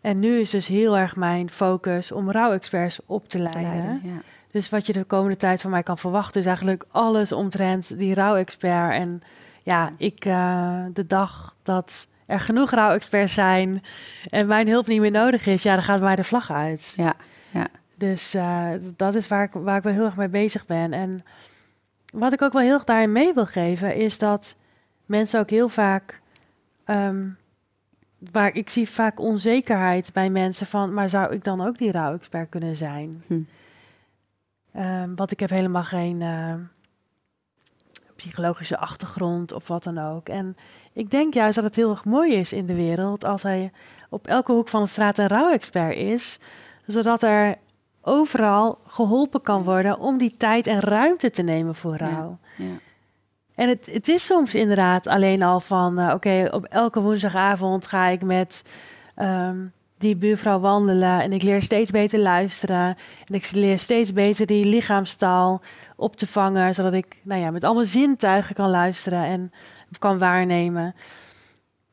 En 0.00 0.18
nu 0.18 0.40
is 0.40 0.50
dus 0.50 0.66
heel 0.66 0.98
erg 0.98 1.16
mijn 1.16 1.50
focus 1.50 2.12
om 2.12 2.30
rouwexperts 2.30 3.00
op 3.06 3.28
te 3.28 3.36
Te 3.36 3.42
leiden. 3.42 4.00
ja. 4.04 4.20
Dus 4.50 4.68
wat 4.68 4.86
je 4.86 4.92
de 4.92 5.04
komende 5.04 5.36
tijd 5.36 5.60
van 5.60 5.70
mij 5.70 5.82
kan 5.82 5.98
verwachten, 5.98 6.40
is 6.40 6.46
eigenlijk 6.46 6.84
alles 6.90 7.32
omtrent 7.32 7.98
die 7.98 8.14
rouwexpert. 8.14 8.92
En 8.92 9.22
ja, 9.62 9.92
ik 9.96 10.24
eh, 10.24 10.84
de 10.92 11.06
dag 11.06 11.54
dat 11.62 12.06
er 12.26 12.40
genoeg 12.40 12.70
rouwexperts 12.70 13.34
zijn 13.34 13.82
en 14.30 14.46
mijn 14.46 14.68
hulp 14.68 14.86
niet 14.86 15.00
meer 15.00 15.10
nodig 15.10 15.46
is, 15.46 15.62
ja, 15.62 15.74
dan 15.74 15.84
gaat 15.84 16.00
mij 16.00 16.16
de 16.16 16.24
vlag 16.24 16.50
uit. 16.52 16.94
Ja, 16.96 17.14
ja. 17.50 17.66
Dus 17.98 18.34
eh, 18.34 18.70
dat 18.96 19.14
is 19.14 19.28
waar 19.28 19.42
ik, 19.42 19.52
waar 19.52 19.76
ik 19.76 19.82
wel 19.82 19.92
heel 19.92 20.04
erg 20.04 20.16
mee 20.16 20.28
bezig 20.28 20.66
ben. 20.66 20.92
En 20.92 21.24
wat 22.12 22.32
ik 22.32 22.42
ook 22.42 22.52
wel 22.52 22.62
heel 22.62 22.72
erg 22.72 22.84
daarin 22.84 23.12
mee 23.12 23.34
wil 23.34 23.46
geven, 23.46 23.94
is 23.94 24.18
dat 24.18 24.56
mensen 25.06 25.40
ook 25.40 25.50
heel 25.50 25.68
vaak. 25.68 26.20
ehm, 26.84 27.26
waar 28.30 28.54
ik 28.54 28.70
zie 28.70 28.88
vaak 28.88 29.20
onzekerheid 29.20 30.12
bij 30.12 30.30
mensen 30.30 30.66
van, 30.66 30.94
maar 30.94 31.08
zou 31.08 31.32
ik 31.32 31.44
dan 31.44 31.66
ook 31.66 31.78
die 31.78 31.92
rouwexpert 31.92 32.48
kunnen 32.48 32.76
zijn? 32.76 33.22
Hm. 33.26 33.40
Ehm, 34.72 35.14
want 35.14 35.30
ik 35.30 35.40
heb 35.40 35.50
helemaal 35.50 35.84
geen 35.84 36.22
eh, 36.22 36.54
psychologische 38.16 38.78
achtergrond 38.78 39.52
of 39.52 39.68
wat 39.68 39.84
dan 39.84 39.98
ook. 39.98 40.28
En 40.28 40.56
ik 40.92 41.10
denk 41.10 41.34
juist 41.34 41.54
dat 41.54 41.64
het 41.64 41.76
heel 41.76 41.90
erg 41.90 42.04
mooi 42.04 42.34
is 42.34 42.52
in 42.52 42.66
de 42.66 42.74
wereld 42.74 43.24
als 43.24 43.42
hij 43.42 43.72
op 44.08 44.26
elke 44.26 44.52
hoek 44.52 44.68
van 44.68 44.82
de 44.82 44.88
straat 44.88 45.18
een 45.18 45.28
rouwexpert 45.28 45.96
is, 45.96 46.38
zodat 46.86 47.22
er 47.22 47.56
overal 48.08 48.78
geholpen 48.86 49.42
kan 49.42 49.62
worden 49.62 49.98
om 49.98 50.18
die 50.18 50.34
tijd 50.36 50.66
en 50.66 50.80
ruimte 50.80 51.30
te 51.30 51.42
nemen 51.42 51.74
voor 51.74 51.96
rouw. 51.96 52.38
ja. 52.56 52.64
En 53.58 53.68
het, 53.68 53.88
het 53.92 54.08
is 54.08 54.26
soms 54.26 54.54
inderdaad 54.54 55.06
alleen 55.06 55.42
al 55.42 55.60
van, 55.60 55.98
eh, 55.98 56.14
oké, 56.14 56.48
op 56.50 56.64
elke 56.64 57.00
woensdagavond 57.00 57.86
ga 57.86 58.06
ik 58.06 58.22
met 58.22 58.64
ehm, 59.14 59.56
die 59.98 60.16
buurvrouw 60.16 60.58
wandelen 60.58 61.20
en 61.20 61.32
ik 61.32 61.42
leer 61.42 61.62
steeds 61.62 61.90
beter 61.90 62.18
luisteren 62.18 62.96
en 63.26 63.34
ik 63.34 63.50
leer 63.50 63.78
steeds 63.78 64.12
beter 64.12 64.46
die 64.46 64.64
lichaamstaal 64.64 65.60
op 65.96 66.16
te 66.16 66.26
vangen, 66.26 66.74
zodat 66.74 66.92
ik, 66.92 67.20
nou 67.22 67.40
ja, 67.40 67.50
met 67.50 67.64
allemaal 67.64 67.84
zintuigen 67.84 68.54
kan 68.54 68.70
luisteren 68.70 69.24
en 69.24 69.52
kan 69.98 70.18
waarnemen. 70.18 70.94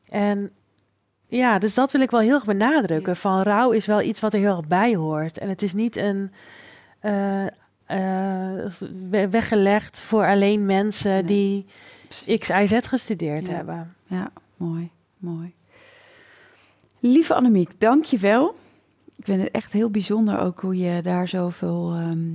En 0.08 0.50
ja, 1.28 1.58
dus 1.58 1.74
dat 1.74 1.92
wil 1.92 2.00
ik 2.00 2.10
wel 2.10 2.20
heel 2.20 2.34
erg 2.34 2.44
benadrukken. 2.44 3.12
Ja. 3.12 3.18
Van 3.18 3.42
rouw 3.42 3.70
is 3.70 3.86
wel 3.86 4.02
iets 4.02 4.20
wat 4.20 4.32
er 4.34 4.40
heel 4.40 4.56
erg 4.56 4.66
bij 4.68 4.94
hoort. 4.94 5.38
En 5.38 5.48
het 5.48 5.62
is 5.62 5.74
niet 5.74 5.96
een 5.96 6.32
eh, 7.00 7.46
eh, 7.46 7.50
we- 9.10 9.28
weggelegd 9.30 10.00
voor 10.00 10.26
alleen 10.26 10.66
mensen 10.66 11.12
Nee. 11.12 11.22
die 11.24 11.66
X, 12.38 12.50
Y, 12.50 12.66
Z 12.66 12.86
gestudeerd 12.88 13.46
Ja. 13.46 13.52
hebben. 13.54 13.94
Ja, 14.06 14.30
mooi, 14.56 14.90
mooi. 15.18 15.54
Lieve 17.00 17.34
Annemiek, 17.34 17.70
dank 17.80 18.04
je 18.04 18.18
wel. 18.18 18.54
ik 19.16 19.24
vind 19.24 19.42
het 19.42 19.50
echt 19.50 19.72
heel 19.72 19.90
bijzonder 19.90 20.38
ook 20.40 20.60
hoe 20.60 20.76
je 20.78 21.00
daar 21.02 21.28
zoveel... 21.28 21.92
ehm, 21.94 22.32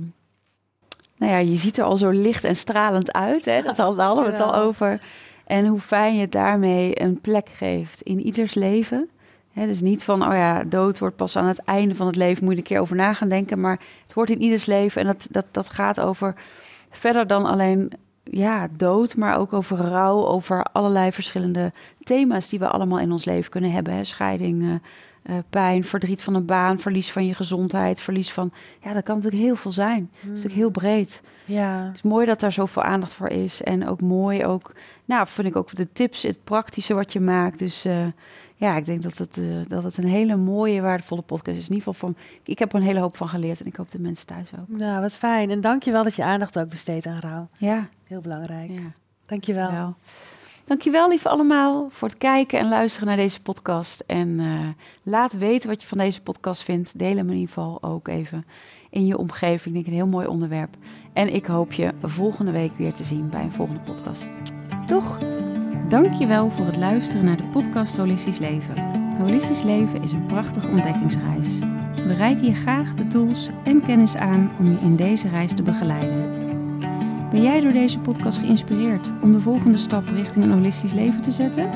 nou 1.16 1.32
ja, 1.32 1.38
je 1.38 1.56
ziet 1.56 1.78
er 1.78 1.84
al 1.84 1.96
zo 1.96 2.10
licht 2.10 2.44
en 2.44 2.56
stralend 2.56 3.12
uit. 3.12 3.44
Hè? 3.44 3.62
Dat 3.62 3.76
hadden, 3.76 3.96
daar 3.96 4.06
hadden 4.06 4.24
we 4.24 4.30
het 4.30 4.40
al 4.40 4.54
over. 4.54 5.00
En 5.46 5.66
hoe 5.66 5.80
fijn 5.80 6.14
je 6.14 6.28
daarmee 6.28 7.02
een 7.02 7.20
plek 7.20 7.48
geeft 7.48 8.02
in 8.02 8.20
ieders 8.20 8.54
leven. 8.54 9.08
Dus 9.54 9.80
niet 9.80 10.04
van, 10.04 10.22
oh 10.22 10.32
ja, 10.34 10.64
dood 10.64 10.98
wordt 10.98 11.16
pas 11.16 11.36
aan 11.36 11.46
het 11.46 11.58
einde 11.58 11.94
van 11.94 12.06
het 12.06 12.16
leven, 12.16 12.44
moet 12.44 12.52
je 12.52 12.58
een 12.58 12.64
keer 12.64 12.80
over 12.80 12.96
na 12.96 13.12
gaan 13.12 13.28
denken. 13.28 13.60
Maar 13.60 13.80
het 14.02 14.14
wordt 14.14 14.30
in 14.30 14.42
ieders 14.42 14.66
leven 14.66 15.00
en 15.00 15.06
dat, 15.06 15.28
dat, 15.30 15.46
dat 15.50 15.68
gaat 15.68 16.00
over 16.00 16.34
verder 16.90 17.26
dan 17.26 17.46
alleen 17.46 17.92
ja, 18.24 18.68
dood, 18.76 19.16
maar 19.16 19.38
ook 19.38 19.52
over 19.52 19.76
rouw, 19.76 20.26
over 20.26 20.62
allerlei 20.62 21.12
verschillende 21.12 21.72
thema's 22.00 22.48
die 22.48 22.58
we 22.58 22.68
allemaal 22.68 22.98
in 22.98 23.12
ons 23.12 23.24
leven 23.24 23.50
kunnen 23.50 23.72
hebben. 23.72 23.94
Hè? 23.94 24.04
Scheiding, 24.04 24.62
eh, 24.62 24.74
eh, 25.36 25.42
pijn, 25.50 25.84
verdriet 25.84 26.22
van 26.22 26.34
een 26.34 26.46
baan, 26.46 26.78
verlies 26.78 27.12
van 27.12 27.26
je 27.26 27.34
gezondheid, 27.34 28.00
verlies 28.00 28.32
van... 28.32 28.52
Ja, 28.80 28.92
dat 28.92 29.02
kan 29.02 29.16
natuurlijk 29.16 29.42
heel 29.42 29.56
veel 29.56 29.72
zijn. 29.72 30.10
Het 30.12 30.22
is 30.22 30.28
natuurlijk 30.28 30.54
heel 30.54 30.70
breed. 30.70 31.20
Ja, 31.44 31.84
Het 31.86 31.94
is 31.94 32.02
mooi 32.02 32.26
dat 32.26 32.40
daar 32.40 32.52
zoveel 32.52 32.82
aandacht 32.82 33.14
voor 33.14 33.28
is. 33.28 33.62
En 33.62 33.88
ook 33.88 34.00
mooi 34.00 34.44
ook, 34.46 34.72
nou, 35.04 35.26
vind 35.26 35.46
ik 35.46 35.56
ook 35.56 35.74
de 35.74 35.92
tips, 35.92 36.22
het 36.22 36.44
praktische 36.44 36.94
wat 36.94 37.12
je 37.12 37.20
maakt. 37.20 37.58
Dus 37.58 37.84
eh, 37.84 38.06
ja, 38.56 38.76
ik 38.76 38.84
denk 38.84 39.02
dat 39.02 39.18
het, 39.18 39.38
eh, 39.38 39.44
dat 39.66 39.82
het 39.82 39.96
een 39.96 40.04
hele 40.08 40.36
mooie, 40.36 40.80
waardevolle 40.80 41.22
podcast 41.22 41.56
is. 41.58 41.68
In 41.68 41.74
ieder 41.74 41.92
geval, 41.92 42.10
van, 42.10 42.16
ik 42.44 42.58
heb 42.58 42.72
er 42.72 42.78
een 42.80 42.86
hele 42.86 43.00
hoop 43.00 43.16
van 43.16 43.28
geleerd 43.28 43.60
en 43.60 43.66
ik 43.66 43.76
hoop 43.76 43.90
de 43.90 43.98
mensen 44.00 44.26
thuis 44.26 44.50
ook. 44.60 44.78
nou, 44.78 45.00
wat 45.00 45.16
fijn. 45.16 45.50
En 45.50 45.60
dank 45.60 45.82
je 45.82 45.92
wel 45.92 46.04
dat 46.04 46.14
je 46.14 46.24
aandacht 46.24 46.58
ook 46.58 46.68
besteedt 46.68 47.06
aan 47.06 47.18
rouw. 47.20 47.48
Ja, 47.56 47.88
Heel 48.06 48.20
belangrijk. 48.20 48.70
ja. 48.70 48.80
Dank 49.26 49.44
je 49.44 49.52
wel. 49.52 49.62
Dankjewel. 49.64 49.94
Dankjewel, 50.64 51.08
lieve 51.08 51.28
allemaal, 51.28 51.86
voor 51.90 52.08
het 52.08 52.18
kijken 52.18 52.58
en 52.58 52.68
luisteren 52.68 53.08
naar 53.08 53.16
deze 53.16 53.42
podcast. 53.42 54.02
En 54.06 54.40
eh, 54.40 54.68
laat 55.02 55.32
weten 55.32 55.68
wat 55.68 55.80
je 55.82 55.88
van 55.88 55.98
deze 55.98 56.22
podcast 56.22 56.62
vindt. 56.62 56.98
Deel 56.98 57.16
hem 57.16 57.26
in 57.28 57.34
ieder 57.34 57.48
geval 57.48 57.82
ook 57.82 58.08
even 58.08 58.44
in 58.92 59.06
je 59.06 59.18
omgeving. 59.18 59.66
Ik 59.66 59.72
denk 59.72 59.86
een 59.86 59.92
heel 59.92 60.06
mooi 60.06 60.26
onderwerp. 60.26 60.76
En 61.12 61.34
ik 61.34 61.46
hoop 61.46 61.72
je 61.72 61.92
volgende 62.02 62.50
week 62.50 62.72
weer 62.76 62.92
te 62.92 63.04
zien 63.04 63.28
bij 63.28 63.42
een 63.42 63.50
volgende 63.50 63.80
podcast. 63.80 64.24
Doeg! 64.86 65.18
Dankjewel 65.88 66.50
voor 66.50 66.66
het 66.66 66.76
luisteren 66.76 67.24
naar 67.24 67.36
de 67.36 67.48
podcast 67.52 67.96
Holistisch 67.96 68.38
Leven. 68.38 68.74
Holistisch 69.18 69.62
Leven 69.62 70.02
is 70.02 70.12
een 70.12 70.26
prachtige 70.26 70.68
ontdekkingsreis. 70.68 71.58
We 71.94 72.14
reiken 72.14 72.44
je 72.44 72.54
graag 72.54 72.94
de 72.94 73.06
tools 73.06 73.48
en 73.64 73.82
kennis 73.82 74.16
aan 74.16 74.50
om 74.58 74.66
je 74.66 74.78
in 74.80 74.96
deze 74.96 75.28
reis 75.28 75.54
te 75.54 75.62
begeleiden. 75.62 76.40
Ben 77.30 77.42
jij 77.42 77.60
door 77.60 77.72
deze 77.72 77.98
podcast 77.98 78.38
geïnspireerd 78.38 79.12
om 79.22 79.32
de 79.32 79.40
volgende 79.40 79.78
stap 79.78 80.08
richting 80.08 80.44
een 80.44 80.52
holistisch 80.52 80.92
leven 80.92 81.22
te 81.22 81.30
zetten? 81.30 81.70